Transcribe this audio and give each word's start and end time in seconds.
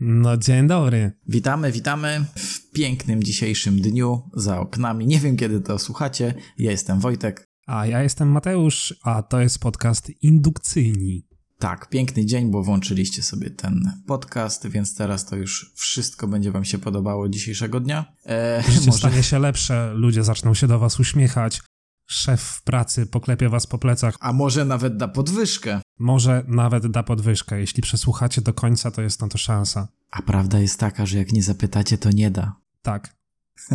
No 0.00 0.36
dzień 0.36 0.66
dobry. 0.66 1.12
Witamy, 1.28 1.72
witamy 1.72 2.24
w 2.36 2.70
pięknym 2.70 3.22
dzisiejszym 3.22 3.80
dniu 3.80 4.22
za 4.34 4.60
oknami. 4.60 5.06
Nie 5.06 5.20
wiem 5.20 5.36
kiedy 5.36 5.60
to 5.60 5.78
słuchacie. 5.78 6.34
Ja 6.58 6.70
jestem 6.70 7.00
Wojtek. 7.00 7.44
A 7.66 7.86
ja 7.86 8.02
jestem 8.02 8.28
Mateusz, 8.28 8.94
a 9.02 9.22
to 9.22 9.40
jest 9.40 9.58
podcast 9.58 10.10
Indukcyjni. 10.22 11.26
Tak, 11.58 11.88
piękny 11.88 12.26
dzień, 12.26 12.50
bo 12.50 12.62
włączyliście 12.62 13.22
sobie 13.22 13.50
ten 13.50 13.92
podcast, 14.06 14.68
więc 14.68 14.94
teraz 14.94 15.26
to 15.26 15.36
już 15.36 15.72
wszystko 15.76 16.28
będzie 16.28 16.50
wam 16.50 16.64
się 16.64 16.78
podobało 16.78 17.28
dzisiejszego 17.28 17.80
dnia. 17.80 18.12
E, 18.26 18.62
Życie 18.68 18.86
może... 18.86 18.98
stanie 18.98 19.22
się 19.22 19.38
lepsze, 19.38 19.92
ludzie 19.94 20.24
zaczną 20.24 20.54
się 20.54 20.66
do 20.66 20.78
was 20.78 21.00
uśmiechać, 21.00 21.62
szef 22.06 22.42
w 22.42 22.62
pracy 22.62 23.06
poklepie 23.06 23.48
was 23.48 23.66
po 23.66 23.78
plecach. 23.78 24.16
A 24.20 24.32
może 24.32 24.64
nawet 24.64 24.96
da 24.96 25.08
podwyżkę. 25.08 25.80
Może 25.98 26.44
nawet 26.48 26.86
da 26.86 27.02
podwyżkę. 27.02 27.60
Jeśli 27.60 27.82
przesłuchacie 27.82 28.40
do 28.40 28.54
końca, 28.54 28.90
to 28.90 29.02
jest 29.02 29.20
na 29.20 29.28
to 29.28 29.38
szansa. 29.38 29.88
A 30.10 30.22
prawda 30.22 30.58
jest 30.58 30.80
taka, 30.80 31.06
że 31.06 31.18
jak 31.18 31.32
nie 31.32 31.42
zapytacie, 31.42 31.98
to 31.98 32.10
nie 32.10 32.30
da. 32.30 32.56
Tak. 32.82 33.16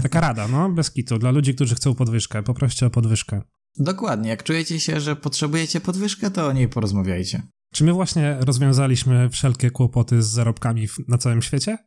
Taka 0.02 0.21
rada, 0.21 0.48
no, 0.48 0.70
bez 0.70 0.91
kitu. 0.91 1.20
Dla 1.20 1.31
ludzi, 1.31 1.55
którzy 1.55 1.76
chcą 1.76 1.95
podwyżkę, 1.95 2.43
poproście 2.43 2.85
o 2.85 2.89
podwyżkę. 2.89 3.41
Dokładnie. 3.77 4.29
Jak 4.29 4.43
czujecie 4.43 4.79
się, 4.79 4.99
że 4.99 5.15
potrzebujecie 5.15 5.81
podwyżkę, 5.81 6.31
to 6.31 6.48
o 6.48 6.53
niej 6.53 6.70
porozmawiajcie. 6.70 7.41
Czy 7.73 7.84
my 7.84 7.93
właśnie 7.93 8.38
rozwiązaliśmy 8.40 9.29
wszelkie 9.29 9.71
kłopoty 9.71 10.23
z 10.23 10.27
zarobkami 10.27 10.88
na 11.07 11.17
całym 11.17 11.41
świecie? 11.41 11.77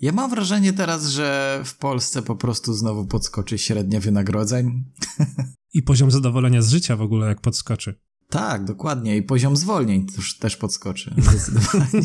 Ja 0.00 0.12
mam 0.12 0.30
wrażenie 0.30 0.72
teraz, 0.72 1.06
że 1.06 1.60
w 1.64 1.76
Polsce 1.78 2.22
po 2.22 2.36
prostu 2.36 2.74
znowu 2.74 3.06
podskoczy 3.06 3.58
średnia 3.58 4.00
wynagrodzeń. 4.00 4.84
I 5.74 5.82
poziom 5.82 6.10
zadowolenia 6.10 6.62
z 6.62 6.70
życia 6.70 6.96
w 6.96 7.02
ogóle 7.02 7.28
jak 7.28 7.40
podskoczy. 7.40 8.00
Tak, 8.30 8.64
dokładnie. 8.64 9.16
I 9.16 9.22
poziom 9.22 9.56
zwolnień 9.56 10.06
też, 10.06 10.38
też 10.38 10.56
podskoczy. 10.56 11.14
Zdecydowanie. 11.18 12.02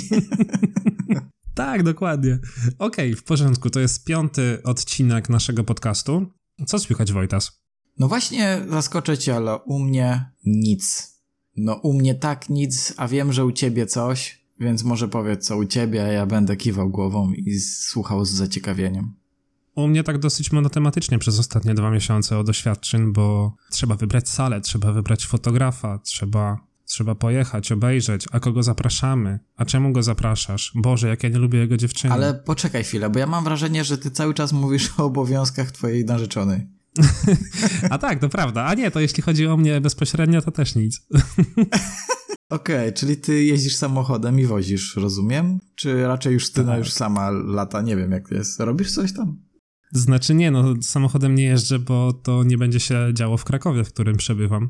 tak, 1.53 1.83
dokładnie. 1.83 2.39
Okej, 2.79 3.11
okay, 3.11 3.15
w 3.15 3.23
porządku. 3.23 3.69
To 3.69 3.79
jest 3.79 4.05
piąty 4.05 4.63
odcinek 4.63 5.29
naszego 5.29 5.63
podcastu. 5.63 6.25
Co 6.67 6.79
słychać, 6.79 7.11
Wojtas? 7.11 7.61
No 7.99 8.07
właśnie, 8.07 8.61
zaskoczę 8.69 9.17
cię, 9.17 9.35
ale 9.35 9.57
u 9.57 9.79
mnie 9.79 10.31
nic. 10.45 11.11
No 11.57 11.75
u 11.75 11.93
mnie 11.93 12.15
tak 12.15 12.49
nic, 12.49 12.93
a 12.97 13.07
wiem, 13.07 13.33
że 13.33 13.45
u 13.45 13.51
ciebie 13.51 13.85
coś, 13.85 14.45
więc 14.59 14.83
może 14.83 15.07
powiedz 15.07 15.45
co 15.45 15.57
u 15.57 15.65
ciebie, 15.65 16.03
a 16.03 16.07
ja 16.07 16.25
będę 16.25 16.57
kiwał 16.57 16.89
głową 16.89 17.33
i 17.33 17.59
słuchał 17.59 18.25
z 18.25 18.29
zaciekawieniem. 18.29 19.20
U 19.75 19.87
mnie 19.87 20.03
tak 20.03 20.17
dosyć 20.17 20.51
monotematycznie 20.51 21.19
przez 21.19 21.39
ostatnie 21.39 21.73
dwa 21.73 21.91
miesiące 21.91 22.37
o 22.37 22.43
doświadczeń, 22.43 23.13
bo 23.13 23.55
trzeba 23.69 23.95
wybrać 23.95 24.29
salę, 24.29 24.61
trzeba 24.61 24.91
wybrać 24.91 25.27
fotografa, 25.27 25.99
trzeba, 25.99 26.57
trzeba 26.85 27.15
pojechać, 27.15 27.71
obejrzeć, 27.71 28.25
a 28.31 28.39
kogo 28.39 28.63
zapraszamy, 28.63 29.39
a 29.57 29.65
czemu 29.65 29.91
go 29.91 30.03
zapraszasz? 30.03 30.71
Boże, 30.75 31.07
jak 31.07 31.23
ja 31.23 31.29
nie 31.29 31.37
lubię 31.37 31.59
jego 31.59 31.77
dziewczyny. 31.77 32.13
Ale 32.13 32.33
poczekaj 32.33 32.83
chwilę, 32.83 33.09
bo 33.09 33.19
ja 33.19 33.27
mam 33.27 33.43
wrażenie, 33.43 33.83
że 33.83 33.97
ty 33.97 34.11
cały 34.11 34.33
czas 34.33 34.53
mówisz 34.53 34.93
o 34.97 35.05
obowiązkach 35.05 35.71
twojej 35.71 36.05
narzeczonej. 36.05 36.67
a 37.89 37.97
tak, 37.97 38.19
to 38.19 38.29
prawda. 38.29 38.65
A 38.65 38.73
nie, 38.73 38.91
to 38.91 38.99
jeśli 38.99 39.23
chodzi 39.23 39.47
o 39.47 39.57
mnie 39.57 39.81
bezpośrednio, 39.81 40.41
to 40.41 40.51
też 40.51 40.75
nic. 40.75 41.01
Okej, 42.49 42.75
okay, 42.75 42.91
czyli 42.91 43.17
ty 43.17 43.43
jeździsz 43.43 43.75
samochodem 43.75 44.39
i 44.39 44.45
wozisz, 44.45 44.95
rozumiem? 44.95 45.59
Czy 45.75 46.07
raczej 46.07 46.33
już 46.33 46.51
ty 46.51 46.65
tak. 46.65 46.77
już 46.77 46.91
sama 46.91 47.29
lata, 47.29 47.81
nie 47.81 47.95
wiem 47.95 48.11
jak 48.11 48.29
to 48.29 48.35
jest. 48.35 48.59
Robisz 48.59 48.91
coś 48.91 49.13
tam? 49.13 49.50
Znaczy 49.91 50.33
nie, 50.35 50.51
no 50.51 50.73
samochodem 50.81 51.35
nie 51.35 51.43
jeżdżę, 51.43 51.79
bo 51.79 52.13
to 52.13 52.43
nie 52.43 52.57
będzie 52.57 52.79
się 52.79 53.09
działo 53.13 53.37
w 53.37 53.43
Krakowie, 53.43 53.83
w 53.83 53.93
którym 53.93 54.17
przebywam. 54.17 54.69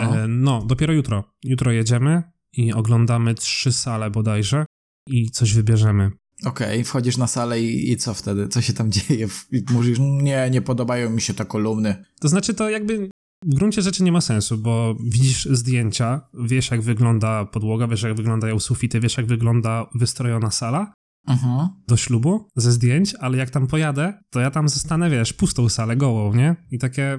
E, 0.00 0.26
no, 0.28 0.64
dopiero 0.66 0.92
jutro. 0.92 1.24
Jutro 1.44 1.72
jedziemy 1.72 2.22
i 2.52 2.72
oglądamy 2.72 3.34
trzy 3.34 3.72
sale 3.72 4.10
bodajże 4.10 4.66
i 5.08 5.30
coś 5.30 5.54
wybierzemy. 5.54 6.10
Okej, 6.44 6.68
okay, 6.68 6.84
wchodzisz 6.84 7.16
na 7.16 7.26
salę 7.26 7.62
i, 7.62 7.92
i, 7.92 7.96
co 7.96 8.14
wtedy? 8.14 8.48
Co 8.48 8.62
się 8.62 8.72
tam 8.72 8.92
dzieje? 8.96 9.28
I 9.52 9.62
mówisz, 9.70 9.98
nie, 10.00 10.48
nie 10.50 10.62
podobają 10.62 11.10
mi 11.10 11.20
się 11.20 11.34
te 11.34 11.44
kolumny. 11.44 12.04
To 12.20 12.28
znaczy 12.28 12.54
to 12.54 12.70
jakby 12.70 13.10
w 13.44 13.54
gruncie 13.54 13.82
rzeczy 13.82 14.02
nie 14.02 14.12
ma 14.12 14.20
sensu, 14.20 14.58
bo 14.58 14.96
widzisz 15.04 15.48
zdjęcia, 15.50 16.20
wiesz 16.34 16.70
jak 16.70 16.82
wygląda 16.82 17.44
podłoga, 17.44 17.86
wiesz 17.86 18.02
jak 18.02 18.14
wyglądają 18.14 18.58
sufity, 18.60 19.00
wiesz 19.00 19.16
jak 19.16 19.26
wygląda 19.26 19.86
wystrojona 19.94 20.50
sala 20.50 20.92
mhm. 21.26 21.68
do 21.88 21.96
ślubu 21.96 22.48
ze 22.56 22.72
zdjęć, 22.72 23.14
ale 23.14 23.38
jak 23.38 23.50
tam 23.50 23.66
pojadę, 23.66 24.12
to 24.30 24.40
ja 24.40 24.50
tam 24.50 24.68
zostanę, 24.68 25.10
wiesz, 25.10 25.32
pustą 25.32 25.68
salę, 25.68 25.96
gołą, 25.96 26.34
nie? 26.34 26.56
I 26.70 26.78
takie, 26.78 27.18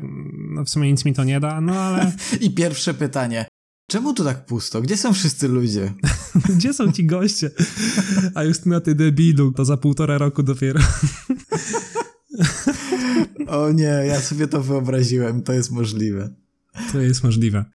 no 0.49 0.63
w 0.63 0.69
sumie 0.69 0.91
nic 0.91 1.05
mi 1.05 1.13
to 1.13 1.23
nie 1.23 1.39
da, 1.39 1.61
no 1.61 1.73
ale... 1.73 2.11
I 2.41 2.51
pierwsze 2.51 2.93
pytanie, 2.93 3.45
Czemu 3.89 4.13
tu 4.13 4.23
tak 4.23 4.45
pusto? 4.45 4.81
Gdzie 4.81 4.97
są 4.97 5.13
wszyscy 5.13 5.47
ludzie? 5.47 5.93
Gdzie 6.55 6.73
są 6.73 6.91
ci 6.91 7.05
goście? 7.05 7.51
A 8.35 8.43
już 8.43 8.65
na 8.65 8.81
ty 8.81 8.95
debilu, 8.95 9.51
to 9.51 9.65
za 9.65 9.77
półtora 9.77 10.17
roku 10.17 10.43
dopiero. 10.43 10.79
o 13.47 13.71
nie, 13.71 13.83
ja 13.83 14.21
sobie 14.21 14.47
to 14.47 14.61
wyobraziłem, 14.63 15.43
to 15.43 15.53
jest 15.53 15.71
możliwe. 15.71 16.33
To 16.91 17.01
jest 17.01 17.23
możliwe. 17.23 17.65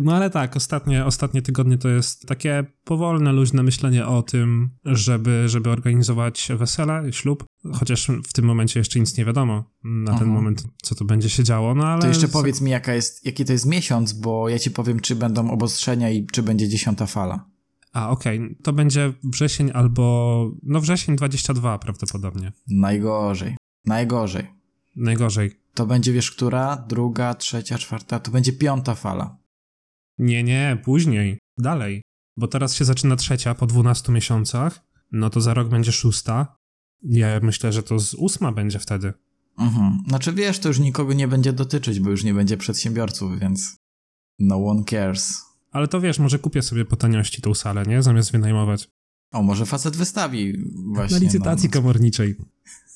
No 0.00 0.16
ale 0.16 0.30
tak, 0.30 0.56
ostatnie, 0.56 1.04
ostatnie 1.04 1.42
tygodnie 1.42 1.78
to 1.78 1.88
jest 1.88 2.26
takie 2.26 2.64
powolne, 2.84 3.32
luźne 3.32 3.62
myślenie 3.62 4.06
o 4.06 4.22
tym, 4.22 4.70
żeby, 4.84 5.48
żeby 5.48 5.70
organizować 5.70 6.48
wesele, 6.56 7.12
ślub, 7.12 7.44
chociaż 7.72 8.10
w 8.28 8.32
tym 8.32 8.44
momencie 8.44 8.80
jeszcze 8.80 9.00
nic 9.00 9.16
nie 9.16 9.24
wiadomo 9.24 9.64
na 9.84 10.10
Aha. 10.10 10.20
ten 10.20 10.28
moment, 10.28 10.64
co 10.82 10.94
to 10.94 11.04
będzie 11.04 11.30
się 11.30 11.44
działo, 11.44 11.74
no 11.74 11.86
ale... 11.86 12.02
To 12.02 12.08
jeszcze 12.08 12.28
powiedz 12.28 12.60
mi, 12.60 12.70
jaka 12.70 12.94
jest, 12.94 13.26
jaki 13.26 13.44
to 13.44 13.52
jest 13.52 13.66
miesiąc, 13.66 14.12
bo 14.12 14.48
ja 14.48 14.58
ci 14.58 14.70
powiem, 14.70 15.00
czy 15.00 15.16
będą 15.16 15.50
obostrzenia 15.50 16.10
i 16.10 16.26
czy 16.26 16.42
będzie 16.42 16.68
dziesiąta 16.68 17.06
fala. 17.06 17.44
A, 17.92 18.10
okej, 18.10 18.38
okay. 18.38 18.56
to 18.62 18.72
będzie 18.72 19.12
wrzesień 19.24 19.70
albo, 19.74 20.50
no 20.62 20.80
wrzesień 20.80 21.16
22 21.16 21.78
prawdopodobnie. 21.78 22.52
Najgorzej, 22.68 23.56
najgorzej. 23.86 24.46
Najgorzej. 24.96 25.50
To 25.74 25.86
będzie, 25.86 26.12
wiesz, 26.12 26.30
która? 26.30 26.84
Druga, 26.88 27.34
trzecia, 27.34 27.78
czwarta, 27.78 28.20
to 28.20 28.30
będzie 28.30 28.52
piąta 28.52 28.94
fala. 28.94 29.43
Nie, 30.18 30.42
nie, 30.42 30.78
później, 30.84 31.38
dalej. 31.58 32.02
Bo 32.36 32.48
teraz 32.48 32.74
się 32.74 32.84
zaczyna 32.84 33.16
trzecia 33.16 33.54
po 33.54 33.66
12 33.66 34.12
miesiącach, 34.12 34.80
no 35.12 35.30
to 35.30 35.40
za 35.40 35.54
rok 35.54 35.68
będzie 35.68 35.92
szósta. 35.92 36.56
Ja 37.02 37.40
myślę, 37.42 37.72
że 37.72 37.82
to 37.82 37.98
z 37.98 38.14
ósma 38.14 38.52
będzie 38.52 38.78
wtedy. 38.78 39.12
Mhm. 39.58 40.02
Znaczy 40.08 40.32
wiesz, 40.32 40.58
to 40.58 40.68
już 40.68 40.78
nikogo 40.78 41.12
nie 41.12 41.28
będzie 41.28 41.52
dotyczyć, 41.52 42.00
bo 42.00 42.10
już 42.10 42.24
nie 42.24 42.34
będzie 42.34 42.56
przedsiębiorców, 42.56 43.38
więc 43.38 43.76
no 44.38 44.66
one 44.66 44.84
cares. 44.84 45.42
Ale 45.72 45.88
to 45.88 46.00
wiesz, 46.00 46.18
może 46.18 46.38
kupię 46.38 46.62
sobie 46.62 46.84
po 46.84 46.96
taniości 46.96 47.42
tą 47.42 47.54
salę, 47.54 47.82
nie? 47.86 48.02
Zamiast 48.02 48.32
wynajmować. 48.32 48.88
O, 49.32 49.42
może 49.42 49.66
facet 49.66 49.96
wystawi 49.96 50.64
właśnie. 50.74 51.16
Na 51.16 51.24
licytacji 51.24 51.68
no. 51.68 51.72
komorniczej. 51.72 52.36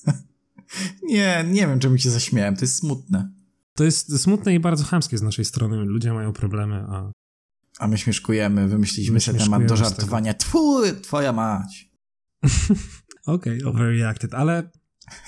nie, 1.02 1.44
nie 1.50 1.66
wiem, 1.66 1.78
czemu 1.78 1.98
się 1.98 2.10
zaśmiałem, 2.10 2.56
to 2.56 2.60
jest 2.60 2.76
smutne. 2.76 3.30
To 3.78 3.84
jest 3.84 4.22
smutne 4.22 4.55
i 4.55 4.61
bardzo 4.61 4.84
chamskie 4.84 5.19
z 5.19 5.22
naszej 5.22 5.44
strony. 5.44 5.77
Ludzie 5.77 6.12
mają 6.12 6.33
problemy, 6.33 6.84
a... 6.89 7.12
A 7.78 7.89
my 7.89 7.99
śmieszkujemy, 7.99 8.69
wymyśliliśmy 8.69 9.15
my 9.15 9.21
sobie 9.21 9.39
temat 9.39 9.66
do 9.66 9.77
żartowania. 9.77 10.34
Twój, 10.34 11.00
twoja 11.03 11.33
mać. 11.33 11.91
Okej, 13.27 13.62
okay, 13.62 13.71
overreacted, 13.71 14.34
ale 14.34 14.71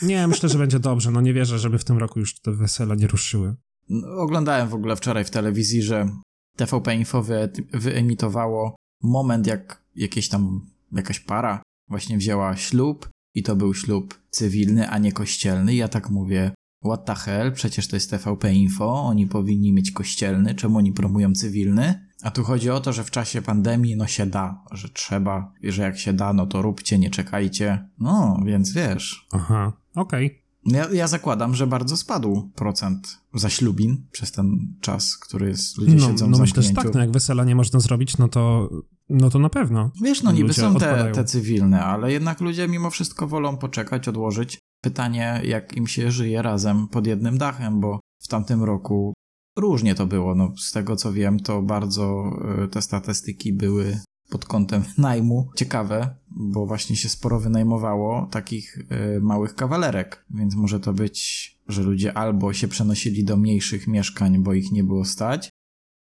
nie, 0.03 0.27
myślę, 0.27 0.49
że 0.49 0.59
będzie 0.59 0.79
dobrze. 0.79 1.11
No 1.11 1.21
nie 1.21 1.35
wierzę, 1.35 1.59
żeby 1.59 1.79
w 1.79 1.85
tym 1.85 1.99
roku 1.99 2.19
już 2.19 2.41
te 2.41 2.53
wesela 2.53 2.95
nie 2.95 3.07
ruszyły. 3.07 3.55
No, 3.89 4.09
oglądałem 4.09 4.69
w 4.69 4.75
ogóle 4.75 4.97
wczoraj 4.97 5.25
w 5.25 5.31
telewizji, 5.31 5.83
że 5.83 6.09
TVP 6.57 6.95
Info 6.95 7.23
wy, 7.23 7.53
wyemitowało 7.73 8.77
moment, 9.03 9.47
jak 9.47 9.83
jakieś 9.97 10.29
tam, 10.29 10.71
jakaś 10.93 11.21
para 11.21 11.63
właśnie 11.89 12.19
wzięła 12.19 12.57
ślub 12.57 13.09
i 13.35 13.43
to 13.43 13.57
był 13.57 13.75
ślub 13.75 14.21
cywilny, 14.31 14.89
a 14.89 14.99
nie 14.99 15.13
kościelny. 15.13 15.75
I 15.75 15.77
ja 15.77 15.89
tak 15.89 16.11
mówię, 16.11 16.53
What 16.85 17.05
the 17.05 17.15
hell? 17.15 17.53
Przecież 17.53 17.89
to 17.89 17.97
jest 17.97 18.11
TVP 18.11 18.55
Info, 18.55 19.03
oni 19.03 19.27
powinni 19.27 19.73
mieć 19.73 19.91
kościelny, 19.91 20.55
czemu 20.55 20.79
oni 20.79 20.93
promują 20.93 21.33
cywilny? 21.33 22.07
A 22.23 22.31
tu 22.31 22.45
chodzi 22.45 22.71
o 22.71 22.81
to, 22.81 22.93
że 22.93 23.05
w 23.05 23.11
czasie 23.11 23.43
pandemii 23.43 23.97
no 23.97 24.07
się 24.07 24.27
da, 24.27 24.65
że 24.73 24.89
trzeba, 24.89 25.53
i 25.63 25.73
że 25.73 25.83
jak 25.83 25.99
się 25.99 26.13
da, 26.13 26.33
no 26.33 26.47
to 26.47 26.63
róbcie, 26.63 26.99
nie 26.99 27.11
czekajcie. 27.11 27.89
No, 27.99 28.41
więc 28.45 28.73
wiesz. 28.73 29.27
Aha, 29.33 29.73
okej. 29.95 30.27
Okay. 30.27 30.41
Ja, 30.65 30.89
ja, 30.93 31.09
zakładam, 31.09 31.55
że 31.55 31.67
bardzo 31.67 31.97
spadł 31.97 32.51
procent 32.55 33.21
zaślubin 33.35 34.07
przez 34.13 34.33
ten 34.33 34.75
czas, 34.81 35.17
który 35.17 35.49
jest, 35.49 35.79
ludzie 35.79 35.95
no, 35.95 36.07
siedzą 36.07 36.31
No 36.31 36.39
myślę, 36.39 36.63
że 36.63 36.71
tak, 36.71 36.95
no 36.95 37.01
jak 37.01 37.11
wesela 37.11 37.45
nie 37.45 37.55
można 37.55 37.81
zrobić, 37.81 38.19
no 38.19 38.29
to, 38.29 38.71
no 39.09 39.31
to 39.31 39.39
na 39.39 39.49
pewno. 39.49 39.91
Wiesz, 40.03 40.23
no 40.23 40.33
niby 40.33 40.53
są 40.53 40.75
te, 40.75 41.13
te 41.15 41.25
cywilne, 41.25 41.85
ale 41.85 42.13
jednak 42.13 42.41
ludzie 42.41 42.69
mimo 42.69 42.91
wszystko 42.91 43.27
wolą 43.27 43.57
poczekać, 43.57 44.09
odłożyć. 44.09 44.59
Pytanie, 44.83 45.41
jak 45.45 45.77
im 45.77 45.87
się 45.87 46.11
żyje 46.11 46.43
razem 46.43 46.89
pod 46.89 47.07
jednym 47.07 47.39
dachem, 47.39 47.81
bo 47.81 48.01
w 48.23 48.29
tamtym 48.29 48.65
roku 48.65 49.15
różnie 49.59 49.95
to 49.95 50.07
było. 50.07 50.35
No, 50.35 50.53
z 50.57 50.73
tego 50.73 50.97
co 50.97 51.13
wiem, 51.13 51.41
to 51.41 51.63
bardzo 51.63 52.33
e, 52.65 52.69
te 52.69 52.83
statystyki 52.83 53.53
były 53.53 54.01
pod 54.31 54.45
kątem 54.45 54.83
najmu 54.99 55.51
ciekawe, 55.57 56.15
bo 56.31 56.67
właśnie 56.67 56.97
się 56.97 57.09
sporo 57.09 57.41
wynajmowało 57.41 58.29
takich 58.31 58.79
y, 58.79 59.21
małych 59.21 59.55
kawalerek, 59.55 60.25
więc 60.31 60.55
może 60.55 60.81
to 60.81 60.93
być, 60.93 61.51
że 61.69 61.83
ludzie 61.83 62.19
albo 62.19 62.53
się 62.53 62.69
przenosili 62.69 63.25
do 63.25 63.37
mniejszych 63.37 63.87
mieszkań, 63.87 64.43
bo 64.43 64.55
ich 64.55 64.73
nie 64.73 64.85
było 64.85 65.05
stać, 65.05 65.51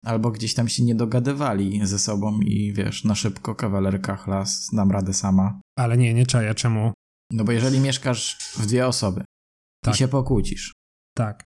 Albo 0.03 0.31
gdzieś 0.31 0.53
tam 0.53 0.67
się 0.67 0.83
nie 0.83 0.95
dogadywali 0.95 1.79
ze 1.83 1.99
sobą 1.99 2.39
i 2.39 2.73
wiesz, 2.73 3.03
na 3.03 3.15
szybko 3.15 3.55
kawalerka, 3.55 4.15
chlas, 4.15 4.69
dam 4.73 4.91
radę 4.91 5.13
sama. 5.13 5.61
Ale 5.77 5.97
nie, 5.97 6.13
nie 6.13 6.25
czaję, 6.25 6.55
czemu? 6.55 6.91
No 7.31 7.43
bo 7.43 7.51
jeżeli 7.51 7.79
mieszkasz 7.79 8.37
w 8.57 8.65
dwie 8.65 8.87
osoby 8.87 9.23
tak. 9.83 9.95
i 9.95 9.97
się 9.97 10.07
pokłócisz. 10.07 10.73
Tak. 11.15 11.43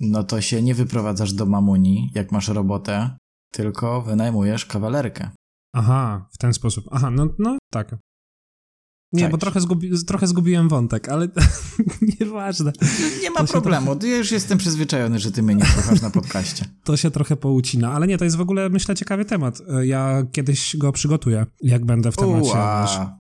No 0.00 0.24
to 0.24 0.40
się 0.40 0.62
nie 0.62 0.74
wyprowadzasz 0.74 1.32
do 1.32 1.46
mamuni, 1.46 2.10
jak 2.14 2.32
masz 2.32 2.48
robotę, 2.48 3.16
tylko 3.52 4.02
wynajmujesz 4.02 4.66
kawalerkę. 4.66 5.30
Aha, 5.74 6.28
w 6.32 6.38
ten 6.38 6.54
sposób. 6.54 6.84
Aha, 6.90 7.10
no, 7.10 7.28
no 7.38 7.58
tak. 7.72 7.96
Nie, 9.12 9.28
bo 9.28 9.38
trochę, 9.38 9.60
zgubi, 9.60 10.04
trochę 10.06 10.26
zgubiłem 10.26 10.68
wątek, 10.68 11.08
ale 11.08 11.28
nieważne. 12.20 12.72
Nie 13.22 13.30
ma 13.30 13.44
problemu. 13.44 13.86
Trochę... 13.96 14.08
Ja 14.08 14.16
już 14.16 14.32
jestem 14.32 14.58
przyzwyczajony, 14.58 15.18
że 15.18 15.32
ty 15.32 15.42
mnie 15.42 15.54
nie 15.54 15.64
słuchasz 15.64 16.02
na 16.02 16.10
podcaście. 16.10 16.64
To 16.84 16.96
się 16.96 17.10
trochę 17.10 17.36
poucina, 17.36 17.92
ale 17.92 18.06
nie, 18.06 18.18
to 18.18 18.24
jest 18.24 18.36
w 18.36 18.40
ogóle, 18.40 18.68
myślę, 18.68 18.94
ciekawy 18.94 19.24
temat. 19.24 19.62
Ja 19.82 20.22
kiedyś 20.32 20.76
go 20.76 20.92
przygotuję, 20.92 21.46
jak 21.60 21.84
będę 21.84 22.12
w 22.12 22.16
temacie. 22.16 22.50
Uła. 22.50 23.18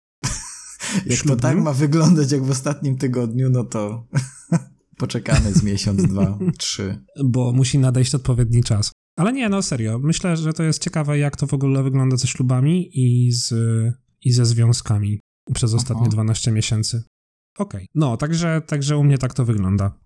Jak 1.06 1.22
to 1.22 1.36
tak 1.36 1.58
ma 1.58 1.72
wyglądać 1.72 2.32
jak 2.32 2.42
w 2.42 2.50
ostatnim 2.50 2.96
tygodniu, 2.96 3.50
no 3.50 3.64
to 3.64 4.06
poczekamy 4.98 5.52
z 5.52 5.62
miesiąc, 5.62 6.02
dwa, 6.02 6.38
trzy. 6.58 7.04
Bo 7.24 7.52
musi 7.52 7.78
nadejść 7.78 8.14
odpowiedni 8.14 8.62
czas. 8.62 8.92
Ale 9.16 9.32
nie, 9.32 9.48
no 9.48 9.62
serio. 9.62 9.98
Myślę, 9.98 10.36
że 10.36 10.52
to 10.52 10.62
jest 10.62 10.82
ciekawe, 10.82 11.18
jak 11.18 11.36
to 11.36 11.46
w 11.46 11.54
ogóle 11.54 11.82
wygląda 11.82 12.16
ze 12.16 12.26
ślubami 12.26 12.90
i, 12.92 13.32
z, 13.32 13.54
i 14.24 14.32
ze 14.32 14.46
związkami 14.46 15.20
przez 15.54 15.74
ostatnie 15.74 16.02
Aha. 16.02 16.10
12 16.10 16.52
miesięcy. 16.52 17.02
Okej. 17.58 17.80
Okay. 17.80 17.86
No, 17.94 18.16
także, 18.16 18.62
także 18.66 18.96
u 18.96 19.04
mnie 19.04 19.18
tak 19.18 19.34
to 19.34 19.44
wygląda. 19.44 19.98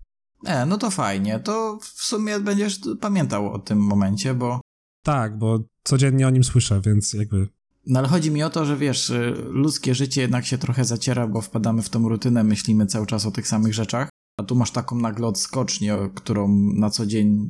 E, 0.45 0.65
no 0.65 0.77
to 0.77 0.91
fajnie. 0.91 1.39
To 1.39 1.79
w 1.81 2.05
sumie 2.05 2.39
będziesz 2.39 2.79
pamiętał 3.01 3.53
o 3.53 3.59
tym 3.59 3.79
momencie, 3.79 4.33
bo... 4.33 4.61
Tak, 5.03 5.37
bo 5.37 5.59
codziennie 5.83 6.27
o 6.27 6.29
nim 6.29 6.43
słyszę, 6.43 6.81
więc 6.85 7.13
jakby... 7.13 7.47
No 7.85 7.99
ale 7.99 8.07
chodzi 8.07 8.31
mi 8.31 8.43
o 8.43 8.49
to, 8.49 8.65
że 8.65 8.77
wiesz, 8.77 9.09
y, 9.09 9.35
ludzkie 9.49 9.95
życie 9.95 10.21
jednak 10.21 10.45
się 10.45 10.57
trochę 10.57 10.85
zaciera, 10.85 11.27
bo 11.27 11.41
wpadamy 11.41 11.81
w 11.81 11.89
tą 11.89 12.09
rutynę, 12.09 12.43
myślimy 12.43 12.85
cały 12.85 13.05
czas 13.05 13.25
o 13.25 13.31
tych 13.31 13.47
samych 13.47 13.73
rzeczach. 13.73 14.09
A 14.37 14.43
tu 14.43 14.55
masz 14.55 14.71
taką 14.71 14.95
nagle 14.95 15.27
odskocznię, 15.27 15.97
którą 16.15 16.47
na 16.75 16.89
co 16.89 17.05
dzień, 17.05 17.49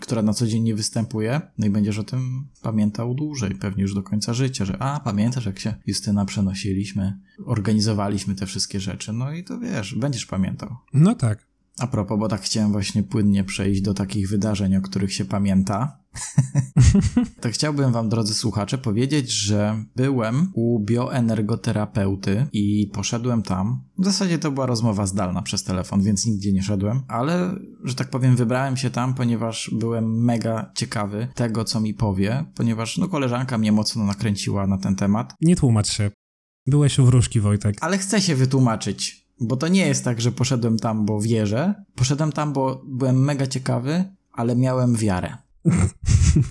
która 0.00 0.22
na 0.22 0.32
co 0.32 0.46
dzień 0.46 0.62
nie 0.62 0.74
występuje, 0.74 1.40
no 1.58 1.66
i 1.66 1.70
będziesz 1.70 1.98
o 1.98 2.04
tym 2.04 2.48
pamiętał 2.62 3.14
dłużej, 3.14 3.54
pewnie 3.54 3.82
już 3.82 3.94
do 3.94 4.02
końca 4.02 4.34
życia, 4.34 4.64
że 4.64 4.82
a, 4.82 5.00
pamiętasz 5.00 5.46
jak 5.46 5.58
się 5.58 5.74
Justyna 5.86 6.24
przenosiliśmy, 6.24 7.18
organizowaliśmy 7.46 8.34
te 8.34 8.46
wszystkie 8.46 8.80
rzeczy, 8.80 9.12
no 9.12 9.32
i 9.32 9.44
to 9.44 9.58
wiesz, 9.58 9.94
będziesz 9.94 10.26
pamiętał. 10.26 10.76
No 10.94 11.14
tak. 11.14 11.47
A 11.78 11.86
propos, 11.86 12.18
bo 12.18 12.28
tak 12.28 12.40
chciałem 12.40 12.72
właśnie 12.72 13.02
płynnie 13.02 13.44
przejść 13.44 13.80
do 13.80 13.94
takich 13.94 14.28
wydarzeń, 14.28 14.76
o 14.76 14.80
których 14.80 15.12
się 15.12 15.24
pamięta. 15.24 15.98
to 17.40 17.48
chciałbym 17.48 17.92
wam, 17.92 18.08
drodzy 18.08 18.34
słuchacze, 18.34 18.78
powiedzieć, 18.78 19.32
że 19.32 19.84
byłem 19.96 20.50
u 20.54 20.80
bioenergoterapeuty 20.80 22.46
i 22.52 22.90
poszedłem 22.94 23.42
tam. 23.42 23.82
W 23.98 24.04
zasadzie 24.04 24.38
to 24.38 24.50
była 24.50 24.66
rozmowa 24.66 25.06
zdalna 25.06 25.42
przez 25.42 25.64
telefon, 25.64 26.02
więc 26.02 26.26
nigdzie 26.26 26.52
nie 26.52 26.62
szedłem, 26.62 27.02
ale, 27.08 27.54
że 27.84 27.94
tak 27.94 28.10
powiem, 28.10 28.36
wybrałem 28.36 28.76
się 28.76 28.90
tam, 28.90 29.14
ponieważ 29.14 29.70
byłem 29.72 30.24
mega 30.24 30.72
ciekawy 30.74 31.28
tego, 31.34 31.64
co 31.64 31.80
mi 31.80 31.94
powie, 31.94 32.44
ponieważ 32.54 32.98
no 32.98 33.08
koleżanka 33.08 33.58
mnie 33.58 33.72
mocno 33.72 34.04
nakręciła 34.04 34.66
na 34.66 34.78
ten 34.78 34.96
temat. 34.96 35.34
Nie 35.40 35.56
tłumacz 35.56 35.88
się. 35.88 36.10
Byłeś 36.66 36.98
u 36.98 37.04
wróżki, 37.04 37.40
Wojtek. 37.40 37.76
Ale 37.80 37.98
chcę 37.98 38.20
się 38.20 38.34
wytłumaczyć. 38.34 39.27
Bo 39.40 39.56
to 39.56 39.68
nie 39.68 39.86
jest 39.86 40.04
tak, 40.04 40.20
że 40.20 40.32
poszedłem 40.32 40.78
tam, 40.78 41.06
bo 41.06 41.20
wierzę. 41.20 41.84
Poszedłem 41.94 42.32
tam, 42.32 42.52
bo 42.52 42.82
byłem 42.86 43.24
mega 43.24 43.46
ciekawy, 43.46 44.04
ale 44.32 44.56
miałem 44.56 44.96
wiarę. 44.96 45.36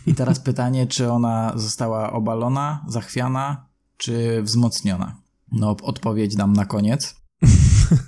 I 0.08 0.14
teraz 0.14 0.40
pytanie, 0.40 0.88
czy 0.88 1.12
ona 1.12 1.54
została 1.56 2.14
obalona, 2.14 2.86
zachwiana, 2.88 3.66
czy 3.98 4.42
wzmocniona? 4.44 5.22
No, 5.52 5.76
odpowiedź 5.82 6.36
dam 6.36 6.54
na 6.54 6.66
koniec. 6.66 7.16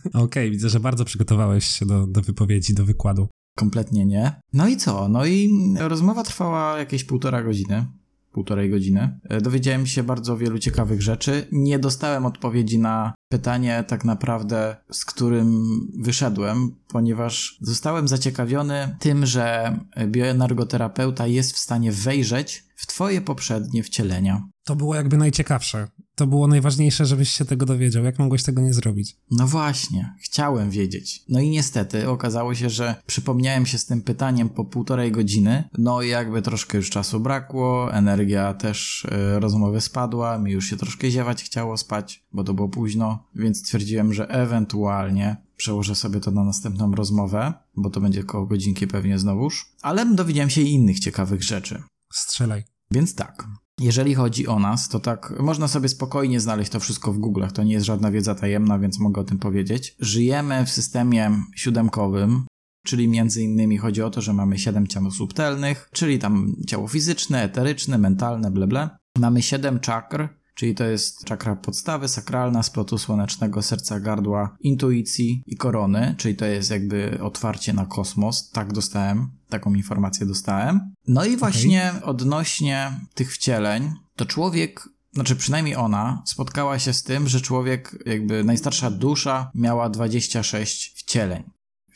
Okej, 0.07 0.23
okay, 0.23 0.49
widzę, 0.49 0.69
że 0.69 0.79
bardzo 0.79 1.05
przygotowałeś 1.05 1.65
się 1.65 1.85
do, 1.85 2.07
do 2.07 2.21
wypowiedzi, 2.21 2.73
do 2.73 2.85
wykładu. 2.85 3.27
Kompletnie 3.55 4.05
nie. 4.05 4.41
No 4.53 4.67
i 4.67 4.77
co? 4.77 5.09
No 5.09 5.25
i 5.25 5.53
rozmowa 5.79 6.23
trwała 6.23 6.77
jakieś 6.77 7.03
półtora 7.03 7.43
godziny 7.43 7.85
półtorej 8.31 8.69
godziny. 8.69 9.19
E, 9.23 9.41
dowiedziałem 9.41 9.85
się 9.85 10.03
bardzo 10.03 10.37
wielu 10.37 10.59
ciekawych 10.59 11.01
rzeczy. 11.01 11.47
Nie 11.51 11.79
dostałem 11.79 12.25
odpowiedzi 12.25 12.79
na 12.79 13.13
pytanie, 13.29 13.83
tak 13.87 14.05
naprawdę, 14.05 14.75
z 14.91 15.05
którym 15.05 15.63
wyszedłem, 15.99 16.75
ponieważ 16.87 17.57
zostałem 17.61 18.07
zaciekawiony 18.07 18.95
tym, 18.99 19.25
że 19.25 19.77
bioenergoterapeuta 20.07 21.27
jest 21.27 21.53
w 21.53 21.59
stanie 21.59 21.91
wejrzeć 21.91 22.68
w 22.79 22.87
Twoje 22.87 23.21
poprzednie 23.21 23.83
wcielenia. 23.83 24.47
To 24.63 24.75
było 24.75 24.95
jakby 24.95 25.17
najciekawsze. 25.17 25.87
To 26.15 26.27
było 26.27 26.47
najważniejsze, 26.47 27.05
żebyś 27.05 27.29
się 27.29 27.45
tego 27.45 27.65
dowiedział. 27.65 28.03
Jak 28.03 28.19
mogłeś 28.19 28.43
tego 28.43 28.61
nie 28.61 28.73
zrobić? 28.73 29.17
No 29.31 29.47
właśnie, 29.47 30.13
chciałem 30.21 30.69
wiedzieć. 30.69 31.23
No 31.29 31.39
i 31.39 31.49
niestety 31.49 32.09
okazało 32.09 32.55
się, 32.55 32.69
że 32.69 32.95
przypomniałem 33.05 33.65
się 33.65 33.77
z 33.77 33.85
tym 33.85 34.01
pytaniem 34.01 34.49
po 34.49 34.65
półtorej 34.65 35.11
godziny. 35.11 35.63
No 35.77 36.01
i 36.01 36.09
jakby 36.09 36.41
troszkę 36.41 36.77
już 36.77 36.89
czasu 36.89 37.19
brakło, 37.19 37.93
energia 37.93 38.53
też 38.53 39.07
yy, 39.11 39.39
rozmowy 39.39 39.81
spadła, 39.81 40.37
mi 40.37 40.51
już 40.51 40.65
się 40.65 40.77
troszkę 40.77 41.11
ziewać 41.11 41.43
chciało 41.43 41.77
spać, 41.77 42.23
bo 42.31 42.43
to 42.43 42.53
było 42.53 42.69
późno, 42.69 43.27
więc 43.35 43.59
stwierdziłem, 43.59 44.13
że 44.13 44.29
ewentualnie 44.29 45.37
przełożę 45.57 45.95
sobie 45.95 46.19
to 46.19 46.31
na 46.31 46.43
następną 46.43 46.91
rozmowę, 46.91 47.53
bo 47.75 47.89
to 47.89 48.01
będzie 48.01 48.23
koło 48.23 48.45
godzinki 48.45 48.87
pewnie 48.87 49.19
znowuż. 49.19 49.65
Ale 49.81 50.05
dowiedziałem 50.05 50.49
się 50.49 50.61
i 50.61 50.73
innych 50.73 50.99
ciekawych 50.99 51.43
rzeczy. 51.43 51.83
Strzelaj. 52.13 52.63
Więc 52.91 53.15
tak, 53.15 53.47
jeżeli 53.79 54.15
chodzi 54.15 54.47
o 54.47 54.59
nas, 54.59 54.89
to 54.89 54.99
tak, 54.99 55.33
można 55.39 55.67
sobie 55.67 55.89
spokojnie 55.89 56.39
znaleźć 56.39 56.71
to 56.71 56.79
wszystko 56.79 57.13
w 57.13 57.19
Google'ach, 57.19 57.51
to 57.51 57.63
nie 57.63 57.73
jest 57.73 57.85
żadna 57.85 58.11
wiedza 58.11 58.35
tajemna, 58.35 58.79
więc 58.79 58.99
mogę 58.99 59.21
o 59.21 59.23
tym 59.23 59.39
powiedzieć. 59.39 59.95
Żyjemy 59.99 60.65
w 60.65 60.69
systemie 60.69 61.31
siódemkowym, 61.55 62.45
czyli 62.85 63.07
między 63.07 63.43
innymi 63.43 63.77
chodzi 63.77 64.01
o 64.01 64.09
to, 64.09 64.21
że 64.21 64.33
mamy 64.33 64.59
siedem 64.59 64.87
ciał 64.87 65.11
subtelnych, 65.11 65.89
czyli 65.93 66.19
tam 66.19 66.55
ciało 66.67 66.87
fizyczne, 66.87 67.43
eteryczne, 67.43 67.97
mentalne, 67.97 68.51
ble, 68.51 68.67
ble. 68.67 68.89
Mamy 69.17 69.41
siedem 69.41 69.79
czakr, 69.79 70.29
czyli 70.59 70.75
to 70.75 70.83
jest 70.83 71.23
czakra 71.23 71.55
podstawy, 71.55 72.07
sakralna, 72.07 72.63
splotu 72.63 72.97
słonecznego, 72.97 73.61
serca, 73.61 73.99
gardła, 73.99 74.57
intuicji 74.59 75.43
i 75.45 75.57
korony, 75.57 76.15
czyli 76.17 76.35
to 76.35 76.45
jest 76.45 76.71
jakby 76.71 77.19
otwarcie 77.21 77.73
na 77.73 77.85
kosmos. 77.85 78.49
Tak 78.51 78.73
dostałem, 78.73 79.29
taką 79.49 79.73
informację 79.73 80.25
dostałem. 80.25 80.93
No 81.07 81.25
i 81.25 81.37
właśnie 81.37 81.89
okay. 81.89 82.03
odnośnie 82.03 82.91
tych 83.13 83.33
wcieleń, 83.33 83.93
to 84.15 84.25
człowiek 84.25 84.89
znaczy 85.13 85.35
przynajmniej 85.35 85.75
ona 85.75 86.23
spotkała 86.25 86.79
się 86.79 86.93
z 86.93 87.03
tym, 87.03 87.27
że 87.27 87.41
człowiek, 87.41 88.03
jakby 88.05 88.43
najstarsza 88.43 88.91
dusza, 88.91 89.51
miała 89.55 89.89
26 89.89 90.93
wcieleń. 90.95 91.43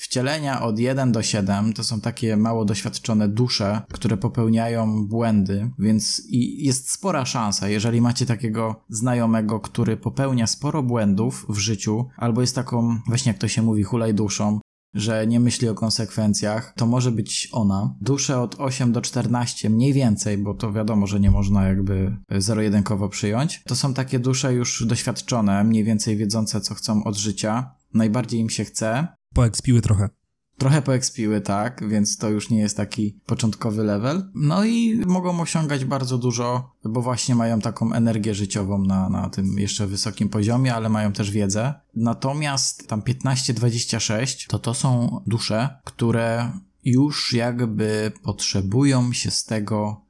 Wcielenia 0.03 0.61
od 0.61 0.79
1 0.79 1.11
do 1.11 1.21
7 1.21 1.73
to 1.73 1.83
są 1.83 2.01
takie 2.01 2.37
mało 2.37 2.65
doświadczone 2.65 3.27
dusze, 3.27 3.81
które 3.91 4.17
popełniają 4.17 5.07
błędy, 5.07 5.71
więc 5.79 6.21
i 6.29 6.65
jest 6.65 6.91
spora 6.91 7.25
szansa, 7.25 7.69
jeżeli 7.69 8.01
macie 8.01 8.25
takiego 8.25 8.83
znajomego, 8.89 9.59
który 9.59 9.97
popełnia 9.97 10.47
sporo 10.47 10.83
błędów 10.83 11.45
w 11.49 11.57
życiu, 11.57 12.07
albo 12.17 12.41
jest 12.41 12.55
taką, 12.55 12.99
właśnie 13.07 13.31
jak 13.31 13.41
to 13.41 13.47
się 13.47 13.61
mówi, 13.61 13.83
hulaj 13.83 14.13
duszą, 14.13 14.59
że 14.93 15.27
nie 15.27 15.39
myśli 15.39 15.69
o 15.69 15.75
konsekwencjach, 15.75 16.73
to 16.77 16.85
może 16.85 17.11
być 17.11 17.49
ona. 17.51 17.95
Dusze 18.01 18.41
od 18.41 18.55
8 18.59 18.91
do 18.91 19.01
14, 19.01 19.69
mniej 19.69 19.93
więcej, 19.93 20.37
bo 20.37 20.53
to 20.53 20.73
wiadomo, 20.73 21.07
że 21.07 21.19
nie 21.19 21.31
można 21.31 21.67
jakby 21.67 22.17
zero-jedynkowo 22.37 23.09
przyjąć. 23.09 23.63
To 23.65 23.75
są 23.75 23.93
takie 23.93 24.19
dusze 24.19 24.53
już 24.53 24.85
doświadczone, 24.85 25.63
mniej 25.63 25.83
więcej 25.83 26.17
wiedzące, 26.17 26.61
co 26.61 26.73
chcą 26.75 27.03
od 27.03 27.17
życia. 27.17 27.71
Najbardziej 27.93 28.39
im 28.39 28.49
się 28.49 28.65
chce, 28.65 29.07
Poekspiły 29.33 29.81
trochę. 29.81 30.09
Trochę 30.57 30.81
poekspiły, 30.81 31.41
tak, 31.41 31.89
więc 31.89 32.17
to 32.17 32.29
już 32.29 32.49
nie 32.49 32.59
jest 32.59 32.77
taki 32.77 33.19
początkowy 33.25 33.83
level. 33.83 34.31
No 34.35 34.65
i 34.65 35.01
mogą 35.05 35.41
osiągać 35.41 35.85
bardzo 35.85 36.17
dużo, 36.17 36.71
bo 36.85 37.01
właśnie 37.01 37.35
mają 37.35 37.59
taką 37.59 37.93
energię 37.93 38.35
życiową 38.35 38.83
na, 38.83 39.09
na 39.09 39.29
tym 39.29 39.59
jeszcze 39.59 39.87
wysokim 39.87 40.29
poziomie, 40.29 40.75
ale 40.75 40.89
mają 40.89 41.13
też 41.13 41.31
wiedzę. 41.31 41.73
Natomiast 41.95 42.87
tam 42.87 43.01
15-26 43.01 44.47
to 44.49 44.59
to 44.59 44.73
są 44.73 45.21
dusze, 45.27 45.69
które 45.83 46.51
już 46.83 47.33
jakby 47.33 48.11
potrzebują 48.23 49.13
się 49.13 49.31
z 49.31 49.43
tego 49.43 50.01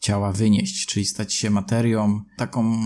ciała 0.00 0.32
wynieść, 0.32 0.86
czyli 0.86 1.06
stać 1.06 1.34
się 1.34 1.50
materią. 1.50 2.20
Taką 2.36 2.76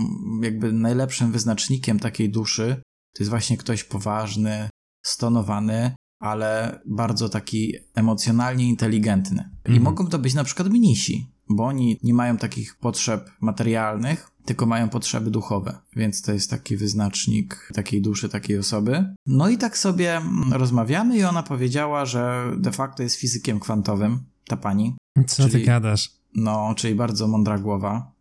jakby 0.41 0.73
najlepszym 0.73 1.31
wyznacznikiem 1.31 1.99
takiej 1.99 2.29
duszy 2.29 2.81
to 3.13 3.23
jest 3.23 3.29
właśnie 3.29 3.57
ktoś 3.57 3.83
poważny, 3.83 4.69
stonowany, 5.01 5.95
ale 6.19 6.79
bardzo 6.85 7.29
taki 7.29 7.73
emocjonalnie 7.95 8.69
inteligentny. 8.69 9.49
I 9.65 9.67
mhm. 9.67 9.83
mogą 9.83 10.07
to 10.07 10.19
być 10.19 10.33
na 10.33 10.43
przykład 10.43 10.69
mnisi, 10.69 11.31
bo 11.49 11.65
oni 11.65 11.99
nie 12.03 12.13
mają 12.13 12.37
takich 12.37 12.75
potrzeb 12.75 13.29
materialnych, 13.41 14.31
tylko 14.45 14.65
mają 14.65 14.89
potrzeby 14.89 15.31
duchowe, 15.31 15.79
więc 15.95 16.21
to 16.21 16.33
jest 16.33 16.49
taki 16.49 16.77
wyznacznik 16.77 17.71
takiej 17.73 18.01
duszy, 18.01 18.29
takiej 18.29 18.57
osoby. 18.57 19.05
No 19.25 19.49
i 19.49 19.57
tak 19.57 19.77
sobie 19.77 20.21
rozmawiamy 20.51 21.17
i 21.17 21.23
ona 21.23 21.43
powiedziała, 21.43 22.05
że 22.05 22.51
de 22.57 22.71
facto 22.71 23.03
jest 23.03 23.15
fizykiem 23.15 23.59
kwantowym, 23.59 24.23
ta 24.47 24.57
pani. 24.57 24.95
Co 25.27 25.43
Czyli 25.43 25.51
ty 25.51 25.65
gadasz? 25.65 26.11
No, 26.35 26.73
czyli 26.77 26.95
bardzo 26.95 27.27
mądra 27.27 27.59
głowa. 27.59 28.11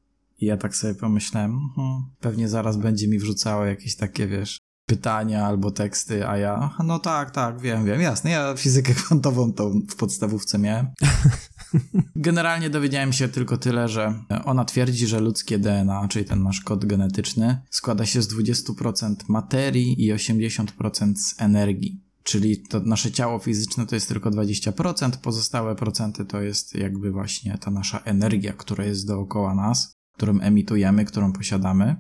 I 0.41 0.47
ja 0.47 0.57
tak 0.57 0.77
sobie 0.77 0.95
pomyślałem, 0.95 1.59
hmm, 1.77 2.05
pewnie 2.21 2.49
zaraz 2.49 2.77
będzie 2.77 3.09
mi 3.09 3.19
wrzucało 3.19 3.65
jakieś 3.65 3.97
takie, 3.97 4.27
wiesz, 4.27 4.59
pytania 4.91 5.47
albo 5.47 5.71
teksty, 5.71 6.29
a 6.29 6.37
ja, 6.37 6.71
no 6.85 6.99
tak, 6.99 7.31
tak, 7.31 7.61
wiem, 7.61 7.85
wiem, 7.85 8.01
jasne, 8.01 8.31
ja 8.31 8.55
fizykę 8.57 8.95
kwantową 9.05 9.53
to 9.53 9.71
w 9.71 9.97
podstawówce 9.97 10.59
miałem. 10.59 10.87
Generalnie 12.17 12.71
dowiedziałem 12.71 13.13
się 13.13 13.29
tylko 13.29 13.57
tyle, 13.57 13.89
że 13.89 14.15
ona 14.45 14.65
twierdzi, 14.65 15.07
że 15.07 15.21
ludzkie 15.21 15.59
DNA, 15.59 16.09
czyli 16.09 16.25
ten 16.25 16.43
nasz 16.43 16.61
kod 16.61 16.85
genetyczny, 16.85 17.61
składa 17.71 18.07
się 18.07 18.23
z 18.23 18.35
20% 18.35 19.15
materii 19.29 20.07
i 20.07 20.13
80% 20.13 21.15
z 21.17 21.41
energii. 21.41 22.05
Czyli 22.23 22.63
to 22.63 22.81
nasze 22.81 23.13
ciało 23.13 23.39
fizyczne 23.39 23.87
to 23.87 23.95
jest 23.95 24.09
tylko 24.09 24.31
20%, 24.31 25.11
pozostałe 25.23 25.75
procenty 25.75 26.25
to 26.25 26.41
jest 26.41 26.75
jakby 26.75 27.13
właśnie 27.13 27.59
ta 27.59 27.71
nasza 27.71 27.99
energia, 27.99 28.53
która 28.53 28.85
jest 28.85 29.07
dookoła 29.07 29.55
nas, 29.55 29.95
którą 30.15 30.41
emitujemy, 30.41 31.05
którą 31.05 31.33
posiadamy. 31.33 31.97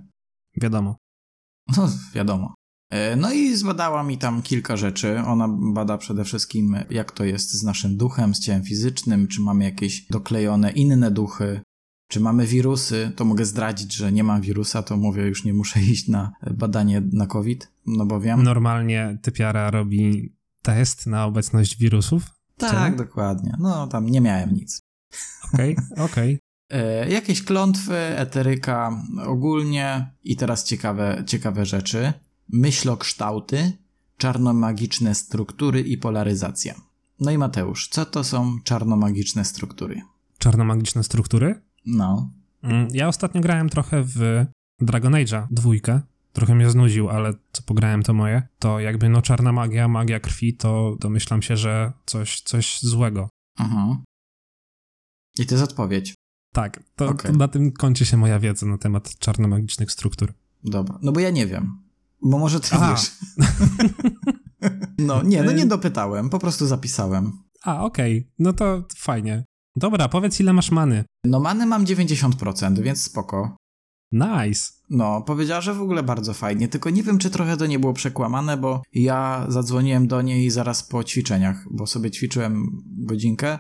Wiadomo. 0.62 0.96
No, 1.76 1.88
wiadomo. 2.14 2.54
E, 2.90 3.16
no 3.16 3.32
i 3.32 3.56
zbadała 3.56 4.02
mi 4.02 4.18
tam 4.18 4.42
kilka 4.42 4.76
rzeczy. 4.76 5.18
Ona 5.26 5.48
bada 5.48 5.98
przede 5.98 6.24
wszystkim, 6.24 6.76
jak 6.90 7.12
to 7.12 7.24
jest 7.24 7.52
z 7.52 7.62
naszym 7.62 7.96
duchem, 7.96 8.34
z 8.34 8.40
ciałem 8.40 8.62
fizycznym, 8.62 9.28
czy 9.28 9.40
mamy 9.40 9.64
jakieś 9.64 10.06
doklejone 10.06 10.70
inne 10.70 11.10
duchy, 11.10 11.60
czy 12.08 12.20
mamy 12.20 12.46
wirusy. 12.46 13.12
To 13.16 13.24
mogę 13.24 13.44
zdradzić, 13.44 13.94
że 13.94 14.12
nie 14.12 14.24
mam 14.24 14.40
wirusa, 14.40 14.82
to 14.82 14.96
mówię, 14.96 15.22
już 15.22 15.44
nie 15.44 15.54
muszę 15.54 15.80
iść 15.92 16.08
na 16.08 16.32
badanie 16.50 17.02
na 17.12 17.26
COVID, 17.26 17.72
no 17.86 18.06
bo 18.06 18.20
wiem. 18.20 18.42
Normalnie 18.42 19.18
typiara 19.22 19.70
robi 19.70 20.32
test 20.62 21.06
na 21.06 21.24
obecność 21.24 21.78
wirusów? 21.78 22.22
Tak, 22.56 22.96
dokładnie. 22.96 23.56
No 23.58 23.86
tam 23.86 24.06
nie 24.06 24.20
miałem 24.20 24.54
nic. 24.54 24.80
Okej, 25.54 25.76
okay, 25.76 26.04
okej. 26.04 26.34
Okay. 26.34 26.80
E, 26.80 27.10
jakieś 27.10 27.42
klątwy, 27.42 27.96
eteryka 27.96 29.02
ogólnie 29.26 30.14
i 30.24 30.36
teraz 30.36 30.64
ciekawe, 30.64 31.22
ciekawe 31.26 31.66
rzeczy 31.66 32.12
myślokształty, 32.52 33.72
czarnomagiczne 34.16 35.14
struktury 35.14 35.80
i 35.80 35.98
polaryzacja. 35.98 36.74
No 37.20 37.30
i 37.30 37.38
Mateusz, 37.38 37.88
co 37.88 38.06
to 38.06 38.24
są 38.24 38.58
czarnomagiczne 38.64 39.44
struktury? 39.44 40.02
Czarnomagiczne 40.38 41.04
struktury? 41.04 41.60
No. 41.86 42.30
Mm, 42.62 42.88
ja 42.92 43.08
ostatnio 43.08 43.40
grałem 43.40 43.68
trochę 43.68 44.02
w 44.02 44.46
Dragon 44.80 45.12
Age'a 45.12 45.46
dwójkę. 45.50 46.00
Trochę 46.32 46.54
mnie 46.54 46.70
znudził, 46.70 47.08
ale 47.08 47.34
co 47.52 47.62
pograłem 47.62 48.02
to 48.02 48.14
moje. 48.14 48.48
To 48.58 48.80
jakby 48.80 49.08
no 49.08 49.22
czarna 49.22 49.52
magia, 49.52 49.88
magia 49.88 50.20
krwi, 50.20 50.56
to 50.56 50.96
domyślam 51.00 51.42
się, 51.42 51.56
że 51.56 51.92
coś, 52.06 52.40
coś 52.40 52.80
złego. 52.80 53.28
Mhm. 53.58 53.96
I 55.38 55.46
to 55.46 55.54
jest 55.54 55.64
odpowiedź. 55.64 56.14
Tak, 56.52 56.82
to, 56.96 57.08
okay. 57.08 57.32
to 57.32 57.38
na 57.38 57.48
tym 57.48 57.72
kończy 57.72 58.06
się 58.06 58.16
moja 58.16 58.38
wiedza 58.38 58.66
na 58.66 58.78
temat 58.78 59.18
czarnomagicznych 59.18 59.92
struktur. 59.92 60.32
Dobra, 60.64 60.98
no 61.02 61.12
bo 61.12 61.20
ja 61.20 61.30
nie 61.30 61.46
wiem. 61.46 61.89
Bo 62.22 62.38
może 62.38 62.60
ty 62.60 62.68
Aha. 62.72 62.94
wiesz. 62.94 63.10
no 65.08 65.22
nie, 65.22 65.42
no 65.42 65.52
nie 65.52 65.66
dopytałem, 65.66 66.30
po 66.30 66.38
prostu 66.38 66.66
zapisałem. 66.66 67.32
A, 67.62 67.84
okej, 67.84 68.18
okay. 68.18 68.32
no 68.38 68.52
to 68.52 68.84
fajnie. 68.96 69.44
Dobra, 69.76 70.08
powiedz 70.08 70.40
ile 70.40 70.52
masz 70.52 70.70
many. 70.70 71.04
No 71.24 71.40
many 71.40 71.66
mam 71.66 71.84
90%, 71.84 72.82
więc 72.82 73.02
spoko. 73.02 73.56
Nice. 74.12 74.72
No, 74.90 75.22
powiedziała, 75.22 75.60
że 75.60 75.74
w 75.74 75.82
ogóle 75.82 76.02
bardzo 76.02 76.34
fajnie, 76.34 76.68
tylko 76.68 76.90
nie 76.90 77.02
wiem, 77.02 77.18
czy 77.18 77.30
trochę 77.30 77.56
to 77.56 77.66
nie 77.66 77.78
było 77.78 77.92
przekłamane, 77.92 78.56
bo 78.56 78.82
ja 78.92 79.46
zadzwoniłem 79.48 80.06
do 80.06 80.22
niej 80.22 80.50
zaraz 80.50 80.82
po 80.82 81.04
ćwiczeniach, 81.04 81.64
bo 81.70 81.86
sobie 81.86 82.10
ćwiczyłem 82.10 82.82
godzinkę. 82.86 83.58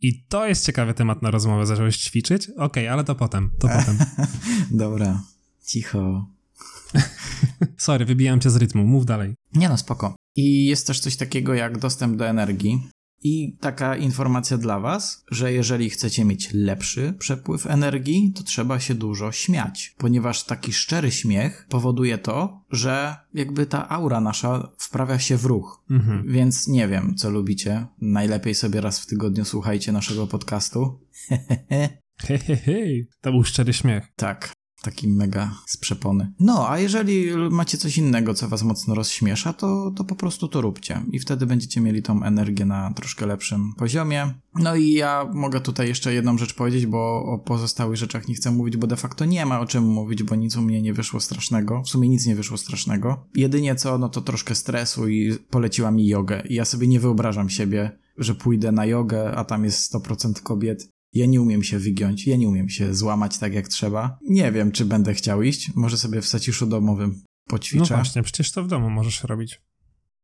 I 0.00 0.24
to 0.24 0.46
jest 0.46 0.66
ciekawy 0.66 0.94
temat 0.94 1.22
na 1.22 1.30
rozmowę, 1.30 1.66
zacząłeś 1.66 1.96
ćwiczyć? 1.96 2.50
Okej, 2.50 2.64
okay, 2.64 2.90
ale 2.90 3.04
to 3.04 3.14
potem, 3.14 3.50
to 3.58 3.68
potem. 3.78 3.98
Dobra, 4.70 5.22
cicho. 5.66 6.26
Sorry, 7.76 8.04
wybijam 8.04 8.40
cię 8.40 8.50
z 8.50 8.56
rytmu, 8.56 8.84
mów 8.84 9.06
dalej. 9.06 9.34
Nie 9.54 9.68
no, 9.68 9.78
spoko. 9.78 10.16
I 10.36 10.66
jest 10.66 10.86
też 10.86 11.00
coś 11.00 11.16
takiego 11.16 11.54
jak 11.54 11.78
dostęp 11.78 12.16
do 12.16 12.26
energii. 12.26 12.88
I 13.24 13.56
taka 13.60 13.96
informacja 13.96 14.58
dla 14.58 14.80
Was, 14.80 15.24
że 15.30 15.52
jeżeli 15.52 15.90
chcecie 15.90 16.24
mieć 16.24 16.48
lepszy 16.52 17.14
przepływ 17.18 17.66
energii, 17.66 18.32
to 18.36 18.42
trzeba 18.42 18.80
się 18.80 18.94
dużo 18.94 19.32
śmiać, 19.32 19.94
ponieważ 19.98 20.44
taki 20.44 20.72
szczery 20.72 21.10
śmiech 21.10 21.66
powoduje 21.68 22.18
to, 22.18 22.64
że 22.70 23.16
jakby 23.34 23.66
ta 23.66 23.88
aura 23.88 24.20
nasza 24.20 24.72
wprawia 24.78 25.18
się 25.18 25.36
w 25.36 25.44
ruch. 25.44 25.84
Mhm. 25.90 26.24
Więc 26.28 26.68
nie 26.68 26.88
wiem, 26.88 27.14
co 27.16 27.30
lubicie. 27.30 27.86
Najlepiej 28.00 28.54
sobie 28.54 28.80
raz 28.80 29.00
w 29.00 29.06
tygodniu 29.06 29.44
słuchajcie 29.44 29.92
naszego 29.92 30.26
podcastu. 30.26 31.00
Hehehe, 32.26 33.04
to 33.20 33.30
był 33.30 33.44
szczery 33.44 33.72
śmiech. 33.72 34.08
Tak 34.16 34.52
taki 34.82 35.08
mega 35.08 35.54
z 35.66 35.76
przepony. 35.76 36.32
No, 36.40 36.70
a 36.70 36.78
jeżeli 36.78 37.36
macie 37.50 37.78
coś 37.78 37.98
innego, 37.98 38.34
co 38.34 38.48
was 38.48 38.62
mocno 38.62 38.94
rozśmiesza, 38.94 39.52
to, 39.52 39.92
to 39.96 40.04
po 40.04 40.14
prostu 40.14 40.48
to 40.48 40.60
róbcie 40.60 41.02
i 41.12 41.18
wtedy 41.18 41.46
będziecie 41.46 41.80
mieli 41.80 42.02
tą 42.02 42.22
energię 42.22 42.66
na 42.66 42.92
troszkę 42.92 43.26
lepszym 43.26 43.72
poziomie. 43.76 44.34
No 44.54 44.76
i 44.76 44.92
ja 44.92 45.30
mogę 45.34 45.60
tutaj 45.60 45.88
jeszcze 45.88 46.14
jedną 46.14 46.38
rzecz 46.38 46.54
powiedzieć, 46.54 46.86
bo 46.86 47.24
o 47.24 47.38
pozostałych 47.38 47.96
rzeczach 47.96 48.28
nie 48.28 48.34
chcę 48.34 48.50
mówić, 48.50 48.76
bo 48.76 48.86
de 48.86 48.96
facto 48.96 49.24
nie 49.24 49.46
ma 49.46 49.60
o 49.60 49.66
czym 49.66 49.84
mówić, 49.84 50.22
bo 50.22 50.34
nic 50.34 50.56
u 50.56 50.62
mnie 50.62 50.82
nie 50.82 50.92
wyszło 50.92 51.20
strasznego. 51.20 51.82
W 51.82 51.88
sumie 51.88 52.08
nic 52.08 52.26
nie 52.26 52.36
wyszło 52.36 52.56
strasznego. 52.56 53.26
Jedynie 53.34 53.74
co, 53.74 53.98
no 53.98 54.08
to 54.08 54.20
troszkę 54.20 54.54
stresu 54.54 55.08
i 55.08 55.38
poleciła 55.50 55.90
mi 55.90 56.06
jogę. 56.06 56.42
I 56.48 56.54
ja 56.54 56.64
sobie 56.64 56.86
nie 56.86 57.00
wyobrażam 57.00 57.50
siebie, 57.50 57.98
że 58.18 58.34
pójdę 58.34 58.72
na 58.72 58.86
jogę, 58.86 59.36
a 59.36 59.44
tam 59.44 59.64
jest 59.64 59.94
100% 59.94 60.42
kobiet 60.42 60.88
ja 61.12 61.26
nie 61.26 61.42
umiem 61.42 61.62
się 61.62 61.78
wygiąć, 61.78 62.26
ja 62.26 62.36
nie 62.36 62.48
umiem 62.48 62.68
się 62.68 62.94
złamać 62.94 63.38
tak 63.38 63.54
jak 63.54 63.68
trzeba. 63.68 64.18
Nie 64.28 64.52
wiem, 64.52 64.72
czy 64.72 64.84
będę 64.84 65.14
chciał 65.14 65.42
iść. 65.42 65.74
Może 65.74 65.98
sobie 65.98 66.22
w 66.22 66.28
zaciszu 66.28 66.66
domowym 66.66 67.22
poćwiczę. 67.48 67.86
No 67.90 67.96
właśnie, 67.96 68.22
przecież 68.22 68.52
to 68.52 68.64
w 68.64 68.68
domu 68.68 68.90
możesz 68.90 69.24
robić. 69.24 69.60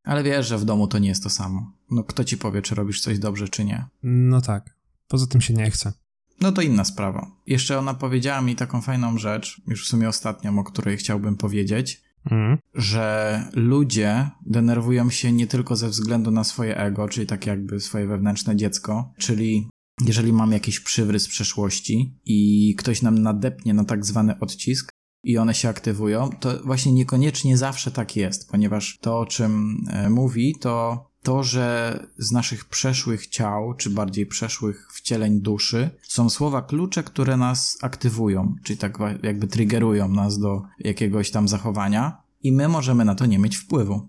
Ale 0.05 0.23
wiesz, 0.23 0.49
że 0.49 0.59
w 0.59 0.65
domu 0.65 0.89
to 0.89 0.99
nie 0.99 1.09
jest 1.09 1.23
to 1.23 1.31
samo. 1.31 1.73
No 1.91 2.05
kto 2.05 2.25
ci 2.25 2.39
powie, 2.39 2.63
czy 2.63 2.75
robisz 2.75 3.01
coś 3.01 3.19
dobrze, 3.19 3.49
czy 3.49 3.65
nie? 3.65 3.87
No 4.03 4.41
tak. 4.41 4.77
Poza 5.09 5.27
tym 5.27 5.41
się 5.41 5.55
nie 5.55 5.71
chce. 5.71 5.93
No 6.41 6.53
to 6.53 6.63
inna 6.63 6.85
sprawa. 6.85 7.31
Jeszcze 7.47 7.79
ona 7.79 7.95
powiedziała 7.95 8.43
mi 8.43 8.57
taką 8.57 8.81
fajną 8.81 9.19
rzecz, 9.19 9.63
już 9.67 9.85
w 9.85 9.89
sumie 9.89 10.09
ostatnią, 10.09 10.59
o 10.59 10.65
której 10.65 10.97
chciałbym 10.97 11.37
powiedzieć, 11.37 12.03
mm. 12.31 12.59
że 12.75 13.43
ludzie 13.53 14.31
denerwują 14.47 15.11
się 15.11 15.33
nie 15.33 15.47
tylko 15.47 15.77
ze 15.77 15.89
względu 15.89 16.31
na 16.31 16.45
swoje 16.45 16.77
ego, 16.77 17.09
czyli 17.09 17.27
tak 17.27 17.47
jakby 17.47 17.81
swoje 17.81 18.07
wewnętrzne 18.07 18.57
dziecko, 18.57 19.13
czyli 19.19 19.69
jeżeli 20.07 20.33
mam 20.33 20.53
jakiś 20.53 20.81
przywrys 20.81 21.29
przeszłości 21.29 22.15
i 22.25 22.75
ktoś 22.79 23.03
nam 23.03 23.19
nadepnie 23.19 23.75
na 23.75 23.85
tak 23.85 24.07
zwany 24.07 24.39
odcisk 24.39 24.93
i 25.25 25.39
one 25.39 25.55
się 25.55 25.69
aktywują, 25.69 26.31
to 26.41 26.63
właśnie 26.65 26.93
niekoniecznie 26.93 27.57
zawsze 27.57 27.91
tak 27.91 28.17
jest, 28.17 28.51
ponieważ 28.51 28.99
to, 29.01 29.19
o 29.19 29.27
czym 29.27 29.77
e, 29.91 30.11
mówi, 30.11 30.55
to 30.61 31.05
to, 31.23 31.43
że 31.43 31.99
z 32.19 32.33
naszych 32.33 32.65
przeszłych 32.65 33.27
ciał, 33.27 33.75
czy 33.75 33.91
bardziej 33.91 34.27
przeszłych 34.27 34.89
wcieleń 34.93 35.41
duszy, 35.41 35.91
są 36.03 36.31
słowa 36.31 36.63
klucze, 36.63 37.03
które 37.03 37.37
nas 37.37 37.79
aktywują, 37.83 38.55
czyli 38.65 38.79
tak 38.79 38.99
jakby 39.23 39.47
triggerują 39.47 40.09
nas 40.09 40.39
do 40.39 40.63
jakiegoś 40.79 41.31
tam 41.31 41.49
zachowania 41.49 42.23
i 42.43 42.53
my 42.53 42.69
możemy 42.69 43.05
na 43.05 43.15
to 43.15 43.27
nie 43.27 43.39
mieć 43.39 43.57
wpływu. 43.57 44.09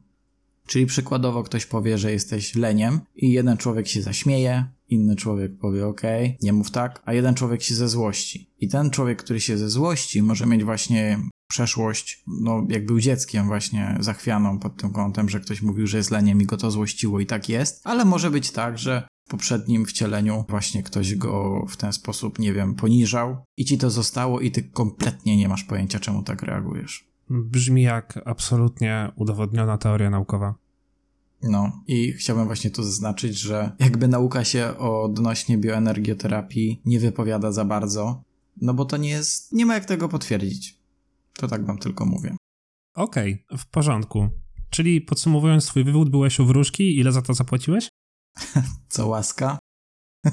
Czyli 0.69 0.85
przykładowo 0.85 1.43
ktoś 1.43 1.65
powie, 1.65 1.97
że 1.97 2.11
jesteś 2.11 2.55
leniem 2.55 2.99
i 3.15 3.31
jeden 3.31 3.57
człowiek 3.57 3.87
się 3.87 4.01
zaśmieje, 4.01 4.65
inny 4.89 5.15
człowiek 5.15 5.57
powie 5.57 5.87
ok, 5.87 6.01
nie 6.41 6.53
mów 6.53 6.71
tak, 6.71 7.01
a 7.05 7.13
jeden 7.13 7.35
człowiek 7.35 7.63
się 7.63 7.75
ze 7.75 7.89
złości. 7.89 8.49
I 8.59 8.67
ten 8.67 8.89
człowiek, 8.89 9.23
który 9.23 9.39
się 9.39 9.57
ze 9.57 9.69
złości 9.69 10.21
może 10.21 10.45
mieć 10.45 10.63
właśnie 10.63 11.19
przeszłość, 11.47 12.23
no 12.27 12.65
jak 12.69 12.85
był 12.85 12.99
dzieckiem 12.99 13.47
właśnie 13.47 13.97
zachwianą 13.99 14.59
pod 14.59 14.77
tym 14.77 14.91
kątem, 14.91 15.29
że 15.29 15.39
ktoś 15.39 15.61
mówił, 15.61 15.87
że 15.87 15.97
jest 15.97 16.11
leniem 16.11 16.41
i 16.41 16.45
go 16.45 16.57
to 16.57 16.71
złościło 16.71 17.19
i 17.19 17.25
tak 17.25 17.49
jest, 17.49 17.81
ale 17.83 18.05
może 18.05 18.31
być 18.31 18.51
tak, 18.51 18.77
że 18.77 19.07
w 19.27 19.31
poprzednim 19.31 19.85
wcieleniu 19.85 20.45
właśnie 20.49 20.83
ktoś 20.83 21.15
go 21.15 21.65
w 21.69 21.77
ten 21.77 21.93
sposób, 21.93 22.39
nie 22.39 22.53
wiem, 22.53 22.75
poniżał 22.75 23.37
i 23.57 23.65
ci 23.65 23.77
to 23.77 23.89
zostało 23.89 24.39
i 24.39 24.51
ty 24.51 24.63
kompletnie 24.63 25.37
nie 25.37 25.49
masz 25.49 25.63
pojęcia, 25.63 25.99
czemu 25.99 26.23
tak 26.23 26.43
reagujesz. 26.43 27.08
Brzmi 27.29 27.81
jak 27.81 28.19
absolutnie 28.25 29.11
udowodniona 29.15 29.77
teoria 29.77 30.09
naukowa. 30.09 30.55
No 31.41 31.83
i 31.87 32.13
chciałbym 32.13 32.45
właśnie 32.45 32.71
tu 32.71 32.83
zaznaczyć, 32.83 33.37
że 33.37 33.71
jakby 33.79 34.07
nauka 34.07 34.43
się 34.43 34.77
odnośnie 34.77 35.57
bioenergioterapii 35.57 36.81
nie 36.85 36.99
wypowiada 36.99 37.51
za 37.51 37.65
bardzo, 37.65 38.23
no 38.61 38.73
bo 38.73 38.85
to 38.85 38.97
nie 38.97 39.09
jest, 39.09 39.51
nie 39.53 39.65
ma 39.65 39.73
jak 39.73 39.85
tego 39.85 40.09
potwierdzić. 40.09 40.77
To 41.33 41.47
tak 41.47 41.65
wam 41.65 41.77
tylko 41.77 42.05
mówię. 42.05 42.35
Okej, 42.95 43.43
okay, 43.47 43.57
w 43.57 43.65
porządku. 43.65 44.29
Czyli 44.69 45.01
podsumowując 45.01 45.63
swój 45.63 45.83
wywód, 45.83 46.09
byłeś 46.09 46.39
u 46.39 46.45
wróżki, 46.45 46.97
ile 46.97 47.11
za 47.11 47.21
to 47.21 47.33
zapłaciłeś? 47.33 47.89
Co 48.89 49.07
łaska? 49.07 49.57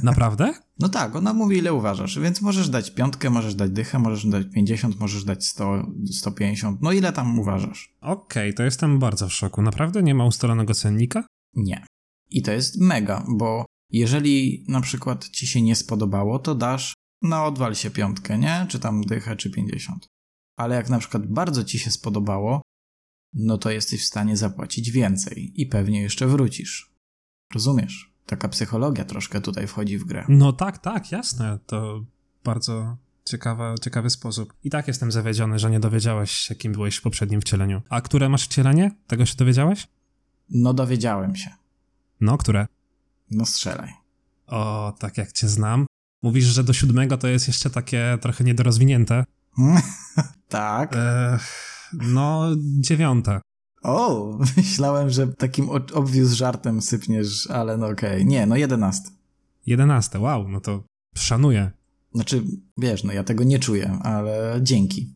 Naprawdę? 0.02 0.55
No 0.78 0.88
tak, 0.88 1.16
ona 1.16 1.33
mówi 1.33 1.59
ile 1.59 1.75
uważasz, 1.75 2.19
więc 2.19 2.43
możesz 2.43 2.69
dać 2.69 2.90
piątkę, 2.90 3.31
możesz 3.31 3.55
dać 3.55 3.71
dychę, 3.71 3.99
możesz 3.99 4.26
dać 4.26 4.47
50, 4.55 5.00
możesz 5.00 5.25
dać 5.25 5.47
100, 5.47 5.87
150, 6.12 6.83
no 6.83 6.93
ile 6.93 7.12
tam 7.12 7.38
uważasz? 7.38 7.97
Okej, 8.00 8.50
okay, 8.50 8.52
to 8.52 8.62
jestem 8.62 8.99
bardzo 8.99 9.28
w 9.28 9.33
szoku. 9.33 9.62
Naprawdę 9.62 10.02
nie 10.02 10.14
ma 10.14 10.26
ustalonego 10.26 10.75
cennika? 10.75 11.26
Nie. 11.55 11.87
I 12.31 12.43
to 12.43 12.52
jest 12.52 12.81
mega, 12.81 13.25
bo 13.28 13.64
jeżeli 13.90 14.64
na 14.69 14.81
przykład 14.81 15.28
ci 15.28 15.47
się 15.47 15.62
nie 15.62 15.76
spodobało, 15.76 16.38
to 16.38 16.55
dasz 16.55 16.95
no 17.23 17.45
odwal 17.45 17.75
się 17.75 17.90
piątkę, 17.90 18.38
nie? 18.38 18.66
Czy 18.69 18.78
tam 18.78 19.00
dychę, 19.00 19.37
czy 19.37 19.50
pięćdziesiąt. 19.50 20.07
Ale 20.59 20.76
jak 20.76 20.90
na 20.90 20.99
przykład 20.99 21.26
bardzo 21.26 21.64
ci 21.64 21.78
się 21.78 21.90
spodobało, 21.90 22.62
no 23.33 23.59
to 23.59 23.71
jesteś 23.71 24.02
w 24.02 24.07
stanie 24.07 24.37
zapłacić 24.37 24.90
więcej 24.90 25.52
i 25.61 25.66
pewnie 25.66 26.02
jeszcze 26.02 26.26
wrócisz. 26.26 26.95
Rozumiesz? 27.55 28.15
Taka 28.26 28.49
psychologia 28.49 29.04
troszkę 29.04 29.40
tutaj 29.40 29.66
wchodzi 29.66 29.99
w 29.99 30.04
grę. 30.04 30.25
No 30.28 30.52
tak, 30.52 30.78
tak, 30.78 31.12
jasne. 31.12 31.59
To 31.66 32.04
bardzo 32.45 32.97
ciekawa, 33.25 33.75
ciekawy 33.83 34.11
sposób. 34.11 34.54
I 34.64 34.71
tak 34.71 34.88
jestem 34.88 35.12
zawiedziony, 35.12 35.59
że 35.59 35.71
nie 35.71 35.80
dowiedziałeś 35.80 36.30
się, 36.30 36.54
kim 36.54 36.73
byłeś 36.73 36.97
w 36.97 37.02
poprzednim 37.02 37.40
wcieleniu. 37.40 37.83
A 37.88 38.00
które 38.00 38.28
masz 38.28 38.45
wcielenie? 38.45 38.90
Tego 39.06 39.26
się 39.26 39.37
dowiedziałeś? 39.37 39.88
No 40.50 40.75
dowiedziałem 40.75 41.37
się. 41.37 41.50
No, 42.21 42.38
które? 42.38 42.66
No 43.30 43.47
strzelaj. 43.47 43.92
O, 44.47 44.95
tak 44.99 45.18
jak 45.18 45.33
cię 45.33 45.49
znam. 45.49 45.87
Mówisz, 46.23 46.45
że 46.45 46.64
do 46.64 46.73
siódmego 46.73 47.18
to 47.18 47.28
jest 47.28 47.47
jeszcze 47.47 47.71
takie 47.71 48.18
trochę 48.21 48.45
niedorozwinięte. 48.45 49.25
tak. 50.49 50.92
E, 50.97 51.38
no, 51.92 52.50
dziewiąte. 52.80 53.40
O, 53.83 54.38
myślałem, 54.56 55.11
że 55.11 55.26
takim 55.26 55.68
obwióz 55.95 56.33
żartem 56.33 56.83
sypniesz, 56.83 57.50
ale 57.50 57.76
no 57.76 57.87
okej. 57.87 58.12
Okay. 58.12 58.25
Nie, 58.25 58.47
no 58.47 58.56
jedenaste. 58.56 59.11
Jedenaste, 59.66 60.21
wow, 60.21 60.49
no 60.49 60.61
to 60.61 60.83
szanuję. 61.16 61.71
Znaczy, 62.14 62.42
wiesz, 62.78 63.04
no 63.04 63.12
ja 63.12 63.25
tego 63.25 63.45
nie 63.45 63.59
czuję, 63.59 63.99
ale 64.02 64.61
dzięki. 64.62 65.14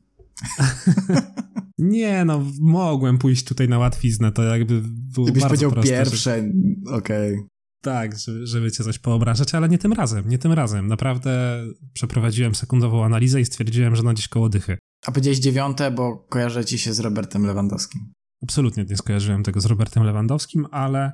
nie, 1.79 2.25
no 2.25 2.45
mogłem 2.61 3.19
pójść 3.19 3.45
tutaj 3.45 3.69
na 3.69 3.79
łatwiznę, 3.79 4.33
to 4.33 4.43
jakby 4.43 4.83
było 4.85 5.27
Gdybyś 5.27 5.43
bardzo 5.43 5.49
powiedział 5.49 5.71
proste, 5.71 5.91
pierwsze, 5.91 6.43
że... 6.87 6.97
okej. 6.97 7.35
Okay. 7.35 7.47
Tak, 7.83 8.19
żeby, 8.19 8.47
żeby 8.47 8.73
cię 8.73 8.85
coś 8.85 8.99
poobrażać, 8.99 9.55
ale 9.55 9.69
nie 9.69 9.79
tym 9.79 9.93
razem, 9.93 10.29
nie 10.29 10.39
tym 10.39 10.53
razem. 10.53 10.87
Naprawdę 10.87 11.65
przeprowadziłem 11.93 12.55
sekundową 12.55 13.05
analizę 13.05 13.41
i 13.41 13.45
stwierdziłem, 13.45 13.97
że 13.97 14.03
no 14.03 14.13
gdzieś 14.13 14.29
koło 14.29 14.49
dychy. 14.49 14.79
A 15.07 15.13
powiedziałeś 15.13 15.39
dziewiąte, 15.39 15.91
bo 15.91 16.17
kojarzę 16.17 16.65
ci 16.65 16.79
się 16.79 16.95
z 16.95 17.01
Robertem 17.01 17.47
Lewandowskim. 17.47 18.13
Absolutnie 18.43 18.85
nie 18.85 18.97
skojarzyłem 18.97 19.43
tego 19.43 19.61
z 19.61 19.67
Robertem 19.67 20.03
Lewandowskim, 20.03 20.67
ale... 20.71 21.13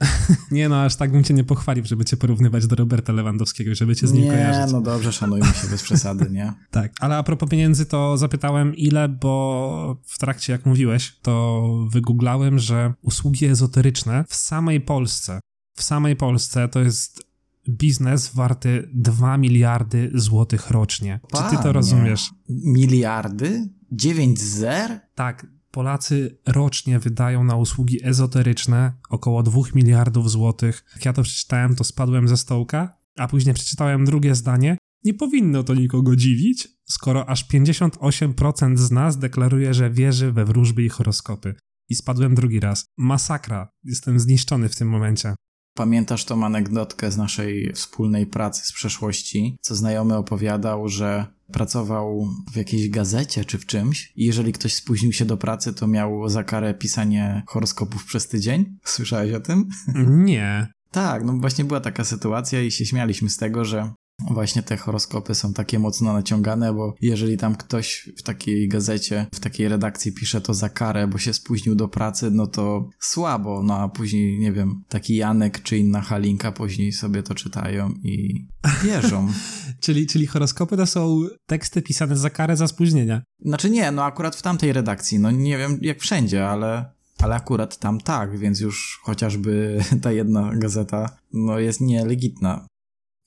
nie 0.50 0.68
no, 0.68 0.82
aż 0.82 0.96
tak 0.96 1.12
bym 1.12 1.24
cię 1.24 1.34
nie 1.34 1.44
pochwalił, 1.44 1.84
żeby 1.84 2.04
cię 2.04 2.16
porównywać 2.16 2.66
do 2.66 2.76
Roberta 2.76 3.12
Lewandowskiego, 3.12 3.74
żeby 3.74 3.96
cię 3.96 4.06
z 4.06 4.12
nim 4.12 4.24
nie, 4.24 4.30
kojarzyć. 4.30 4.66
Nie, 4.66 4.72
no 4.72 4.80
dobrze, 4.80 5.12
szanujmy 5.12 5.46
się 5.46 5.68
bez 5.68 5.82
przesady, 5.82 6.30
nie? 6.30 6.52
tak, 6.70 6.92
ale 7.00 7.16
a 7.16 7.22
propos 7.22 7.48
pieniędzy, 7.48 7.86
to 7.86 8.16
zapytałem 8.16 8.74
ile, 8.74 9.08
bo 9.08 10.02
w 10.04 10.18
trakcie 10.18 10.52
jak 10.52 10.66
mówiłeś, 10.66 11.18
to 11.22 11.64
wygooglałem, 11.90 12.58
że 12.58 12.94
usługi 13.02 13.46
ezoteryczne 13.46 14.24
w 14.28 14.34
samej 14.34 14.80
Polsce, 14.80 15.40
w 15.76 15.82
samej 15.82 16.16
Polsce 16.16 16.68
to 16.68 16.80
jest 16.80 17.26
biznes 17.68 18.34
warty 18.34 18.90
2 18.94 19.36
miliardy 19.36 20.10
złotych 20.14 20.70
rocznie. 20.70 21.20
Panie, 21.30 21.50
Czy 21.50 21.56
ty 21.56 21.62
to 21.62 21.72
rozumiesz? 21.72 22.30
Miliardy? 22.48 23.68
9 23.92 24.40
zer? 24.40 25.00
Tak, 25.14 25.46
Polacy 25.76 26.38
rocznie 26.46 26.98
wydają 26.98 27.44
na 27.44 27.56
usługi 27.56 27.98
ezoteryczne 28.04 28.92
około 29.10 29.42
2 29.42 29.60
miliardów 29.74 30.30
złotych. 30.30 30.84
Jak 30.94 31.04
ja 31.04 31.12
to 31.12 31.22
przeczytałem, 31.22 31.74
to 31.74 31.84
spadłem 31.84 32.28
ze 32.28 32.36
stołka, 32.36 32.98
a 33.16 33.28
później 33.28 33.54
przeczytałem 33.54 34.04
drugie 34.04 34.34
zdanie. 34.34 34.78
Nie 35.04 35.14
powinno 35.14 35.62
to 35.62 35.74
nikogo 35.74 36.16
dziwić, 36.16 36.68
skoro 36.84 37.28
aż 37.28 37.48
58% 37.48 38.76
z 38.76 38.90
nas 38.90 39.18
deklaruje, 39.18 39.74
że 39.74 39.90
wierzy 39.90 40.32
we 40.32 40.44
wróżby 40.44 40.84
i 40.84 40.88
horoskopy. 40.88 41.54
I 41.88 41.94
spadłem 41.94 42.34
drugi 42.34 42.60
raz. 42.60 42.84
Masakra. 42.98 43.68
Jestem 43.84 44.20
zniszczony 44.20 44.68
w 44.68 44.76
tym 44.76 44.88
momencie. 44.88 45.34
Pamiętasz 45.76 46.24
tą 46.24 46.44
anegdotkę 46.44 47.10
z 47.10 47.16
naszej 47.16 47.72
wspólnej 47.72 48.26
pracy 48.26 48.66
z 48.66 48.72
przeszłości, 48.72 49.56
co 49.60 49.74
znajomy 49.74 50.16
opowiadał, 50.16 50.88
że 50.88 51.26
pracował 51.52 52.28
w 52.52 52.56
jakiejś 52.56 52.90
gazecie 52.90 53.44
czy 53.44 53.58
w 53.58 53.66
czymś 53.66 54.12
i 54.16 54.24
jeżeli 54.24 54.52
ktoś 54.52 54.74
spóźnił 54.74 55.12
się 55.12 55.24
do 55.24 55.36
pracy, 55.36 55.74
to 55.74 55.86
miał 55.86 56.28
za 56.28 56.44
karę 56.44 56.74
pisanie 56.74 57.42
horoskopów 57.46 58.04
przez 58.04 58.28
tydzień? 58.28 58.78
Słyszałeś 58.84 59.32
o 59.32 59.40
tym? 59.40 59.68
Nie. 60.08 60.68
tak, 60.90 61.24
no 61.24 61.32
właśnie 61.32 61.64
była 61.64 61.80
taka 61.80 62.04
sytuacja 62.04 62.62
i 62.62 62.70
się 62.70 62.86
śmialiśmy 62.86 63.30
z 63.30 63.36
tego, 63.36 63.64
że 63.64 63.90
właśnie 64.30 64.62
te 64.62 64.76
horoskopy 64.76 65.34
są 65.34 65.52
takie 65.52 65.78
mocno 65.78 66.12
naciągane, 66.12 66.72
bo 66.72 66.94
jeżeli 67.00 67.36
tam 67.36 67.56
ktoś 67.56 68.10
w 68.16 68.22
takiej 68.22 68.68
gazecie, 68.68 69.26
w 69.34 69.40
takiej 69.40 69.68
redakcji 69.68 70.12
pisze 70.12 70.40
to 70.40 70.54
za 70.54 70.68
karę, 70.68 71.06
bo 71.06 71.18
się 71.18 71.32
spóźnił 71.32 71.74
do 71.74 71.88
pracy, 71.88 72.30
no 72.30 72.46
to 72.46 72.88
słabo, 73.00 73.62
no 73.62 73.78
a 73.78 73.88
później, 73.88 74.38
nie 74.38 74.52
wiem, 74.52 74.82
taki 74.88 75.16
Janek 75.16 75.62
czy 75.62 75.78
inna 75.78 76.00
Halinka 76.00 76.52
później 76.52 76.92
sobie 76.92 77.22
to 77.22 77.34
czytają 77.34 77.90
i 77.90 78.46
wierzą. 78.84 79.28
czyli, 79.84 80.06
czyli 80.06 80.26
horoskopy 80.26 80.76
to 80.76 80.86
są 80.86 81.20
teksty 81.46 81.82
pisane 81.82 82.16
za 82.16 82.30
karę 82.30 82.56
za 82.56 82.68
spóźnienia? 82.68 83.22
Znaczy 83.40 83.70
nie, 83.70 83.92
no 83.92 84.04
akurat 84.04 84.36
w 84.36 84.42
tamtej 84.42 84.72
redakcji, 84.72 85.18
no 85.18 85.30
nie 85.30 85.58
wiem 85.58 85.78
jak 85.82 86.00
wszędzie, 86.00 86.48
ale 86.48 86.96
ale 87.18 87.34
akurat 87.34 87.78
tam 87.78 88.00
tak, 88.00 88.38
więc 88.38 88.60
już 88.60 89.00
chociażby 89.02 89.80
ta 90.02 90.12
jedna 90.12 90.50
gazeta 90.54 91.18
no 91.32 91.58
jest 91.58 91.80
nielegitna. 91.80 92.66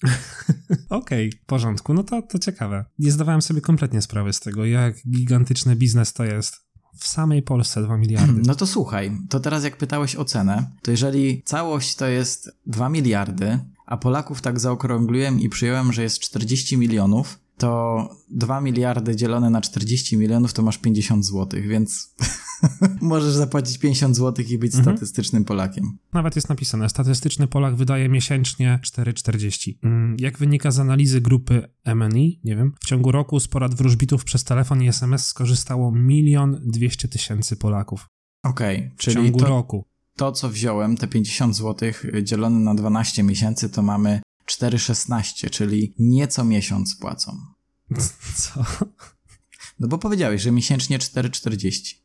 Okej, 0.89 1.29
okay, 1.29 1.41
w 1.43 1.45
porządku, 1.45 1.93
no 1.93 2.03
to, 2.03 2.21
to 2.21 2.39
ciekawe. 2.39 2.85
Nie 2.99 3.11
zdawałem 3.11 3.41
sobie 3.41 3.61
kompletnie 3.61 4.01
sprawy 4.01 4.33
z 4.33 4.39
tego, 4.39 4.65
jak 4.65 4.95
gigantyczny 5.09 5.75
biznes 5.75 6.13
to 6.13 6.25
jest. 6.25 6.69
W 6.99 7.07
samej 7.07 7.41
Polsce 7.41 7.83
2 7.83 7.97
miliardy. 7.97 8.41
No 8.47 8.55
to 8.55 8.67
słuchaj, 8.67 9.11
to 9.29 9.39
teraz 9.39 9.63
jak 9.63 9.77
pytałeś 9.77 10.15
o 10.15 10.25
cenę, 10.25 10.71
to 10.81 10.91
jeżeli 10.91 11.43
całość 11.45 11.95
to 11.95 12.07
jest 12.07 12.49
2 12.65 12.89
miliardy, 12.89 13.59
a 13.85 13.97
Polaków 13.97 14.41
tak 14.41 14.59
zaokrągliłem 14.59 15.39
i 15.39 15.49
przyjąłem, 15.49 15.93
że 15.93 16.03
jest 16.03 16.19
40 16.19 16.77
milionów, 16.77 17.39
to 17.59 18.09
2 18.29 18.61
miliardy 18.61 19.15
dzielone 19.15 19.49
na 19.49 19.61
40 19.61 20.17
milionów 20.17 20.53
to 20.53 20.61
masz 20.61 20.77
50 20.77 21.25
zł, 21.25 21.61
więc 21.61 22.15
możesz 23.01 23.33
zapłacić 23.33 23.77
50 23.77 24.15
zł 24.15 24.45
i 24.49 24.57
być 24.57 24.75
mhm. 24.75 24.95
statystycznym 24.95 25.45
Polakiem. 25.45 25.97
Nawet 26.13 26.35
jest 26.35 26.49
napisane, 26.49 26.89
statystyczny 26.89 27.47
Polak 27.47 27.75
wydaje 27.75 28.09
miesięcznie 28.09 28.79
4,40. 28.83 29.73
Mm, 29.83 30.17
jak 30.19 30.37
wynika 30.37 30.71
z 30.71 30.79
analizy 30.79 31.21
grupy 31.21 31.69
MNI, 31.95 32.39
nie 32.43 32.55
wiem, 32.55 32.73
w 32.81 32.85
ciągu 32.85 33.11
roku 33.11 33.39
z 33.39 33.47
porad 33.47 33.75
wróżbitów 33.75 34.23
przez 34.23 34.43
telefon 34.43 34.83
i 34.83 34.87
SMS 34.87 35.25
skorzystało 35.25 35.91
milion 35.91 36.61
200 36.65 37.07
tysięcy 37.07 37.55
Polaków. 37.55 38.07
Okej, 38.43 38.77
okay, 38.77 38.91
czyli 38.97 39.15
w 39.15 39.19
ciągu 39.19 39.39
to, 39.39 39.45
roku. 39.45 39.85
To, 40.15 40.31
co 40.31 40.49
wziąłem, 40.49 40.97
te 40.97 41.07
50 41.07 41.55
zł 41.55 41.91
dzielone 42.23 42.59
na 42.59 42.75
12 42.75 43.23
miesięcy, 43.23 43.69
to 43.69 43.81
mamy 43.81 44.21
4,16, 44.51 45.49
czyli 45.49 45.93
nieco 45.99 46.43
miesiąc 46.43 46.95
płacą. 46.95 47.37
Co? 48.35 48.65
No 49.79 49.87
bo 49.87 49.97
powiedziałeś, 49.97 50.41
że 50.41 50.51
miesięcznie 50.51 50.99
4,40. 50.99 51.95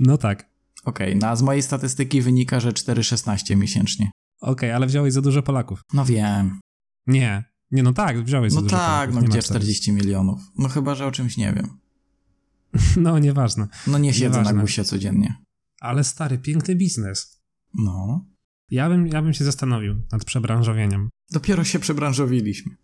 No 0.00 0.18
tak. 0.18 0.54
Okej, 0.84 1.08
okay, 1.08 1.18
no 1.20 1.28
a 1.28 1.36
z 1.36 1.42
mojej 1.42 1.62
statystyki 1.62 2.22
wynika, 2.22 2.60
że 2.60 2.72
4,16 2.72 3.56
miesięcznie. 3.56 4.10
Okej, 4.40 4.52
okay, 4.52 4.74
ale 4.74 4.86
wziąłeś 4.86 5.12
za 5.12 5.20
dużo 5.20 5.42
Polaków. 5.42 5.80
No 5.92 6.04
wiem. 6.04 6.60
Nie. 7.06 7.44
Nie, 7.70 7.82
no 7.82 7.92
tak, 7.92 8.24
wziąłeś 8.24 8.52
no 8.52 8.60
za 8.60 8.62
dużo 8.62 8.76
tak, 8.76 8.86
Polaków. 8.88 9.14
No 9.14 9.20
tak, 9.20 9.28
no 9.28 9.32
gdzie 9.32 9.42
40 9.42 9.92
milionów? 9.92 10.40
No 10.58 10.68
chyba, 10.68 10.94
że 10.94 11.06
o 11.06 11.12
czymś 11.12 11.36
nie 11.36 11.52
wiem. 11.52 11.78
No, 12.96 13.18
nieważne. 13.18 13.68
No 13.86 13.98
nie 13.98 14.12
siedzę 14.12 14.38
nieważne. 14.38 14.52
na 14.52 14.60
gusie 14.60 14.84
codziennie. 14.84 15.34
Ale 15.80 16.04
stary, 16.04 16.38
piękny 16.38 16.76
biznes. 16.76 17.40
No. 17.74 18.26
Ja 18.70 18.88
bym, 18.88 19.06
ja 19.06 19.22
bym 19.22 19.34
się 19.34 19.44
zastanowił 19.44 20.02
nad 20.12 20.24
przebranżowieniem. 20.24 21.10
Dopiero 21.30 21.64
się 21.64 21.78
przebranżowiliśmy. 21.78 22.76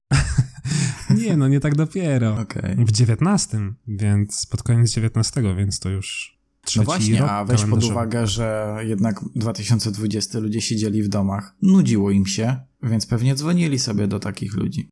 nie, 1.22 1.36
no 1.36 1.48
nie 1.48 1.60
tak 1.60 1.74
dopiero. 1.74 2.40
Okay. 2.40 2.76
W 2.84 2.92
dziewiętnastym, 2.92 3.76
więc 3.88 4.46
pod 4.46 4.62
koniec 4.62 4.90
dziewiętnastego, 4.90 5.54
więc 5.54 5.80
to 5.80 5.88
już 5.88 6.38
trzeci 6.64 6.78
No 6.78 6.84
właśnie, 6.84 7.30
a 7.30 7.44
weź 7.44 7.64
pod 7.64 7.84
uwagę, 7.84 8.26
że 8.26 8.76
jednak 8.82 9.20
2020 9.36 10.38
ludzie 10.38 10.60
siedzieli 10.60 11.02
w 11.02 11.08
domach, 11.08 11.56
nudziło 11.62 12.10
im 12.10 12.26
się, 12.26 12.56
więc 12.82 13.06
pewnie 13.06 13.34
dzwonili 13.34 13.78
sobie 13.78 14.08
do 14.08 14.18
takich 14.18 14.54
ludzi. 14.54 14.88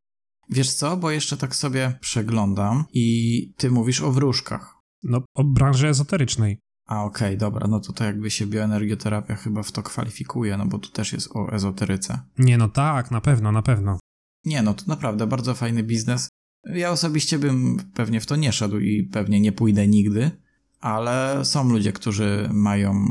Wiesz 0.49 0.73
co, 0.73 0.97
bo 0.97 1.11
jeszcze 1.11 1.37
tak 1.37 1.55
sobie 1.55 1.97
przeglądam 2.01 2.85
i 2.93 3.53
ty 3.57 3.71
mówisz 3.71 4.01
o 4.01 4.11
wróżkach. 4.11 4.75
No, 5.03 5.21
o 5.35 5.43
branży 5.43 5.87
ezoterycznej. 5.87 6.59
A 6.89 7.03
okej, 7.03 7.27
okay, 7.27 7.37
dobra, 7.37 7.67
no 7.67 7.79
to, 7.79 7.93
to 7.93 8.03
jakby 8.03 8.31
się 8.31 8.47
bioenergioterapia 8.47 9.35
chyba 9.35 9.63
w 9.63 9.71
to 9.71 9.83
kwalifikuje, 9.83 10.57
no 10.57 10.65
bo 10.65 10.79
tu 10.79 10.89
też 10.89 11.13
jest 11.13 11.35
o 11.35 11.53
ezoteryce. 11.53 12.19
Nie, 12.37 12.57
no 12.57 12.69
tak, 12.69 13.11
na 13.11 13.21
pewno, 13.21 13.51
na 13.51 13.61
pewno. 13.61 13.99
Nie, 14.45 14.61
no 14.61 14.73
to 14.73 14.83
naprawdę 14.87 15.27
bardzo 15.27 15.53
fajny 15.55 15.83
biznes. 15.83 16.29
Ja 16.65 16.91
osobiście 16.91 17.39
bym 17.39 17.77
pewnie 17.93 18.21
w 18.21 18.25
to 18.25 18.35
nie 18.35 18.51
szedł 18.51 18.79
i 18.79 19.03
pewnie 19.03 19.41
nie 19.41 19.51
pójdę 19.51 19.87
nigdy, 19.87 20.31
ale 20.79 21.45
są 21.45 21.69
ludzie, 21.69 21.93
którzy 21.93 22.49
mają 22.53 23.05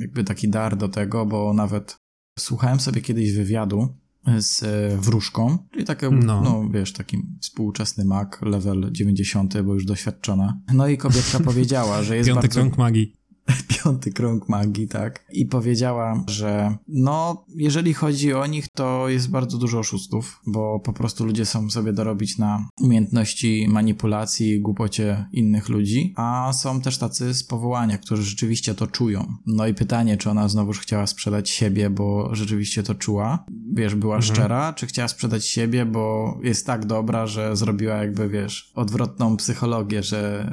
jakby 0.00 0.24
taki 0.24 0.48
dar 0.48 0.76
do 0.76 0.88
tego, 0.88 1.26
bo 1.26 1.52
nawet 1.52 1.96
słuchałem 2.38 2.80
sobie 2.80 3.00
kiedyś 3.00 3.32
wywiadu 3.32 3.96
z 4.38 4.62
e, 4.62 4.96
wróżką, 4.98 5.58
czyli 5.72 5.84
takie, 5.84 6.10
no. 6.10 6.40
no 6.40 6.68
wiesz, 6.70 6.92
taki 6.92 7.22
współczesny 7.40 8.04
mak, 8.04 8.42
level 8.42 8.88
90, 8.92 9.62
bo 9.62 9.74
już 9.74 9.84
doświadczona. 9.84 10.60
No 10.72 10.88
i 10.88 10.98
kobietka 10.98 11.40
powiedziała, 11.50 12.02
że 12.02 12.16
jest 12.16 12.28
Piąty 12.28 12.40
bardzo... 12.40 12.60
krąg 12.60 12.78
magii. 12.78 13.16
piąty 13.68 14.12
krąg 14.12 14.48
magii, 14.48 14.88
tak? 14.88 15.24
I 15.32 15.46
powiedziała, 15.46 16.24
że 16.28 16.76
no, 16.88 17.44
jeżeli 17.48 17.94
chodzi 17.94 18.34
o 18.34 18.46
nich, 18.46 18.68
to 18.68 19.08
jest 19.08 19.30
bardzo 19.30 19.58
dużo 19.58 19.78
oszustów, 19.78 20.40
bo 20.46 20.80
po 20.80 20.92
prostu 20.92 21.26
ludzie 21.26 21.46
są 21.46 21.70
sobie 21.70 21.92
dorobić 21.92 22.38
na 22.38 22.68
umiejętności 22.80 23.66
manipulacji 23.68 24.50
i 24.50 24.60
głupocie 24.60 25.26
innych 25.32 25.68
ludzi, 25.68 26.14
a 26.16 26.52
są 26.52 26.80
też 26.80 26.98
tacy 26.98 27.34
z 27.34 27.44
powołania, 27.44 27.98
którzy 27.98 28.22
rzeczywiście 28.22 28.74
to 28.74 28.86
czują. 28.86 29.34
No 29.46 29.66
i 29.66 29.74
pytanie, 29.74 30.16
czy 30.16 30.30
ona 30.30 30.48
znowuż 30.48 30.80
chciała 30.80 31.06
sprzedać 31.06 31.50
siebie, 31.50 31.90
bo 31.90 32.34
rzeczywiście 32.34 32.82
to 32.82 32.94
czuła, 32.94 33.44
wiesz, 33.72 33.94
była 33.94 34.16
mhm. 34.16 34.34
szczera, 34.34 34.72
czy 34.72 34.86
chciała 34.86 35.08
sprzedać 35.08 35.46
siebie, 35.46 35.86
bo 35.86 36.38
jest 36.42 36.66
tak 36.66 36.86
dobra, 36.86 37.26
że 37.26 37.56
zrobiła 37.56 37.96
jakby, 37.96 38.28
wiesz, 38.28 38.72
odwrotną 38.74 39.36
psychologię, 39.36 40.02
że 40.02 40.50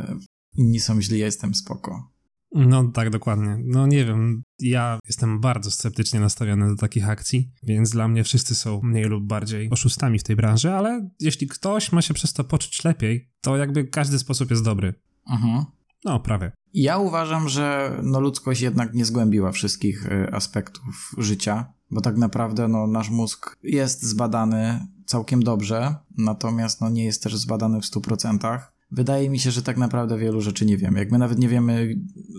inni 0.58 0.80
są 0.80 1.02
źli, 1.02 1.20
ja 1.20 1.26
jestem 1.26 1.56
spoko. 1.56 2.12
No 2.52 2.84
tak, 2.84 3.10
dokładnie. 3.10 3.58
No 3.66 3.88
nie 3.88 4.06
wiem, 4.06 4.44
ja 4.60 5.00
jestem 5.08 5.40
bardzo 5.40 5.72
sceptycznie 5.72 6.20
nastawiony 6.20 6.68
do 6.68 6.76
takich 6.76 7.10
akcji, 7.10 7.52
więc 7.64 7.90
dla 7.90 8.08
mnie 8.08 8.24
wszyscy 8.24 8.56
są 8.56 8.82
mniej 8.84 9.04
lub 9.06 9.24
bardziej 9.24 9.70
oszustami 9.70 10.20
w 10.20 10.24
tej 10.24 10.36
branży, 10.36 10.74
ale 10.74 11.10
jeśli 11.20 11.48
ktoś 11.48 11.92
ma 11.92 12.02
się 12.02 12.14
przez 12.14 12.34
to 12.34 12.44
poczuć 12.44 12.84
lepiej, 12.84 13.30
to 13.42 13.58
jakby 13.58 13.84
każdy 13.84 14.20
sposób 14.20 14.50
jest 14.50 14.64
dobry. 14.64 14.94
Mhm. 15.30 15.66
No, 16.06 16.20
prawie. 16.20 16.52
Ja 16.74 16.98
uważam, 16.98 17.50
że 17.50 17.98
no, 18.04 18.20
ludzkość 18.20 18.62
jednak 18.62 18.94
nie 18.94 19.06
zgłębiła 19.06 19.52
wszystkich 19.52 20.06
y, 20.06 20.34
aspektów 20.34 21.12
życia, 21.18 21.74
bo 21.92 22.02
tak 22.02 22.18
naprawdę 22.18 22.68
no, 22.68 22.88
nasz 22.88 23.10
mózg 23.10 23.58
jest 23.64 24.04
zbadany 24.04 24.88
całkiem 25.06 25.44
dobrze, 25.44 25.96
natomiast 26.18 26.82
no, 26.82 26.90
nie 26.90 27.06
jest 27.06 27.24
też 27.24 27.38
zbadany 27.38 27.82
w 27.82 27.86
100% 27.86 28.60
wydaje 28.92 29.30
mi 29.30 29.40
się, 29.40 29.52
że 29.52 29.62
tak 29.62 29.78
naprawdę 29.78 30.18
wielu 30.18 30.42
rzeczy 30.42 30.66
nie 30.66 30.78
wiemy. 30.78 31.00
Jak 31.00 31.12
my 31.12 31.18
nawet 31.18 31.40
nie 31.40 31.50
wiemy 31.50 31.96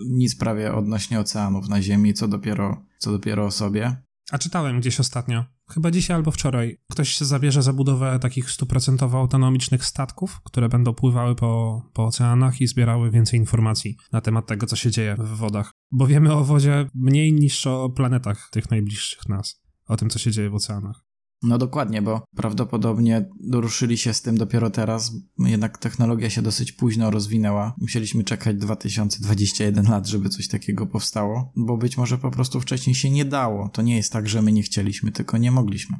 nic 0.07 0.35
prawie 0.35 0.73
odnośnie 0.73 1.19
oceanów 1.19 1.69
na 1.69 1.81
Ziemi, 1.81 2.13
co 2.13 2.27
dopiero, 2.27 2.85
co 2.97 3.11
dopiero 3.11 3.45
o 3.45 3.51
sobie. 3.51 3.97
A 4.31 4.37
czytałem 4.37 4.79
gdzieś 4.79 4.99
ostatnio, 4.99 5.45
chyba 5.69 5.91
dzisiaj 5.91 6.17
albo 6.17 6.31
wczoraj, 6.31 6.77
ktoś 6.91 7.09
się 7.09 7.25
zabierze 7.25 7.63
za 7.63 7.73
budowę 7.73 8.19
takich 8.21 8.51
stuprocentowo 8.51 9.19
autonomicznych 9.19 9.85
statków, 9.85 10.41
które 10.43 10.69
będą 10.69 10.93
pływały 10.93 11.35
po, 11.35 11.81
po 11.93 12.05
oceanach 12.05 12.61
i 12.61 12.67
zbierały 12.67 13.11
więcej 13.11 13.39
informacji 13.39 13.97
na 14.11 14.21
temat 14.21 14.47
tego, 14.47 14.67
co 14.67 14.75
się 14.75 14.91
dzieje 14.91 15.15
w 15.19 15.37
wodach. 15.37 15.71
Bo 15.91 16.07
wiemy 16.07 16.33
o 16.33 16.43
wodzie 16.43 16.89
mniej 16.95 17.33
niż 17.33 17.67
o 17.67 17.89
planetach 17.89 18.49
tych 18.51 18.71
najbliższych 18.71 19.29
nas, 19.29 19.61
o 19.87 19.97
tym, 19.97 20.09
co 20.09 20.19
się 20.19 20.31
dzieje 20.31 20.49
w 20.49 20.55
oceanach. 20.55 21.05
No 21.43 21.57
dokładnie, 21.57 22.01
bo 22.01 22.25
prawdopodobnie 22.35 23.29
ruszyli 23.51 23.97
się 23.97 24.13
z 24.13 24.21
tym 24.21 24.37
dopiero 24.37 24.69
teraz, 24.69 25.11
jednak 25.39 25.77
technologia 25.77 26.29
się 26.29 26.41
dosyć 26.41 26.71
późno 26.71 27.11
rozwinęła. 27.11 27.75
Musieliśmy 27.77 28.23
czekać 28.23 28.57
2021 28.57 29.85
lat, 29.85 30.07
żeby 30.07 30.29
coś 30.29 30.47
takiego 30.47 30.87
powstało, 30.87 31.51
bo 31.55 31.77
być 31.77 31.97
może 31.97 32.17
po 32.17 32.31
prostu 32.31 32.61
wcześniej 32.61 32.95
się 32.95 33.09
nie 33.09 33.25
dało. 33.25 33.69
To 33.69 33.81
nie 33.81 33.95
jest 33.95 34.13
tak, 34.13 34.29
że 34.29 34.41
my 34.41 34.51
nie 34.51 34.63
chcieliśmy, 34.63 35.11
tylko 35.11 35.37
nie 35.37 35.51
mogliśmy. 35.51 35.97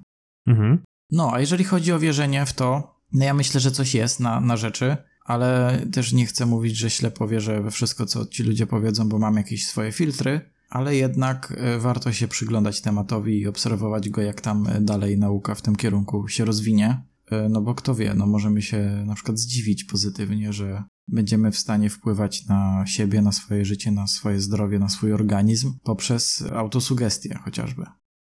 Mhm. 0.48 0.84
No, 1.12 1.34
a 1.34 1.40
jeżeli 1.40 1.64
chodzi 1.64 1.92
o 1.92 2.00
wierzenie 2.00 2.46
w 2.46 2.54
to, 2.54 3.00
no 3.14 3.26
ja 3.26 3.34
myślę, 3.34 3.60
że 3.60 3.72
coś 3.72 3.96
jest 3.96 4.20
na, 4.20 4.40
na 4.40 4.58
rzeczy, 4.58 4.98
ale 5.26 5.80
też 5.92 6.14
nie 6.14 6.26
chcę 6.26 6.46
mówić, 6.46 6.78
że 6.78 6.90
ślepo 6.90 7.28
wierzę 7.28 7.62
we 7.62 7.72
wszystko, 7.72 8.06
co 8.06 8.26
ci 8.26 8.44
ludzie 8.44 8.68
powiedzą, 8.68 9.10
bo 9.10 9.20
mam 9.20 9.36
jakieś 9.36 9.68
swoje 9.68 9.92
filtry 9.92 10.53
ale 10.74 10.96
jednak 10.96 11.54
e, 11.58 11.80
warto 11.80 12.12
się 12.12 12.28
przyglądać 12.28 12.82
tematowi 12.82 13.40
i 13.40 13.48
obserwować 13.48 14.10
go, 14.10 14.22
jak 14.22 14.42
tam 14.42 14.68
e, 14.68 14.82
dalej 14.82 15.18
nauka 15.18 15.56
w 15.56 15.62
tym 15.62 15.76
kierunku 15.76 16.28
się 16.28 16.46
rozwinie. 16.46 17.04
E, 17.32 17.50
no 17.50 17.62
bo 17.62 17.76
kto 17.76 17.96
wie, 17.96 18.14
no 18.14 18.28
możemy 18.28 18.62
się 18.62 19.04
na 19.06 19.16
przykład 19.16 19.40
zdziwić 19.40 19.84
pozytywnie, 19.84 20.54
że 20.54 20.84
będziemy 21.08 21.52
w 21.52 21.58
stanie 21.58 21.90
wpływać 21.90 22.46
na 22.46 22.84
siebie, 22.88 23.22
na 23.22 23.32
swoje 23.32 23.66
życie, 23.66 23.92
na 23.92 24.08
swoje 24.08 24.40
zdrowie, 24.40 24.80
na 24.80 24.90
swój 24.90 25.14
organizm 25.14 25.74
poprzez 25.84 26.44
autosugestię 26.54 27.40
chociażby. 27.44 27.84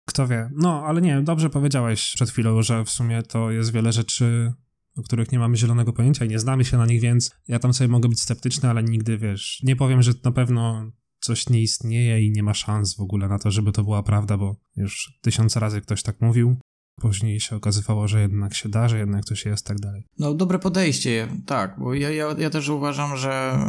Kto 0.05 0.27
wie. 0.27 0.49
No, 0.55 0.83
ale 0.85 1.01
nie, 1.01 1.21
dobrze 1.21 1.49
powiedziałeś 1.49 2.11
przed 2.15 2.29
chwilą, 2.29 2.61
że 2.61 2.85
w 2.85 2.89
sumie 2.89 3.23
to 3.23 3.51
jest 3.51 3.71
wiele 3.71 3.91
rzeczy, 3.91 4.53
o 4.97 5.03
których 5.03 5.31
nie 5.31 5.39
mamy 5.39 5.57
zielonego 5.57 5.93
pojęcia 5.93 6.25
i 6.25 6.29
nie 6.29 6.39
znamy 6.39 6.65
się 6.65 6.77
na 6.77 6.85
nich, 6.85 7.01
więc 7.01 7.31
ja 7.47 7.59
tam 7.59 7.73
sobie 7.73 7.87
mogę 7.87 8.09
być 8.09 8.21
sceptyczny, 8.21 8.69
ale 8.69 8.83
nigdy, 8.83 9.17
wiesz, 9.17 9.61
nie 9.63 9.75
powiem, 9.75 10.01
że 10.01 10.13
na 10.23 10.31
pewno 10.31 10.91
coś 11.23 11.49
nie 11.49 11.61
istnieje 11.61 12.25
i 12.25 12.31
nie 12.31 12.43
ma 12.43 12.53
szans 12.53 12.95
w 12.95 13.01
ogóle 13.01 13.27
na 13.27 13.39
to, 13.39 13.51
żeby 13.51 13.71
to 13.71 13.83
była 13.83 14.03
prawda, 14.03 14.37
bo 14.37 14.55
już 14.75 15.19
tysiące 15.21 15.59
razy 15.59 15.81
ktoś 15.81 16.03
tak 16.03 16.21
mówił. 16.21 16.55
Później 17.01 17.39
się 17.39 17.55
okazywało, 17.55 18.07
że 18.07 18.21
jednak 18.21 18.53
się 18.53 18.69
da, 18.69 18.87
że 18.87 18.97
jednak 18.97 19.25
coś 19.25 19.45
jest, 19.45 19.65
tak 19.65 19.79
dalej. 19.79 20.07
No, 20.19 20.33
dobre 20.33 20.59
podejście, 20.59 21.27
tak, 21.45 21.79
bo 21.79 21.93
ja, 21.93 22.09
ja, 22.09 22.35
ja 22.37 22.49
też 22.49 22.69
uważam, 22.69 23.17
że 23.17 23.59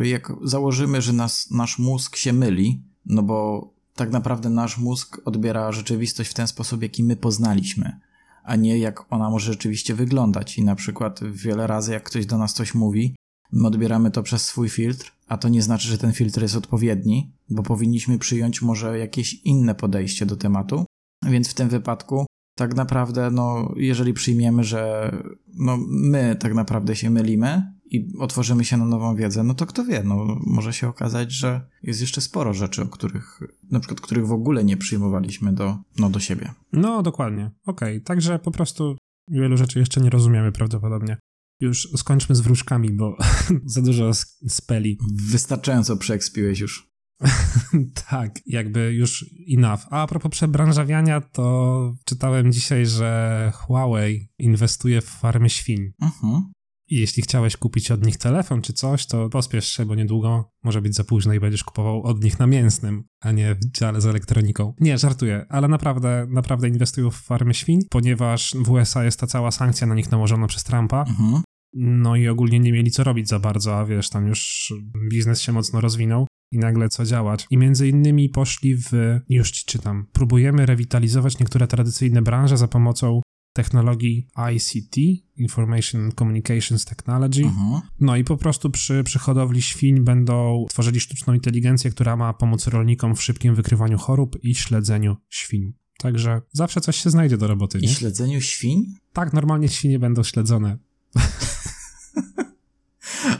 e, 0.00 0.06
jak 0.06 0.32
założymy, 0.42 1.02
że 1.02 1.12
nas, 1.12 1.50
nasz 1.50 1.78
mózg 1.78 2.16
się 2.16 2.32
myli, 2.32 2.82
no 3.06 3.22
bo 3.22 3.68
tak 3.94 4.10
naprawdę 4.10 4.50
nasz 4.50 4.78
mózg 4.78 5.20
odbiera 5.24 5.72
rzeczywistość 5.72 6.30
w 6.30 6.34
ten 6.34 6.46
sposób, 6.46 6.82
jaki 6.82 7.04
my 7.04 7.16
poznaliśmy, 7.16 8.00
a 8.44 8.56
nie 8.56 8.78
jak 8.78 9.12
ona 9.12 9.30
może 9.30 9.52
rzeczywiście 9.52 9.94
wyglądać. 9.94 10.58
I 10.58 10.64
na 10.64 10.74
przykład 10.74 11.20
wiele 11.24 11.66
razy, 11.66 11.92
jak 11.92 12.02
ktoś 12.02 12.26
do 12.26 12.38
nas 12.38 12.54
coś 12.54 12.74
mówi, 12.74 13.16
my 13.52 13.66
odbieramy 13.66 14.10
to 14.10 14.22
przez 14.22 14.44
swój 14.44 14.68
filtr, 14.68 15.12
a 15.32 15.36
to 15.38 15.48
nie 15.48 15.62
znaczy, 15.62 15.88
że 15.88 15.98
ten 15.98 16.12
filtr 16.12 16.42
jest 16.42 16.56
odpowiedni, 16.56 17.32
bo 17.50 17.62
powinniśmy 17.62 18.18
przyjąć 18.18 18.62
może 18.62 18.98
jakieś 18.98 19.34
inne 19.34 19.74
podejście 19.74 20.26
do 20.26 20.36
tematu. 20.36 20.84
Więc 21.24 21.48
w 21.48 21.54
tym 21.54 21.68
wypadku 21.68 22.26
tak 22.56 22.76
naprawdę, 22.76 23.30
no, 23.30 23.72
jeżeli 23.76 24.12
przyjmiemy, 24.12 24.64
że 24.64 25.12
no, 25.54 25.78
my 25.88 26.36
tak 26.40 26.54
naprawdę 26.54 26.96
się 26.96 27.10
mylimy 27.10 27.72
i 27.84 28.12
otworzymy 28.18 28.64
się 28.64 28.76
na 28.76 28.84
nową 28.84 29.16
wiedzę, 29.16 29.42
no 29.42 29.54
to 29.54 29.66
kto 29.66 29.84
wie, 29.84 30.02
no, 30.04 30.40
może 30.46 30.72
się 30.72 30.88
okazać, 30.88 31.32
że 31.32 31.60
jest 31.82 32.00
jeszcze 32.00 32.20
sporo 32.20 32.54
rzeczy, 32.54 32.82
o 32.82 32.86
których, 32.86 33.40
na 33.70 33.80
przykład, 33.80 34.00
których 34.00 34.26
w 34.26 34.32
ogóle 34.32 34.64
nie 34.64 34.76
przyjmowaliśmy 34.76 35.52
do, 35.52 35.76
no, 35.98 36.10
do 36.10 36.20
siebie. 36.20 36.52
No, 36.72 37.02
dokładnie. 37.02 37.50
Okej, 37.66 37.96
okay. 37.96 38.00
także 38.00 38.38
po 38.38 38.50
prostu 38.50 38.96
wielu 39.28 39.56
rzeczy 39.56 39.78
jeszcze 39.78 40.00
nie 40.00 40.10
rozumiemy 40.10 40.52
prawdopodobnie. 40.52 41.16
Już 41.62 41.88
skończmy 41.96 42.34
z 42.34 42.40
wróżkami, 42.40 42.92
bo 42.92 43.16
za 43.64 43.82
dużo 43.82 44.10
speli. 44.48 44.98
Wystarczająco 45.14 45.96
przeekspiłeś 45.96 46.60
już. 46.60 46.92
tak, 48.10 48.40
jakby 48.46 48.94
już 48.94 49.26
enough. 49.50 49.80
A, 49.90 50.02
a 50.02 50.06
propos 50.06 50.32
przebranżawiania, 50.32 51.20
to 51.20 51.94
czytałem 52.04 52.52
dzisiaj, 52.52 52.86
że 52.86 53.52
Huawei 53.54 54.28
inwestuje 54.38 55.00
w 55.00 55.04
farmy 55.04 55.50
świń. 55.50 55.92
Uh-huh. 56.02 56.40
I 56.88 56.96
jeśli 56.96 57.22
chciałeś 57.22 57.56
kupić 57.56 57.90
od 57.90 58.06
nich 58.06 58.18
telefon 58.18 58.62
czy 58.62 58.72
coś, 58.72 59.06
to 59.06 59.28
pospiesz 59.28 59.68
się, 59.68 59.86
bo 59.86 59.94
niedługo 59.94 60.52
może 60.64 60.82
być 60.82 60.94
za 60.94 61.04
późno 61.04 61.34
i 61.34 61.40
będziesz 61.40 61.64
kupował 61.64 62.02
od 62.02 62.24
nich 62.24 62.38
na 62.38 62.46
mięsnym, 62.46 63.04
a 63.20 63.32
nie 63.32 63.54
w 63.54 63.70
dziale 63.70 64.00
z 64.00 64.06
elektroniką. 64.06 64.74
Nie, 64.80 64.98
żartuję, 64.98 65.46
ale 65.48 65.68
naprawdę, 65.68 66.26
naprawdę 66.30 66.68
inwestują 66.68 67.10
w 67.10 67.16
farmy 67.16 67.54
świń, 67.54 67.80
ponieważ 67.90 68.54
w 68.64 68.70
USA 68.70 69.04
jest 69.04 69.20
ta 69.20 69.26
cała 69.26 69.50
sankcja 69.50 69.86
na 69.86 69.94
nich 69.94 70.10
nałożona 70.10 70.46
przez 70.46 70.64
Trumpa. 70.64 71.04
Uh-huh. 71.04 71.40
No 71.74 72.16
i 72.16 72.28
ogólnie 72.28 72.60
nie 72.60 72.72
mieli 72.72 72.90
co 72.90 73.04
robić 73.04 73.28
za 73.28 73.38
bardzo, 73.38 73.78
a 73.78 73.84
wiesz, 73.84 74.10
tam 74.10 74.26
już 74.26 74.72
biznes 75.10 75.40
się 75.40 75.52
mocno 75.52 75.80
rozwinął 75.80 76.26
i 76.52 76.58
nagle 76.58 76.88
co 76.88 77.04
działać. 77.04 77.46
I 77.50 77.58
między 77.58 77.88
innymi 77.88 78.28
poszli 78.28 78.76
w, 78.76 78.90
już 79.28 79.50
ci 79.50 79.64
czytam, 79.64 80.06
próbujemy 80.12 80.66
rewitalizować 80.66 81.38
niektóre 81.38 81.66
tradycyjne 81.66 82.22
branże 82.22 82.56
za 82.56 82.68
pomocą 82.68 83.20
technologii 83.52 84.28
ICT, 84.54 84.96
Information 85.36 86.12
Communications 86.18 86.84
Technology. 86.84 87.42
Uh-huh. 87.42 87.80
No 88.00 88.16
i 88.16 88.24
po 88.24 88.36
prostu 88.36 88.70
przy, 88.70 89.04
przy 89.04 89.18
hodowli 89.18 89.62
świń 89.62 90.00
będą 90.00 90.66
tworzyli 90.70 91.00
sztuczną 91.00 91.34
inteligencję, 91.34 91.90
która 91.90 92.16
ma 92.16 92.32
pomóc 92.32 92.66
rolnikom 92.66 93.16
w 93.16 93.22
szybkim 93.22 93.54
wykrywaniu 93.54 93.98
chorób 93.98 94.44
i 94.44 94.54
śledzeniu 94.54 95.16
świń. 95.28 95.72
Także 95.98 96.42
zawsze 96.52 96.80
coś 96.80 96.96
się 96.96 97.10
znajdzie 97.10 97.38
do 97.38 97.46
roboty. 97.46 97.78
I 97.78 97.88
śledzeniu 97.88 98.40
świń? 98.40 98.94
Tak, 99.12 99.32
normalnie 99.32 99.68
świnie 99.68 99.98
będą 99.98 100.22
śledzone. 100.22 100.78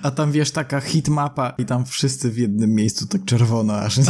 A 0.02 0.10
tam 0.10 0.32
wiesz, 0.32 0.50
taka 0.50 0.80
hitmapa 0.80 1.50
i 1.58 1.64
tam 1.64 1.84
wszyscy 1.84 2.30
w 2.30 2.38
jednym 2.38 2.74
miejscu 2.74 3.06
tak 3.06 3.24
czerwono 3.24 3.74
aż. 3.74 4.00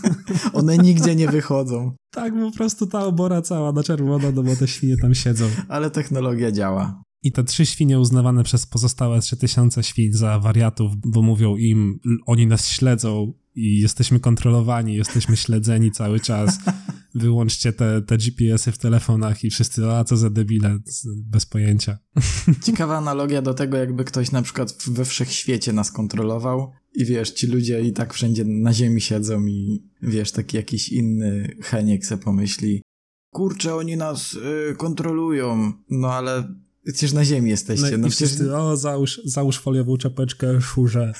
One 0.52 0.78
nigdzie 0.78 1.16
nie 1.16 1.28
wychodzą. 1.28 1.92
Tak, 2.10 2.34
po 2.34 2.52
prostu 2.52 2.86
ta 2.86 3.04
obora 3.04 3.42
cała 3.42 3.72
na 3.72 3.82
czerwono, 3.82 4.32
no 4.32 4.42
bo 4.42 4.56
te 4.56 4.68
świnie 4.68 4.96
tam 4.96 5.14
siedzą. 5.14 5.44
Ale 5.68 5.90
technologia 5.90 6.52
działa. 6.52 7.02
I 7.22 7.32
te 7.32 7.44
trzy 7.44 7.66
świnie 7.66 8.00
uznawane 8.00 8.44
przez 8.44 8.66
pozostałe 8.66 9.20
trzy 9.20 9.36
tysiące 9.36 9.82
świń 9.82 10.12
za 10.12 10.38
wariatów, 10.38 10.92
bo 10.96 11.22
mówią 11.22 11.56
im, 11.56 11.98
oni 12.26 12.46
nas 12.46 12.68
śledzą 12.68 13.32
i 13.54 13.80
jesteśmy 13.80 14.20
kontrolowani, 14.20 14.94
jesteśmy 14.94 15.36
śledzeni 15.36 15.90
cały 15.92 16.20
czas. 16.20 16.58
Wyłączcie 17.14 17.72
te, 17.72 18.02
te 18.02 18.18
GPS-y 18.18 18.72
w 18.72 18.78
telefonach 18.78 19.44
i 19.44 19.50
wszyscy, 19.50 19.90
a 19.90 20.04
co 20.04 20.16
za 20.16 20.30
debile, 20.30 20.78
bez 21.06 21.46
pojęcia. 21.46 21.98
Ciekawa 22.66 22.96
analogia 22.96 23.42
do 23.42 23.54
tego, 23.54 23.76
jakby 23.76 24.04
ktoś 24.04 24.30
na 24.30 24.42
przykład 24.42 24.76
we 24.86 25.04
wszechświecie 25.04 25.72
nas 25.72 25.92
kontrolował 25.92 26.72
i 26.94 27.04
wiesz, 27.04 27.30
ci 27.30 27.46
ludzie 27.46 27.82
i 27.82 27.92
tak 27.92 28.14
wszędzie 28.14 28.44
na 28.44 28.72
ziemi 28.72 29.00
siedzą 29.00 29.46
i 29.46 29.88
wiesz, 30.02 30.32
taki 30.32 30.56
jakiś 30.56 30.88
inny 30.88 31.56
Heniek 31.62 32.06
se 32.06 32.18
pomyśli, 32.18 32.82
kurczę, 33.30 33.74
oni 33.74 33.96
nas 33.96 34.34
y, 34.34 34.74
kontrolują, 34.76 35.72
no 35.90 36.12
ale 36.12 36.54
Przecież 36.84 37.12
na 37.12 37.24
ziemi 37.24 37.50
jesteście. 37.50 37.90
No, 37.90 37.98
no 37.98 38.08
przecież... 38.08 38.28
wszyscy, 38.28 38.56
o, 38.56 38.76
załóż, 38.76 39.20
załóż 39.24 39.58
foliową 39.58 39.96
czapeczkę, 39.96 40.60
szurze. 40.60 41.12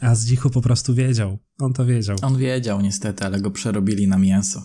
A 0.00 0.14
Zdzichu 0.14 0.50
po 0.50 0.60
prostu 0.60 0.94
wiedział. 0.94 1.38
On 1.58 1.72
to 1.72 1.86
wiedział. 1.86 2.16
On 2.22 2.38
wiedział 2.38 2.80
niestety, 2.80 3.24
ale 3.24 3.40
go 3.40 3.50
przerobili 3.50 4.08
na 4.08 4.18
mięso. 4.18 4.62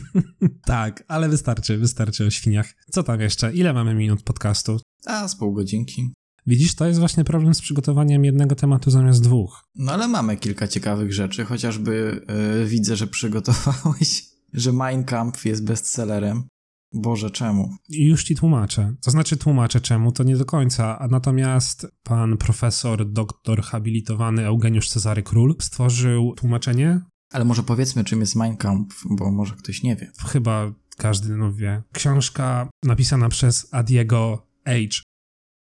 tak, 0.64 1.04
ale 1.08 1.28
wystarczy, 1.28 1.78
wystarczy 1.78 2.26
o 2.26 2.30
świniach. 2.30 2.74
Co 2.90 3.02
tam 3.02 3.20
jeszcze? 3.20 3.54
Ile 3.54 3.72
mamy 3.72 3.94
minut 3.94 4.22
podcastu? 4.22 4.80
A, 5.06 5.28
z 5.28 5.36
pół 5.36 5.52
godzinki. 5.52 6.12
Widzisz, 6.46 6.74
to 6.74 6.86
jest 6.86 6.98
właśnie 6.98 7.24
problem 7.24 7.54
z 7.54 7.60
przygotowaniem 7.60 8.24
jednego 8.24 8.54
tematu 8.54 8.90
zamiast 8.90 9.22
dwóch. 9.22 9.64
No 9.74 9.92
ale 9.92 10.08
mamy 10.08 10.36
kilka 10.36 10.68
ciekawych 10.68 11.12
rzeczy, 11.12 11.44
chociażby 11.44 12.24
yy, 12.58 12.66
widzę, 12.66 12.96
że 12.96 13.06
przygotowałeś, 13.06 14.24
że 14.52 14.72
Mein 14.72 15.04
Kampf 15.04 15.44
jest 15.44 15.64
bestsellerem. 15.64 16.42
Boże, 16.92 17.30
czemu? 17.30 17.76
Już 17.88 18.24
ci 18.24 18.36
tłumaczę. 18.36 18.94
To 19.00 19.10
znaczy 19.10 19.36
tłumaczę 19.36 19.80
czemu, 19.80 20.12
to 20.12 20.22
nie 20.22 20.36
do 20.36 20.44
końca. 20.44 20.98
A 20.98 21.08
natomiast 21.08 21.86
pan 22.02 22.36
profesor, 22.36 23.12
doktor 23.12 23.62
habilitowany 23.62 24.46
Eugeniusz 24.46 24.88
Cezary 24.88 25.22
Król 25.22 25.56
stworzył 25.60 26.34
tłumaczenie. 26.36 27.00
Ale 27.32 27.44
może 27.44 27.62
powiedzmy, 27.62 28.04
czym 28.04 28.20
jest 28.20 28.36
Mein 28.36 28.56
Kampf, 28.56 29.04
bo 29.10 29.30
może 29.30 29.54
ktoś 29.54 29.82
nie 29.82 29.96
wie. 29.96 30.12
Chyba 30.26 30.72
każdy 30.96 31.36
no 31.36 31.52
wie. 31.52 31.82
Książka 31.92 32.68
napisana 32.84 33.28
przez 33.28 33.74
Adiego 33.74 34.46
Age, 34.64 35.02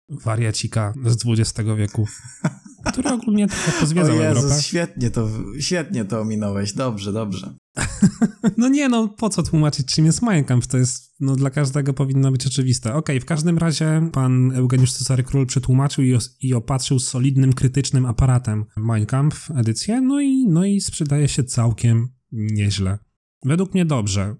wariacika 0.10 0.94
z 1.06 1.26
XX 1.28 1.70
wieku, 1.78 2.08
który 2.92 3.10
ogólnie 3.10 3.48
trochę 3.48 3.72
pozwiedzał 3.80 4.18
o 4.18 4.22
Jezus, 4.22 4.44
Europę. 4.44 4.62
świetnie 4.62 5.12
to, 5.12 5.30
świetnie 5.60 6.06
to 6.06 6.22
ominąłeś. 6.22 6.74
Dobrze, 6.74 7.14
dobrze. 7.14 7.56
no 8.58 8.70
nie, 8.70 8.90
no 8.90 9.08
po 9.08 9.30
co 9.30 9.44
tłumaczyć, 9.44 9.88
czym 9.88 10.06
jest 10.06 10.22
Kampf? 10.48 10.68
To 10.68 10.78
jest, 10.78 11.16
no 11.20 11.36
dla 11.36 11.50
każdego 11.50 11.94
powinno 11.94 12.32
być 12.32 12.48
oczywiste. 12.48 12.90
Okej, 12.90 13.16
okay, 13.16 13.20
w 13.20 13.26
każdym 13.26 13.58
razie 13.58 14.10
pan 14.14 14.52
Eugeniusz 14.52 14.94
Cezary 14.94 15.24
Król 15.24 15.46
przetłumaczył 15.46 16.04
i, 16.04 16.18
i 16.42 16.54
opatrzył 16.54 17.00
solidnym, 17.00 17.54
krytycznym 17.54 18.06
aparatem 18.06 18.66
Kampf 19.08 19.52
edycję, 19.52 20.02
no 20.02 20.22
i, 20.22 20.48
no 20.48 20.66
i 20.66 20.82
sprzedaje 20.82 21.28
się 21.28 21.44
całkiem 21.44 22.08
nieźle. 22.32 23.00
Według 23.46 23.74
mnie 23.74 23.86
dobrze. 23.86 24.36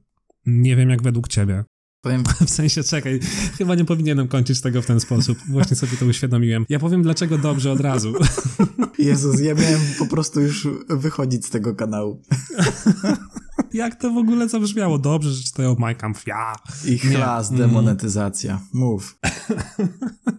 Nie 0.46 0.76
wiem 0.76 0.90
jak 0.90 1.02
według 1.02 1.28
ciebie. 1.28 1.64
Powiem... 2.02 2.24
W 2.48 2.50
sensie, 2.50 2.84
czekaj, 2.84 3.20
chyba 3.58 3.76
nie 3.76 3.86
powinienem 3.86 4.28
kończyć 4.28 4.62
tego 4.62 4.82
w 4.82 4.86
ten 4.86 5.00
sposób. 5.00 5.38
Właśnie 5.50 5.76
sobie 5.76 5.98
to 5.98 6.06
uświadomiłem. 6.06 6.66
Ja 6.70 6.80
powiem, 6.80 7.02
dlaczego 7.02 7.38
dobrze 7.38 7.72
od 7.72 7.80
razu. 7.80 8.14
Jezus, 9.00 9.42
ja 9.42 9.54
miałem 9.54 9.82
po 10.00 10.06
prostu 10.06 10.42
już 10.42 10.68
wychodzić 10.90 11.46
z 11.46 11.50
tego 11.50 11.76
kanału. 11.76 12.22
Jak 13.74 13.96
to 13.96 14.12
w 14.12 14.18
ogóle 14.18 14.50
zabrzmiało? 14.50 15.00
Dobrze, 15.00 15.30
że 15.30 15.44
czytają 15.44 15.76
My 15.80 15.96
Kampf, 15.96 16.28
ja. 16.28 16.56
I 16.86 16.98
chlas, 16.98 17.52
demonetyzacja. 17.52 18.62
Mów. 18.74 19.20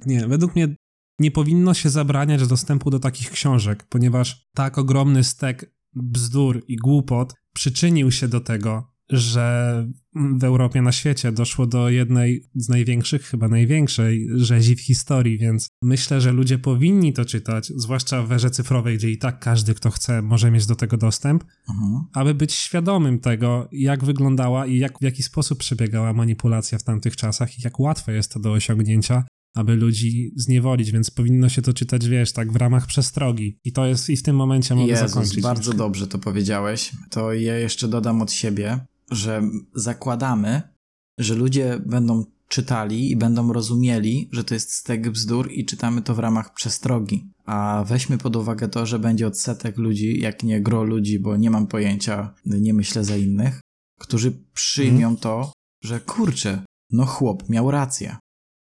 nie, 0.07 0.29
według 0.29 0.57
mnie 0.57 0.77
nie 1.18 1.31
powinno 1.31 1.75
się 1.75 1.90
zabraniać 1.90 2.48
dostępu 2.48 2.90
do 2.90 2.98
takich 2.98 3.31
książek, 3.31 3.85
ponieważ 3.88 4.48
tak 4.55 4.79
ogromny 4.79 5.25
stek 5.25 5.75
bzdur 5.94 6.62
i 6.68 6.77
głupot 6.77 7.35
przyczynił 7.53 8.11
się 8.11 8.29
do 8.29 8.40
tego, 8.40 8.92
że 9.11 9.87
w 10.15 10.45
Europie, 10.45 10.83
na 10.83 10.93
świecie 10.93 11.33
doszło 11.33 11.67
do 11.67 11.88
jednej 11.88 12.49
z 12.55 12.69
największych, 12.69 13.23
chyba 13.23 13.49
największej 13.49 14.29
rzezi 14.35 14.77
w 14.77 14.81
historii, 14.81 15.38
więc 15.38 15.69
myślę, 15.83 16.21
że 16.21 16.33
ludzie 16.33 16.59
powinni 16.59 17.12
to 17.12 17.25
czytać, 17.25 17.73
zwłaszcza 17.77 18.23
w 18.23 18.33
erze 18.33 18.51
cyfrowej, 18.51 18.97
gdzie 18.97 19.11
i 19.11 19.19
tak 19.19 19.41
każdy, 19.41 19.75
kto 19.75 19.91
chce, 19.91 20.23
może 20.23 20.51
mieć 20.51 20.67
do 20.67 20.75
tego 20.75 20.97
dostęp, 20.97 21.45
mhm. 21.69 22.05
aby 22.12 22.35
być 22.35 22.53
świadomym 22.53 23.19
tego, 23.19 23.69
jak 23.73 24.05
wyglądała 24.05 24.67
i 24.67 24.79
jak, 24.79 24.99
w 24.99 25.03
jaki 25.03 25.23
sposób 25.23 25.59
przebiegała 25.59 26.12
manipulacja 26.12 26.79
w 26.79 26.83
tamtych 26.83 27.17
czasach 27.17 27.59
i 27.59 27.62
jak 27.62 27.81
łatwe 27.81 28.12
jest 28.12 28.33
to 28.33 28.41
do 28.41 28.53
osiągnięcia, 28.53 29.25
aby 29.55 29.77
ludzi 29.77 30.33
zniewolić, 30.37 30.93
więc 30.93 31.11
powinno 31.11 31.49
się 31.49 31.62
to 31.62 31.73
czytać, 31.73 32.09
wiesz, 32.09 32.33
tak 32.33 32.53
w 32.53 32.57
ramach 32.57 32.87
przestrogi. 32.87 33.59
I 33.65 33.73
to 33.73 33.87
jest, 33.87 34.11
i 34.11 34.17
w 34.17 34.23
tym 34.23 34.37
momencie 34.37 34.75
mogę 34.75 34.93
Jezus, 34.93 35.11
zakończyć. 35.11 35.41
bardzo 35.41 35.73
dobrze 35.73 36.07
to 36.07 36.19
powiedziałeś. 36.19 36.93
To 37.11 37.33
ja 37.33 37.59
jeszcze 37.59 37.88
dodam 37.88 38.23
od 38.23 38.33
siebie, 38.33 38.87
że 39.14 39.42
zakładamy, 39.75 40.62
że 41.18 41.35
ludzie 41.35 41.81
będą 41.87 42.25
czytali 42.48 43.11
i 43.11 43.16
będą 43.16 43.53
rozumieli, 43.53 44.29
że 44.33 44.44
to 44.44 44.55
jest 44.55 44.72
stek 44.72 45.11
bzdur 45.11 45.53
i 45.53 45.64
czytamy 45.64 46.03
to 46.03 46.14
w 46.14 46.18
ramach 46.18 46.55
przestrogi. 46.55 47.31
A 47.44 47.85
weźmy 47.87 48.18
pod 48.18 48.37
uwagę 48.37 48.68
to, 48.68 48.87
że 48.87 48.98
będzie 48.98 49.27
odsetek 49.27 49.79
ludzi, 49.79 50.20
jak 50.20 50.42
nie 50.42 50.61
gro 50.61 50.85
ludzi, 50.85 51.18
bo 51.18 51.37
nie 51.37 51.51
mam 51.51 51.66
pojęcia, 51.66 52.35
nie 52.46 52.75
myślę 52.75 53.05
za 53.05 53.16
innych, 53.16 53.61
którzy 54.01 54.33
przyjmą 54.55 55.01
hmm. 55.01 55.16
to, 55.16 55.53
że 55.85 56.01
kurczę, 56.01 56.64
no 56.90 57.07
chłop 57.07 57.48
miał 57.48 57.70
rację. 57.70 58.16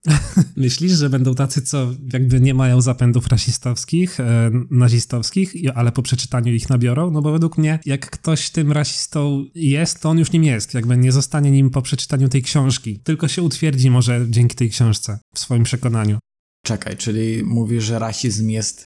Myślisz, 0.57 0.92
że 0.92 1.11
będą 1.11 1.35
tacy, 1.35 1.62
co 1.62 1.95
jakby 2.12 2.40
nie 2.40 2.55
mają 2.55 2.81
zapędów 2.81 3.27
rasistowskich, 3.27 4.21
e, 4.21 4.51
nazistowskich, 4.71 5.55
ale 5.75 5.92
po 5.92 6.03
przeczytaniu 6.03 6.53
ich 6.53 6.69
nabiorą? 6.71 7.11
No 7.11 7.23
bo 7.23 7.33
według 7.33 7.59
mnie, 7.59 7.79
jak 7.85 8.11
ktoś 8.11 8.51
tym 8.51 8.73
rasistą 8.73 9.45
jest, 9.55 10.01
to 10.01 10.11
on 10.11 10.19
już 10.19 10.33
nim 10.33 10.45
jest. 10.45 10.75
Jakby 10.75 10.97
nie 10.97 11.12
zostanie 11.12 11.51
nim 11.51 11.71
po 11.71 11.83
przeczytaniu 11.83 12.29
tej 12.29 12.42
książki. 12.42 13.01
Tylko 13.05 13.29
się 13.29 13.42
utwierdzi 13.42 13.90
może 13.90 14.27
dzięki 14.29 14.57
tej 14.57 14.71
książce, 14.71 15.19
w 15.35 15.38
swoim 15.38 15.64
przekonaniu. 15.64 16.19
Czekaj, 16.64 16.97
czyli 16.97 17.45
mówisz, 17.45 17.85
że 17.85 17.99
rasizm 17.99 18.49
jest 18.49 18.85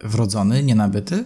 wrodzony, 0.00 0.62
nienabyty? 0.62 1.24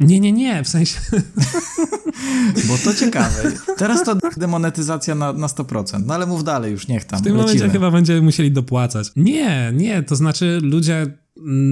Nie, 0.00 0.20
nie, 0.20 0.32
nie, 0.32 0.64
w 0.64 0.68
sensie... 0.68 0.98
Bo 2.68 2.78
to 2.84 2.94
ciekawe. 2.94 3.52
Teraz 3.76 4.04
to 4.04 4.16
demonetyzacja 4.36 5.14
na, 5.14 5.32
na 5.32 5.46
100%, 5.46 6.06
no 6.06 6.14
ale 6.14 6.26
mów 6.26 6.44
dalej 6.44 6.72
już, 6.72 6.88
niech 6.88 7.04
tam. 7.04 7.20
W 7.20 7.22
tym 7.22 7.36
lecimy. 7.36 7.54
momencie 7.54 7.72
chyba 7.72 7.90
będziemy 7.90 8.22
musieli 8.22 8.52
dopłacać. 8.52 9.12
Nie, 9.16 9.72
nie, 9.74 10.02
to 10.02 10.16
znaczy 10.16 10.60
ludzie 10.62 11.06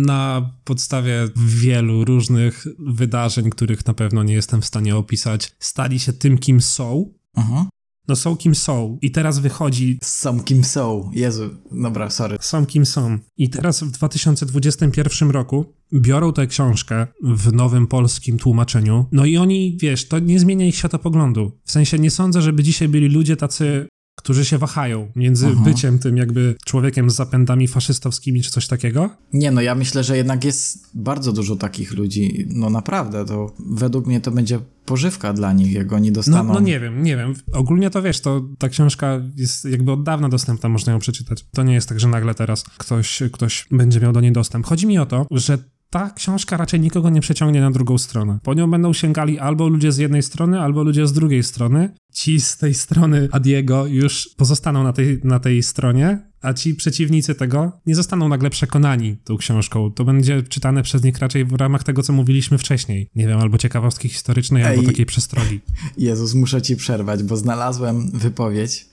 na 0.05 0.51
podstawie 0.65 1.29
wielu 1.37 2.05
różnych 2.05 2.67
wydarzeń, 2.79 3.51
których 3.51 3.87
na 3.87 3.95
pewno 3.95 4.23
nie 4.23 4.35
jestem 4.35 4.63
w 4.63 4.67
stanie 4.67 4.97
opisać, 4.97 5.55
stali 5.59 6.01
się 6.01 6.13
tym, 6.13 6.39
kim 6.39 6.61
są. 6.61 7.13
Mhm. 7.37 7.67
No 8.09 8.17
są 8.17 8.37
kim 8.37 8.55
są 8.55 8.99
i 9.03 9.11
teraz 9.11 9.39
wychodzi... 9.39 9.99
Są 10.03 10.41
kim 10.41 10.65
są, 10.65 11.11
Jezu, 11.15 11.51
dobra, 11.73 12.11
sorry. 12.11 12.37
Są 12.41 12.67
kim 12.67 12.87
są. 12.87 13.19
I 13.37 13.51
teraz 13.51 13.83
w 13.83 13.91
2021 13.91 15.31
roku 15.31 15.65
biorą 15.95 16.33
tę 16.33 16.47
książkę 16.47 17.07
w 17.23 17.53
nowym 17.53 17.87
polskim 17.87 18.39
tłumaczeniu, 18.39 19.07
no 19.13 19.25
i 19.25 19.37
oni, 19.37 19.79
wiesz, 19.81 20.09
to 20.09 20.19
nie 20.19 20.41
zmienia 20.41 20.67
ich 20.67 20.77
światopoglądu. 20.77 21.53
W 21.65 21.71
sensie 21.71 21.99
nie 21.99 22.11
sądzę, 22.11 22.43
żeby 22.43 22.63
dzisiaj 22.63 22.89
byli 22.89 23.09
ludzie 23.09 23.37
tacy 23.37 23.89
którzy 24.15 24.45
się 24.45 24.59
wahają 24.59 25.09
między 25.17 25.47
Aha. 25.47 25.61
byciem 25.65 25.99
tym 25.99 26.17
jakby 26.17 26.57
człowiekiem 26.65 27.11
z 27.11 27.15
zapędami 27.15 27.69
faszystowskimi 27.69 28.43
czy 28.43 28.51
coś 28.51 28.67
takiego? 28.67 29.11
Nie, 29.33 29.51
no 29.51 29.61
ja 29.61 29.75
myślę, 29.75 30.05
że 30.05 30.17
jednak 30.17 30.45
jest 30.45 30.91
bardzo 30.95 31.33
dużo 31.33 31.57
takich 31.57 31.93
ludzi. 31.93 32.47
No 32.49 32.71
naprawdę, 32.71 33.25
to 33.25 33.55
według 33.71 34.07
mnie 34.07 34.21
to 34.21 34.31
będzie 34.31 34.61
pożywka 34.87 35.33
dla 35.33 35.53
nich, 35.53 35.73
jak 35.73 35.93
oni 35.93 36.13
dostaną. 36.13 36.45
No, 36.45 36.55
no 36.55 36.61
nie 36.61 36.81
wiem, 36.81 37.03
nie 37.03 37.17
wiem. 37.17 37.35
Ogólnie 37.53 37.91
to 37.91 38.03
wiesz, 38.03 38.21
to 38.21 38.43
ta 38.59 38.69
książka 38.69 39.21
jest 39.37 39.65
jakby 39.65 39.93
od 39.93 40.03
dawna 40.03 40.29
dostępna, 40.29 40.69
można 40.69 40.93
ją 40.93 40.99
przeczytać. 40.99 41.47
To 41.53 41.63
nie 41.63 41.75
jest 41.75 41.89
tak, 41.89 42.01
że 42.01 42.09
nagle 42.09 42.35
teraz 42.35 42.65
ktoś, 42.79 43.23
ktoś 43.33 43.67
będzie 43.71 44.01
miał 44.01 44.13
do 44.13 44.21
niej 44.21 44.33
dostęp. 44.33 44.67
Chodzi 44.67 44.87
mi 44.87 44.99
o 44.99 45.07
to, 45.07 45.27
że 45.31 45.59
ta 45.95 46.11
książka 46.11 46.57
raczej 46.57 46.81
nikogo 46.81 47.11
nie 47.11 47.21
przeciągnie 47.21 47.61
na 47.61 47.71
drugą 47.71 47.99
stronę. 47.99 48.39
Po 48.43 48.55
nią 48.55 48.71
będą 48.71 48.93
sięgali 48.93 49.39
albo 49.39 49.69
ludzie 49.69 49.93
z 49.93 49.99
jednej 49.99 50.23
strony, 50.23 50.61
albo 50.61 50.83
ludzie 50.83 51.07
z 51.07 51.13
drugiej 51.13 51.43
strony. 51.43 51.95
Ci 52.13 52.41
z 52.41 52.57
tej 52.57 52.75
strony 52.75 53.29
Adiego 53.33 53.87
już 53.87 54.31
pozostaną 54.37 54.83
na 54.83 54.93
tej, 54.93 55.21
na 55.25 55.41
tej 55.41 55.63
stronie, 55.63 56.31
a 56.41 56.53
ci 56.53 56.75
przeciwnicy 56.75 57.35
tego 57.35 57.81
nie 57.87 57.95
zostaną 57.95 58.29
nagle 58.29 58.51
przekonani 58.51 59.17
tą 59.25 59.37
książką. 59.37 59.91
To 59.93 60.05
będzie 60.05 60.43
czytane 60.43 60.83
przez 60.83 61.05
nich 61.05 61.19
raczej 61.19 61.45
w 61.45 61.53
ramach 61.53 61.83
tego, 61.83 62.03
co 62.03 62.13
mówiliśmy 62.13 62.59
wcześniej. 62.59 63.11
Nie 63.15 63.27
wiem, 63.27 63.39
albo 63.39 63.59
ciekawostki 63.59 64.09
historycznej, 64.09 64.63
Ej, 64.63 64.69
albo 64.69 64.83
takiej 64.83 65.07
przestrogi. 65.07 65.61
Jezus, 65.99 66.35
muszę 66.35 66.63
ci 66.63 66.77
przerwać, 66.77 67.23
bo 67.23 67.37
znalazłem 67.37 68.11
wypowiedź 68.11 68.87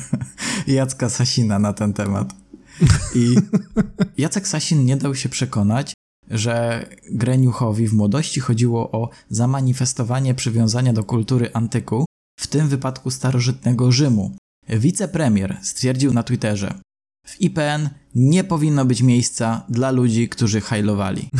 Jacka 0.66 1.08
Sasina 1.08 1.58
na 1.58 1.72
ten 1.72 1.92
temat. 1.92 2.34
I 3.14 3.36
Jacek 4.22 4.48
Sasin 4.48 4.84
nie 4.84 4.96
dał 4.96 5.14
się 5.14 5.28
przekonać, 5.28 5.95
że 6.30 6.86
Greniuchowi 7.10 7.88
w 7.88 7.92
młodości 7.92 8.40
chodziło 8.40 8.90
o 8.90 9.10
zamanifestowanie 9.28 10.34
przywiązania 10.34 10.92
do 10.92 11.04
kultury 11.04 11.50
antyku, 11.52 12.04
w 12.40 12.46
tym 12.46 12.68
wypadku 12.68 13.10
starożytnego 13.10 13.92
Rzymu. 13.92 14.36
Wicepremier 14.68 15.56
stwierdził 15.62 16.12
na 16.12 16.22
Twitterze: 16.22 16.74
W 17.26 17.40
IPN 17.40 17.88
nie 18.14 18.44
powinno 18.44 18.84
być 18.84 19.02
miejsca 19.02 19.64
dla 19.68 19.90
ludzi, 19.90 20.28
którzy 20.28 20.60
hajlowali. 20.60 21.28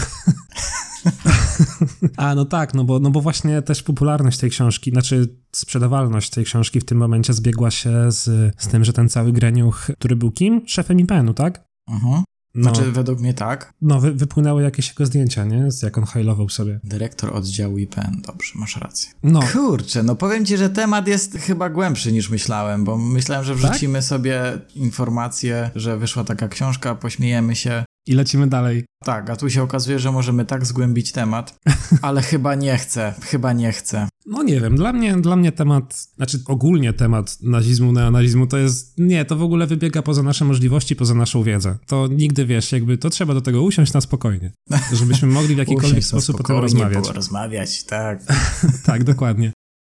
A, 2.17 2.35
no 2.35 2.45
tak, 2.45 2.75
no 2.75 2.85
bo, 2.85 2.99
no 2.99 3.11
bo 3.11 3.21
właśnie 3.21 3.63
też 3.63 3.83
popularność 3.83 4.39
tej 4.39 4.51
książki, 4.51 4.91
znaczy 4.91 5.37
sprzedawalność 5.53 6.31
tej 6.31 6.45
książki 6.45 6.81
w 6.81 6.85
tym 6.85 6.99
momencie 6.99 7.33
zbiegła 7.33 7.71
się 7.71 8.13
z, 8.13 8.55
z 8.59 8.69
tym, 8.69 8.85
że 8.85 8.93
ten 8.93 9.09
cały 9.09 9.33
Greniuch, 9.33 9.87
który 9.99 10.17
był 10.17 10.31
kim? 10.31 10.63
Szefem 10.67 11.01
IPN-u, 11.01 11.35
tak? 11.35 11.65
Mhm 11.89 12.23
No, 12.57 12.75
znaczy, 12.75 12.93
według 12.93 13.21
mnie 13.21 13.35
tak. 13.35 13.73
No, 13.83 14.01
wy, 14.01 14.13
wypłynęły 14.13 14.63
jakieś 14.63 14.89
jego 14.89 15.07
zdjęcia, 15.07 15.45
nie? 15.45 15.71
Z 15.71 15.83
jak 15.83 15.99
on 15.99 16.05
hajlował 16.05 16.49
sobie. 16.49 16.81
Dyrektor 16.85 17.37
oddziału 17.37 17.79
IPN, 17.79 18.23
dobrze, 18.27 18.53
masz 18.55 18.77
rację. 18.77 19.11
No. 19.23 19.41
Kurczę, 19.53 20.03
no 20.03 20.17
powiem 20.17 20.45
ci, 20.45 20.57
że 20.57 20.71
temat 20.71 21.09
jest 21.09 21.37
chyba 21.37 21.71
głębszy 21.71 22.13
niż 22.13 22.31
myślałem, 22.31 22.85
bo 22.85 22.99
myślałem, 22.99 23.45
że 23.45 23.55
wrzucimy 23.55 23.99
tak? 23.99 24.05
sobie 24.05 24.59
informację, 24.75 25.71
że 25.75 25.99
wyszła 25.99 26.25
taka 26.25 26.49
książka, 26.49 26.95
pośmiejemy 26.95 27.57
się, 27.57 27.85
i 28.07 28.15
lecimy 28.15 28.47
dalej. 28.47 28.85
Tak, 29.05 29.31
a 29.31 29.37
tu 29.37 29.51
się 29.51 29.63
okazuje, 29.63 29.99
że 29.99 30.13
możemy 30.13 30.45
tak 30.45 30.67
zgłębić 30.67 31.13
temat, 31.13 31.59
ale 32.03 32.23
chyba 32.23 32.55
nie 32.55 32.79
chcę, 32.79 33.15
chyba 33.23 33.53
nie 33.53 33.73
chcę. 33.73 34.09
No 34.27 34.43
nie 34.43 34.61
wiem, 34.61 34.77
dla 34.77 34.93
mnie, 34.93 35.17
dla 35.17 35.37
mnie 35.37 35.53
temat, 35.53 36.09
znaczy 36.17 36.39
ogólnie 36.47 36.93
temat 36.93 37.39
nazizmu, 37.43 37.93
neonazizmu 37.93 38.47
to 38.47 38.57
jest, 38.59 38.99
nie, 38.99 39.25
to 39.25 39.37
w 39.37 39.43
ogóle 39.43 39.67
wybiega 39.67 40.03
poza 40.03 40.23
nasze 40.23 40.45
możliwości, 40.45 40.97
poza 40.97 41.15
naszą 41.15 41.43
wiedzę. 41.43 41.79
To 41.87 42.07
nigdy, 42.07 42.47
wiesz, 42.47 42.73
jakby 42.73 42.99
to 42.99 43.11
trzeba 43.11 43.35
do 43.35 43.41
tego 43.41 43.63
usiąść 43.63 43.93
na 43.93 44.01
spokojnie, 44.01 44.53
żebyśmy 44.93 45.29
mogli 45.29 45.55
w 45.55 45.59
jakikolwiek 45.65 46.05
sposób 46.05 46.41
o 46.41 46.43
tym 46.43 46.57
rozmawiać. 46.57 47.09
rozmawiać, 47.09 47.85
tak. 47.85 48.23
tak, 48.87 49.05
dokładnie. 49.05 49.53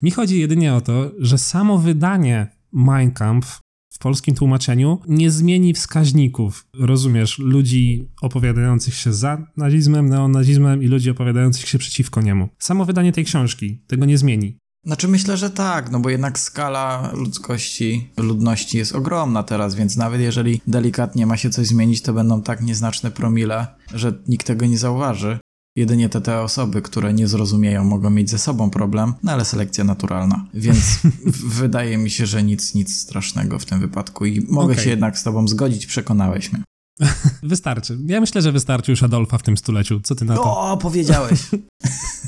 Mi 0.03 0.11
chodzi 0.11 0.39
jedynie 0.39 0.73
o 0.73 0.81
to, 0.81 1.11
że 1.19 1.37
samo 1.37 1.77
wydanie 1.77 2.47
Mein 2.71 3.11
Kampf 3.11 3.59
w 3.97 3.99
polskim 3.99 4.35
tłumaczeniu 4.35 4.99
nie 5.07 5.31
zmieni 5.31 5.73
wskaźników, 5.73 6.67
rozumiesz, 6.79 7.39
ludzi 7.39 8.09
opowiadających 8.21 8.93
się 8.93 9.13
za 9.13 9.47
nazizmem, 9.57 10.09
neonazizmem 10.09 10.83
i 10.83 10.87
ludzi 10.87 11.09
opowiadających 11.09 11.67
się 11.67 11.77
przeciwko 11.77 12.21
niemu. 12.21 12.49
Samo 12.59 12.85
wydanie 12.85 13.11
tej 13.11 13.25
książki 13.25 13.81
tego 13.87 14.05
nie 14.05 14.17
zmieni. 14.17 14.57
Znaczy 14.85 15.07
myślę, 15.07 15.37
że 15.37 15.49
tak, 15.49 15.91
no 15.91 15.99
bo 15.99 16.09
jednak 16.09 16.39
skala 16.39 17.11
ludzkości, 17.13 18.09
ludności 18.17 18.77
jest 18.77 18.95
ogromna 18.95 19.43
teraz, 19.43 19.75
więc 19.75 19.97
nawet 19.97 20.21
jeżeli 20.21 20.61
delikatnie 20.67 21.25
ma 21.25 21.37
się 21.37 21.49
coś 21.49 21.67
zmienić, 21.67 22.01
to 22.01 22.13
będą 22.13 22.41
tak 22.41 22.61
nieznaczne 22.61 23.11
promile, 23.11 23.67
że 23.93 24.13
nikt 24.27 24.47
tego 24.47 24.65
nie 24.65 24.77
zauważy. 24.77 25.39
Jedynie 25.77 26.09
te, 26.09 26.21
te 26.21 26.39
osoby, 26.39 26.81
które 26.81 27.13
nie 27.13 27.27
zrozumieją, 27.27 27.83
mogą 27.83 28.09
mieć 28.09 28.29
ze 28.29 28.37
sobą 28.37 28.69
problem, 28.69 29.13
no 29.23 29.31
ale 29.31 29.45
selekcja 29.45 29.83
naturalna. 29.83 30.45
Więc 30.53 30.99
wydaje 31.59 31.97
mi 31.97 32.09
się, 32.09 32.25
że 32.25 32.43
nic, 32.43 32.75
nic 32.75 32.97
strasznego 32.97 33.59
w 33.59 33.65
tym 33.65 33.79
wypadku 33.79 34.25
i 34.25 34.41
mogę 34.49 34.71
okay. 34.73 34.83
się 34.83 34.89
jednak 34.89 35.17
z 35.17 35.23
tobą 35.23 35.47
zgodzić, 35.47 35.85
przekonałeś 35.85 36.53
mnie. 36.53 36.63
Wystarczy. 37.43 37.97
Ja 38.05 38.21
myślę, 38.21 38.41
że 38.41 38.51
wystarczy 38.51 38.91
już 38.91 39.03
Adolfa 39.03 39.37
w 39.37 39.43
tym 39.43 39.57
stuleciu. 39.57 39.99
Co 39.99 40.15
ty 40.15 40.25
na 40.25 40.35
to? 40.35 40.71
O, 40.71 40.77
powiedziałeś. 40.77 41.39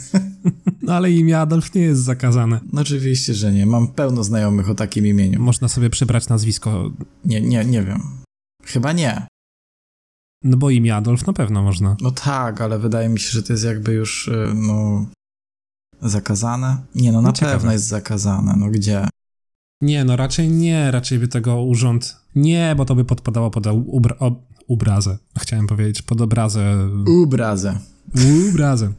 no 0.81 0.93
ale 0.93 1.11
imię 1.11 1.39
Adolf 1.39 1.73
nie 1.73 1.81
jest 1.81 2.03
zakazane. 2.03 2.59
No 2.73 2.81
oczywiście, 2.81 3.33
że 3.33 3.51
nie. 3.51 3.65
Mam 3.65 3.87
pełno 3.87 4.23
znajomych 4.23 4.69
o 4.69 4.75
takim 4.75 5.07
imieniu. 5.07 5.41
Można 5.41 5.67
sobie 5.67 5.89
przybrać 5.89 6.27
nazwisko. 6.27 6.91
Nie, 7.25 7.41
nie, 7.41 7.65
nie 7.65 7.83
wiem. 7.83 8.01
Chyba 8.63 8.93
nie. 8.93 9.27
No 10.43 10.57
bo 10.57 10.69
imię 10.69 10.95
Adolf 10.95 11.27
na 11.27 11.33
pewno 11.33 11.63
można. 11.63 11.97
No 12.01 12.11
tak, 12.11 12.61
ale 12.61 12.79
wydaje 12.79 13.09
mi 13.09 13.19
się, 13.19 13.29
że 13.29 13.43
to 13.43 13.53
jest 13.53 13.65
jakby 13.65 13.93
już, 13.93 14.27
y, 14.27 14.51
no... 14.55 15.05
Zakazane? 16.01 16.77
Nie, 16.95 17.11
no 17.11 17.21
na 17.21 17.29
no 17.29 17.33
pewno 17.33 17.71
jest 17.71 17.87
zakazane. 17.87 18.55
No 18.57 18.69
gdzie? 18.69 19.07
Nie, 19.81 20.03
no 20.03 20.15
raczej 20.15 20.49
nie. 20.49 20.91
Raczej 20.91 21.19
by 21.19 21.27
tego 21.27 21.63
urząd... 21.63 22.17
Nie, 22.35 22.73
bo 22.77 22.85
to 22.85 22.95
by 22.95 23.05
podpadało 23.05 23.51
pod 23.51 23.67
ubra... 23.67 24.15
ubrazę. 24.67 25.17
Chciałem 25.39 25.67
powiedzieć, 25.67 26.01
pod 26.01 26.21
obrazę... 26.21 26.89
Ubrazę. 27.07 27.79
Ubrazę. 28.49 28.93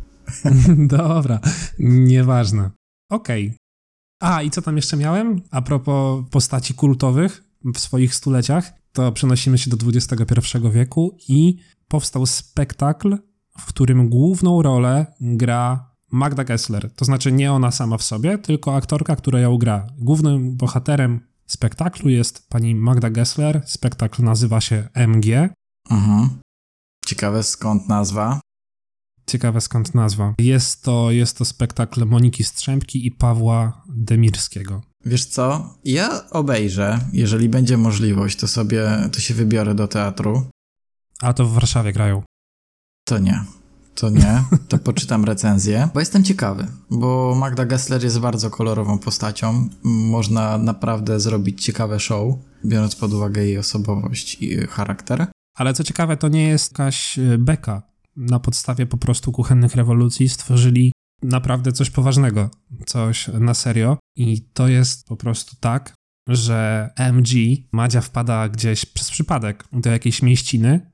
Dobra, 0.99 1.41
nieważne. 1.79 2.71
Okej. 3.11 3.47
Okay. 3.47 3.59
A, 4.21 4.43
i 4.43 4.51
co 4.51 4.63
tam 4.63 4.77
jeszcze 4.77 4.97
miałem? 4.97 5.43
A 5.51 5.63
propos 5.63 6.25
postaci 6.31 6.75
kultowych 6.75 7.45
w 7.75 7.79
swoich 7.79 8.15
stuleciach 8.15 8.73
to 8.93 9.13
przenosimy 9.13 9.59
się 9.59 9.71
do 9.71 9.77
XXI 9.87 10.59
wieku 10.73 11.17
i 11.29 11.59
powstał 11.89 12.27
spektakl, 12.27 13.19
w 13.59 13.67
którym 13.67 14.09
główną 14.09 14.63
rolę 14.63 15.07
gra 15.21 15.91
Magda 16.13 16.45
Gessler. 16.45 16.95
To 16.95 17.05
znaczy 17.05 17.33
nie 17.33 17.53
ona 17.53 17.71
sama 17.71 17.99
w 17.99 18.03
sobie, 18.03 18.39
tylko 18.39 18.75
aktorka, 18.77 19.17
która 19.17 19.41
ją 19.41 19.59
gra. 19.59 19.87
Głównym 19.99 20.57
bohaterem 20.57 21.21
spektaklu 21.47 22.11
jest 22.11 22.49
pani 22.49 22.75
Magda 22.75 23.11
Gessler. 23.11 23.63
Spektakl 23.67 24.23
nazywa 24.23 24.61
się 24.61 24.89
MG. 24.95 25.49
Mhm. 25.91 26.41
Ciekawe 27.07 27.43
skąd 27.43 27.89
nazwa. 27.89 28.41
Ciekawe 29.27 29.61
skąd 29.61 29.95
nazwa. 29.95 30.35
Jest 30.39 30.83
to, 30.85 31.11
jest 31.11 31.39
to 31.39 31.45
spektakl 31.45 32.05
Moniki 32.05 32.45
Strzępki 32.45 33.07
i 33.07 33.11
Pawła 33.11 33.83
Demirskiego. 33.89 34.83
Wiesz 35.05 35.25
co? 35.25 35.75
Ja 35.85 36.31
obejrzę, 36.31 36.99
jeżeli 37.13 37.49
będzie 37.49 37.77
możliwość, 37.77 38.39
to 38.39 38.49
sobie, 38.49 38.89
to 39.13 39.21
się 39.21 39.35
wybiorę 39.35 39.75
do 39.75 39.89
teatru. 39.89 40.47
A 41.21 41.33
to 41.33 41.45
w 41.45 41.53
Warszawie 41.53 41.93
grają. 41.93 42.23
To 43.05 43.19
nie. 43.19 43.45
To 43.95 44.11
nie. 44.11 44.45
To 44.69 44.79
poczytam 44.79 45.25
recenzję, 45.25 45.89
bo 45.95 46.01
jestem 46.01 46.25
ciekawy, 46.25 46.67
bo 46.91 47.35
Magda 47.35 47.65
Gessler 47.65 48.05
jest 48.05 48.19
bardzo 48.19 48.51
kolorową 48.51 48.99
postacią. 48.99 49.69
Można 49.85 50.59
naprawdę 50.59 51.21
zrobić 51.21 51.65
ciekawe 51.65 52.01
show, 52.01 52.35
biorąc 52.65 52.97
pod 52.97 53.13
uwagę 53.13 53.45
jej 53.45 53.59
osobowość 53.59 54.43
i 54.43 54.67
charakter. 54.67 55.27
Ale 55.57 55.75
co 55.75 55.85
ciekawe, 55.85 56.17
to 56.17 56.29
nie 56.29 56.49
jest 56.49 56.73
jakaś 56.73 57.19
e, 57.19 57.39
beka. 57.39 57.83
Na 58.17 58.41
podstawie 58.41 58.87
po 58.87 58.97
prostu 58.97 59.33
kuchennych 59.33 59.75
rewolucji 59.75 60.29
stworzyli 60.29 60.93
naprawdę 61.23 61.73
coś 61.73 61.91
poważnego, 61.91 62.51
coś 62.87 63.29
na 63.29 63.55
serio. 63.55 63.99
I 64.17 64.43
to 64.53 64.69
jest 64.69 65.07
po 65.07 65.17
prostu 65.17 65.57
tak, 65.61 65.95
że 66.29 66.91
MG, 66.97 67.29
Madzia 67.73 68.01
wpada 68.01 68.49
gdzieś 68.49 68.87
przez 68.87 69.11
przypadek 69.11 69.65
do 69.73 69.91
jakiejś 69.91 70.23
mieściny 70.23 70.91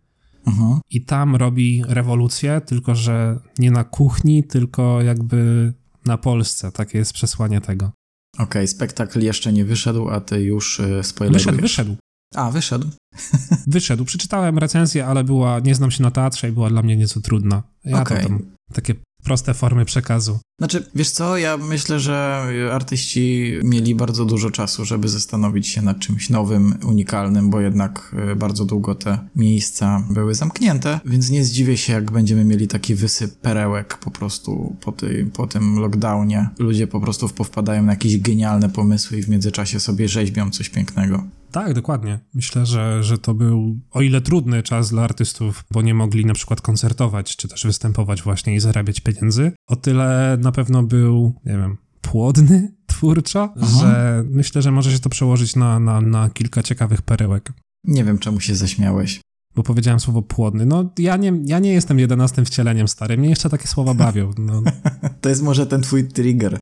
mhm. 0.47 0.81
i 0.91 1.05
tam 1.05 1.37
robi 1.37 1.85
rewolucję, 1.89 2.61
tylko 2.61 2.95
że 2.95 3.39
nie 3.59 3.71
na 3.71 3.85
kuchni, 3.85 4.45
tylko 4.45 5.03
jakby 5.03 5.73
na 6.05 6.19
Polsce. 6.19 6.73
Takie 6.73 6.99
jest 6.99 7.13
przesłanie 7.13 7.61
tego. 7.61 7.91
Okej, 8.35 8.45
okay, 8.45 8.67
spektakl 8.67 9.21
jeszcze 9.21 9.53
nie 9.53 9.65
wyszedł, 9.65 10.09
a 10.09 10.21
ty 10.21 10.43
już 10.43 10.79
yy, 10.79 11.05
spoilerujesz. 11.05 11.45
Wyszedł, 11.45 11.63
wyszedł. 11.63 11.97
A, 12.35 12.51
wyszedł. 12.51 12.91
wyszedł. 13.67 14.05
Przeczytałem 14.05 14.59
recenzję, 14.59 15.07
ale 15.07 15.25
była, 15.25 15.61
nie 15.61 15.75
znam 15.75 15.91
się 15.91 16.03
na 16.03 16.11
teatrze 16.11 16.49
i 16.49 16.53
była 16.53 16.71
dla 16.71 16.83
mnie 16.83 16.97
nieco 16.97 17.21
trudna. 17.21 17.63
Ja 17.85 18.03
okay. 18.03 18.23
to 18.23 18.29
tam 18.29 18.43
takie 18.73 18.95
proste 19.27 19.55
formy 19.55 19.85
przekazu. 19.85 20.39
Znaczy, 20.59 20.87
wiesz 20.95 21.11
co, 21.11 21.37
ja 21.37 21.57
myślę, 21.57 22.01
że 22.01 22.47
artyści 22.73 23.55
mieli 23.65 23.95
bardzo 23.95 24.25
dużo 24.25 24.51
czasu, 24.51 24.85
żeby 24.85 25.09
zastanowić 25.09 25.69
się 25.69 25.83
nad 25.83 25.99
czymś 25.99 26.31
nowym, 26.31 26.75
unikalnym, 26.85 27.51
bo 27.51 27.61
jednak 27.61 28.15
e, 28.33 28.37
bardzo 28.37 28.65
długo 28.65 28.95
te 28.95 29.19
miejsca 29.37 30.03
były 30.11 30.35
zamknięte, 30.35 31.01
więc 31.05 31.31
nie 31.31 31.45
zdziwię 31.45 31.77
się, 31.77 31.93
jak 31.93 32.11
będziemy 32.11 32.45
mieli 32.45 32.69
taki 32.69 32.95
wysyp 32.95 33.37
perełek 33.37 33.99
po 33.99 34.11
prostu 34.11 34.77
po, 34.81 34.93
po 35.33 35.47
tym 35.47 35.79
lockdownie. 35.79 36.49
Ludzie 36.59 36.87
po 36.87 37.01
prostu 37.01 37.29
powpadają 37.29 37.83
na 37.83 37.93
jakieś 37.93 38.19
genialne 38.19 38.69
pomysły 38.69 39.19
i 39.19 39.23
w 39.23 39.29
międzyczasie 39.29 39.81
sobie 39.81 40.09
rzeźbią 40.09 40.51
coś 40.51 40.69
pięknego. 40.69 41.25
Tak, 41.57 41.75
dokładnie. 41.75 42.19
Myślę, 42.35 42.67
że, 42.67 43.03
że 43.03 43.19
to 43.19 43.35
był 43.35 43.79
o 43.91 44.03
ile 44.03 44.21
trudny 44.21 44.63
czas 44.63 44.91
dla 44.91 45.03
artystów, 45.03 45.65
bo 45.71 45.83
nie 45.83 45.95
mogli 45.95 46.27
na 46.27 46.35
przykład 46.35 46.61
koncertować, 46.61 47.37
czy 47.37 47.49
też 47.49 47.67
występować 47.67 48.23
właśnie 48.23 48.55
i 48.55 48.61
zarabiać 48.61 49.01
pieniędzy, 49.01 49.53
o 49.67 49.77
tyle 49.77 50.39
na 50.41 50.53
pewno 50.53 50.83
był, 50.83 51.35
nie 51.45 51.53
wiem, 51.53 51.77
płodny 52.01 52.75
twórczo, 52.87 53.55
Aha. 53.57 53.81
że 53.81 54.25
myślę, 54.31 54.63
że 54.63 54.73
może 54.73 54.93
się 54.93 54.99
to 54.99 55.09
przełożyć 55.09 55.57
na, 55.57 55.79
na, 55.79 56.01
na 56.01 56.31
kilka 56.31 56.63
ciekawych 56.63 57.03
perełek. 57.03 57.53
Nie 57.85 58.05
wiem, 58.05 58.19
czemu 58.19 58.41
się 58.41 58.55
zaśmiałeś. 58.55 59.21
Bo 59.55 59.63
powiedziałem 59.63 60.01
słowo 60.01 60.23
płodny. 60.23 60.67
No, 60.67 60.91
ja 60.99 61.17
nie, 61.17 61.33
ja 61.45 61.59
nie 61.59 61.73
jestem 61.73 61.99
jedenastym 61.99 62.45
wcieleniem 62.45 62.89
starym. 62.89 63.21
Mnie 63.21 63.29
jeszcze 63.29 63.51
takie 63.51 63.69
słowa 63.69 63.95
bawią. 63.95 64.31
No. 64.39 64.63
to 65.21 65.29
jest 65.29 65.43
może 65.43 65.67
ten 65.67 65.83
twój 65.83 66.09
trigger. 66.09 66.59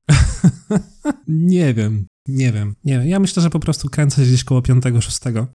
nie 1.29 1.75
wiem. 1.75 2.07
Nie 2.29 2.53
wiem, 2.53 2.75
nie 2.85 2.99
wiem. 2.99 3.09
Ja 3.09 3.21
myślę, 3.21 3.43
że 3.43 3.51
po 3.51 3.61
prostu 3.61 3.89
kręcę 3.89 4.23
gdzieś 4.23 4.45
koło 4.45 4.63
piątego, 4.63 5.01
szóstego, 5.01 5.47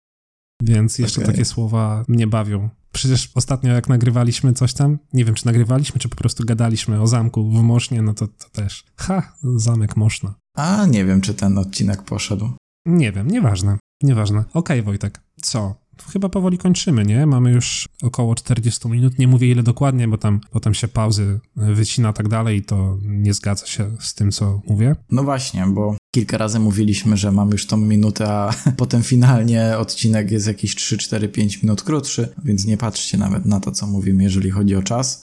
więc 0.63 0.99
jeszcze 0.99 1.21
okay. 1.21 1.33
takie 1.33 1.45
słowa 1.45 2.05
mnie 2.09 2.27
bawią. 2.27 2.69
Przecież 2.93 3.31
ostatnio 3.35 3.73
jak 3.73 3.89
nagrywaliśmy 3.89 4.53
coś 4.53 4.73
tam, 4.73 4.99
nie 5.13 5.25
wiem 5.25 5.35
czy 5.35 5.47
nagrywaliśmy, 5.47 6.01
czy 6.01 6.09
po 6.09 6.17
prostu 6.17 6.45
gadaliśmy 6.45 7.01
o 7.01 7.07
zamku 7.07 7.51
w 7.51 7.63
Mosznie, 7.63 8.03
no 8.03 8.15
to, 8.15 8.27
to 8.27 8.49
też, 8.53 8.85
ha, 8.97 9.37
zamek 9.57 9.97
Moszna. 9.97 10.35
A, 10.57 10.87
nie 10.87 11.05
wiem 11.05 11.21
czy 11.21 11.35
ten 11.35 11.59
odcinek 11.59 12.03
poszedł. 12.03 12.51
Nie 12.87 13.13
wiem, 13.13 13.31
nieważne, 13.31 13.79
nieważne. 14.03 14.39
Okej 14.39 14.55
okay, 14.55 14.83
Wojtek, 14.83 15.21
co? 15.43 15.89
chyba 16.13 16.29
powoli 16.29 16.59
kończymy, 16.59 17.05
nie? 17.05 17.27
Mamy 17.27 17.53
już 17.53 17.89
około 18.03 18.35
40 18.35 18.89
minut. 18.89 19.19
Nie 19.19 19.29
mówię 19.29 19.51
ile 19.51 19.63
dokładnie, 19.63 20.09
bo 20.09 20.19
tam 20.19 20.41
potem 20.51 20.75
się 20.75 20.89
pauzy 20.89 21.41
wycina 21.57 22.13
tak 22.13 22.29
dalej 22.29 22.59
i 22.59 22.63
to 22.63 22.99
nie 23.03 23.35
zgadza 23.35 23.67
się 23.67 23.91
z 24.01 24.15
tym, 24.15 24.31
co 24.31 24.61
mówię. 24.67 24.97
No 25.11 25.23
właśnie, 25.23 25.67
bo 25.67 25.97
kilka 26.15 26.39
razy 26.39 26.59
mówiliśmy, 26.59 27.17
że 27.17 27.33
mam 27.33 27.51
już 27.51 27.67
tą 27.67 27.77
minutę, 27.77 28.29
a 28.29 28.55
potem 28.77 29.03
finalnie 29.03 29.79
odcinek 29.79 30.31
jest 30.31 30.47
jakiś 30.47 30.75
3, 30.75 30.99
4, 30.99 31.29
5 31.29 31.63
minut 31.63 31.83
krótszy, 31.83 32.29
więc 32.45 32.65
nie 32.65 32.77
patrzcie 32.77 33.19
nawet 33.19 33.47
na 33.47 33.61
to, 33.61 33.73
co 33.73 33.87
mówimy, 33.87 34.23
jeżeli 34.23 34.51
chodzi 34.51 34.77
o 34.77 34.83
czas. 34.83 35.23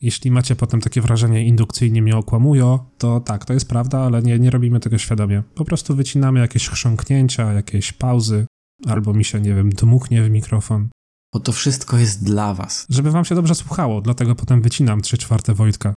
Jeśli 0.00 0.30
macie 0.30 0.56
potem 0.56 0.80
takie 0.80 1.00
wrażenie, 1.00 1.46
indukcyjnie 1.46 2.02
mnie 2.02 2.16
okłamują, 2.16 2.78
to 2.98 3.20
tak, 3.20 3.44
to 3.44 3.52
jest 3.52 3.68
prawda, 3.68 3.98
ale 3.98 4.22
nie, 4.22 4.38
nie 4.38 4.50
robimy 4.50 4.80
tego 4.80 4.98
świadomie. 4.98 5.42
Po 5.54 5.64
prostu 5.64 5.96
wycinamy 5.96 6.40
jakieś 6.40 6.68
chrząknięcia, 6.68 7.52
jakieś 7.52 7.92
pauzy, 7.92 8.46
albo 8.86 9.14
mi 9.14 9.24
się, 9.24 9.40
nie 9.40 9.54
wiem, 9.54 9.70
dmuchnie 9.70 10.22
w 10.22 10.30
mikrofon. 10.30 10.88
Bo 11.32 11.40
to 11.40 11.52
wszystko 11.52 11.98
jest 11.98 12.24
dla 12.24 12.54
was. 12.54 12.86
Żeby 12.88 13.10
wam 13.10 13.24
się 13.24 13.34
dobrze 13.34 13.54
słuchało, 13.54 14.00
dlatego 14.00 14.34
potem 14.34 14.62
wycinam 14.62 15.00
trzy 15.00 15.18
czwarte 15.18 15.54
Wojtka. 15.54 15.94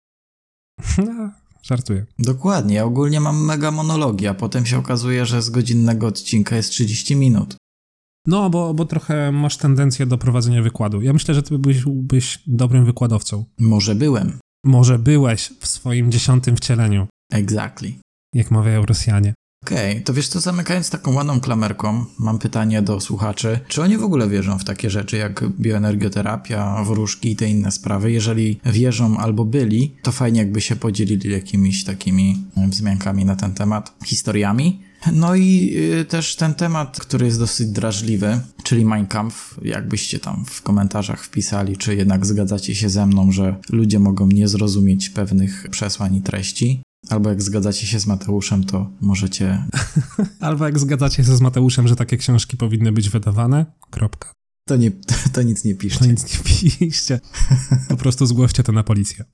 No, 0.98 1.32
żartuję. 1.70 2.06
Dokładnie, 2.20 2.76
ja 2.76 2.84
ogólnie 2.84 3.20
mam 3.20 3.46
mega 3.46 3.72
monologię, 3.72 4.30
a 4.30 4.34
potem 4.34 4.66
się 4.66 4.78
okazuje, 4.78 5.26
że 5.26 5.42
z 5.42 5.50
godzinnego 5.50 6.08
odcinka 6.08 6.56
jest 6.56 6.70
30 6.70 7.16
minut. 7.16 7.56
No, 8.28 8.50
bo, 8.50 8.74
bo 8.74 8.86
trochę 8.86 9.32
masz 9.32 9.58
tendencję 9.58 10.06
do 10.06 10.18
prowadzenia 10.18 10.64
wykładu. 10.64 11.02
Ja 11.02 11.14
myślę, 11.14 11.34
że 11.34 11.44
ty 11.44 11.60
byś, 11.60 11.84
byłbyś 11.84 12.40
dobrym 12.48 12.86
wykładowcą. 12.86 13.46
Może 13.60 13.96
byłem. 13.96 14.40
Może 14.66 15.00
byłeś 15.00 15.54
w 15.60 15.68
swoim 15.68 16.12
dziesiątym 16.12 16.56
wcieleniu. 16.56 17.08
Exactly. 17.34 17.94
Jak 18.36 18.52
mawiają 18.52 18.86
Rosjanie. 18.86 19.34
Okej, 19.70 19.92
okay, 19.92 20.02
to 20.02 20.14
wiesz 20.14 20.28
co, 20.28 20.40
zamykając 20.40 20.90
taką 20.90 21.14
ładną 21.14 21.40
klamerką, 21.40 22.06
mam 22.20 22.40
pytanie 22.40 22.82
do 22.82 23.00
słuchaczy. 23.00 23.60
Czy 23.68 23.82
oni 23.82 23.98
w 23.98 24.04
ogóle 24.04 24.30
wierzą 24.30 24.60
w 24.60 24.64
takie 24.64 24.90
rzeczy 24.90 25.18
jak 25.18 25.44
bioenergioterapia, 25.50 26.84
wróżki 26.84 27.32
i 27.32 27.36
te 27.36 27.50
inne 27.50 27.72
sprawy? 27.72 28.12
Jeżeli 28.12 28.60
wierzą 28.66 29.18
albo 29.18 29.46
byli, 29.46 29.96
to 30.02 30.12
fajnie 30.12 30.40
jakby 30.40 30.62
się 30.62 30.76
podzielili 30.76 31.32
jakimiś 31.32 31.84
takimi 31.84 32.44
wzmiankami 32.68 33.26
na 33.26 33.36
ten 33.36 33.54
temat, 33.54 33.94
historiami. 34.06 34.82
No 35.14 35.36
i 35.36 35.76
y, 36.02 36.06
też 36.06 36.36
ten 36.36 36.54
temat, 36.54 37.00
który 37.00 37.26
jest 37.26 37.40
dosyć 37.40 37.68
drażliwy, 37.68 38.40
czyli 38.64 38.86
Mein 38.86 39.08
Kampf, 39.08 39.60
jakbyście 39.62 40.20
tam 40.20 40.46
w 40.46 40.62
komentarzach 40.62 41.24
wpisali, 41.24 41.78
czy 41.78 41.96
jednak 41.96 42.26
zgadzacie 42.26 42.76
się 42.76 42.90
ze 42.90 43.06
mną, 43.06 43.32
że 43.32 43.56
ludzie 43.70 44.00
mogą 44.00 44.28
nie 44.28 44.48
zrozumieć 44.48 45.10
pewnych 45.10 45.68
przesłań 45.72 46.16
i 46.16 46.22
treści. 46.22 46.82
Albo 47.10 47.30
jak 47.30 47.42
zgadzacie 47.42 47.88
się 47.88 48.00
z 48.00 48.08
Mateuszem, 48.08 48.64
to 48.64 48.92
możecie. 49.02 49.64
Albo 50.40 50.66
jak 50.66 50.80
zgadzacie 50.80 51.24
się 51.24 51.36
z 51.36 51.42
Mateuszem, 51.42 51.88
że 51.88 51.96
takie 51.96 52.18
książki 52.18 52.58
powinny 52.58 52.92
być 52.92 53.10
wydawane. 53.10 53.66
Kropka. 53.90 54.34
To, 54.68 54.76
nie, 54.76 54.92
to, 54.92 55.16
to 55.34 55.42
nic 55.42 55.64
nie 55.64 55.76
piszcie. 55.76 56.00
To 56.00 56.06
nic 56.06 56.34
nie 56.34 56.40
piszcie. 56.80 57.20
Po 57.88 57.98
prostu 57.98 58.26
zgłoście 58.26 58.64
to 58.64 58.72
na 58.72 58.84
policję. 58.84 59.26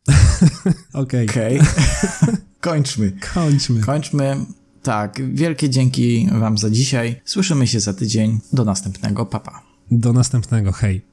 Okej. 0.93 1.29
Okej. 1.29 1.59
Okay. 1.59 2.37
Kończmy. 2.59 3.17
Kończmy. 3.33 3.81
Kończmy. 3.81 4.45
Tak, 4.83 5.21
wielkie 5.33 5.69
dzięki 5.69 6.29
Wam 6.39 6.57
za 6.57 6.69
dzisiaj. 6.69 7.21
Słyszymy 7.25 7.67
się 7.67 7.79
za 7.79 7.93
tydzień. 7.93 8.39
Do 8.53 8.65
następnego. 8.65 9.25
Papa. 9.25 9.61
Do 9.91 10.13
następnego. 10.13 10.71
Hej. 10.71 11.01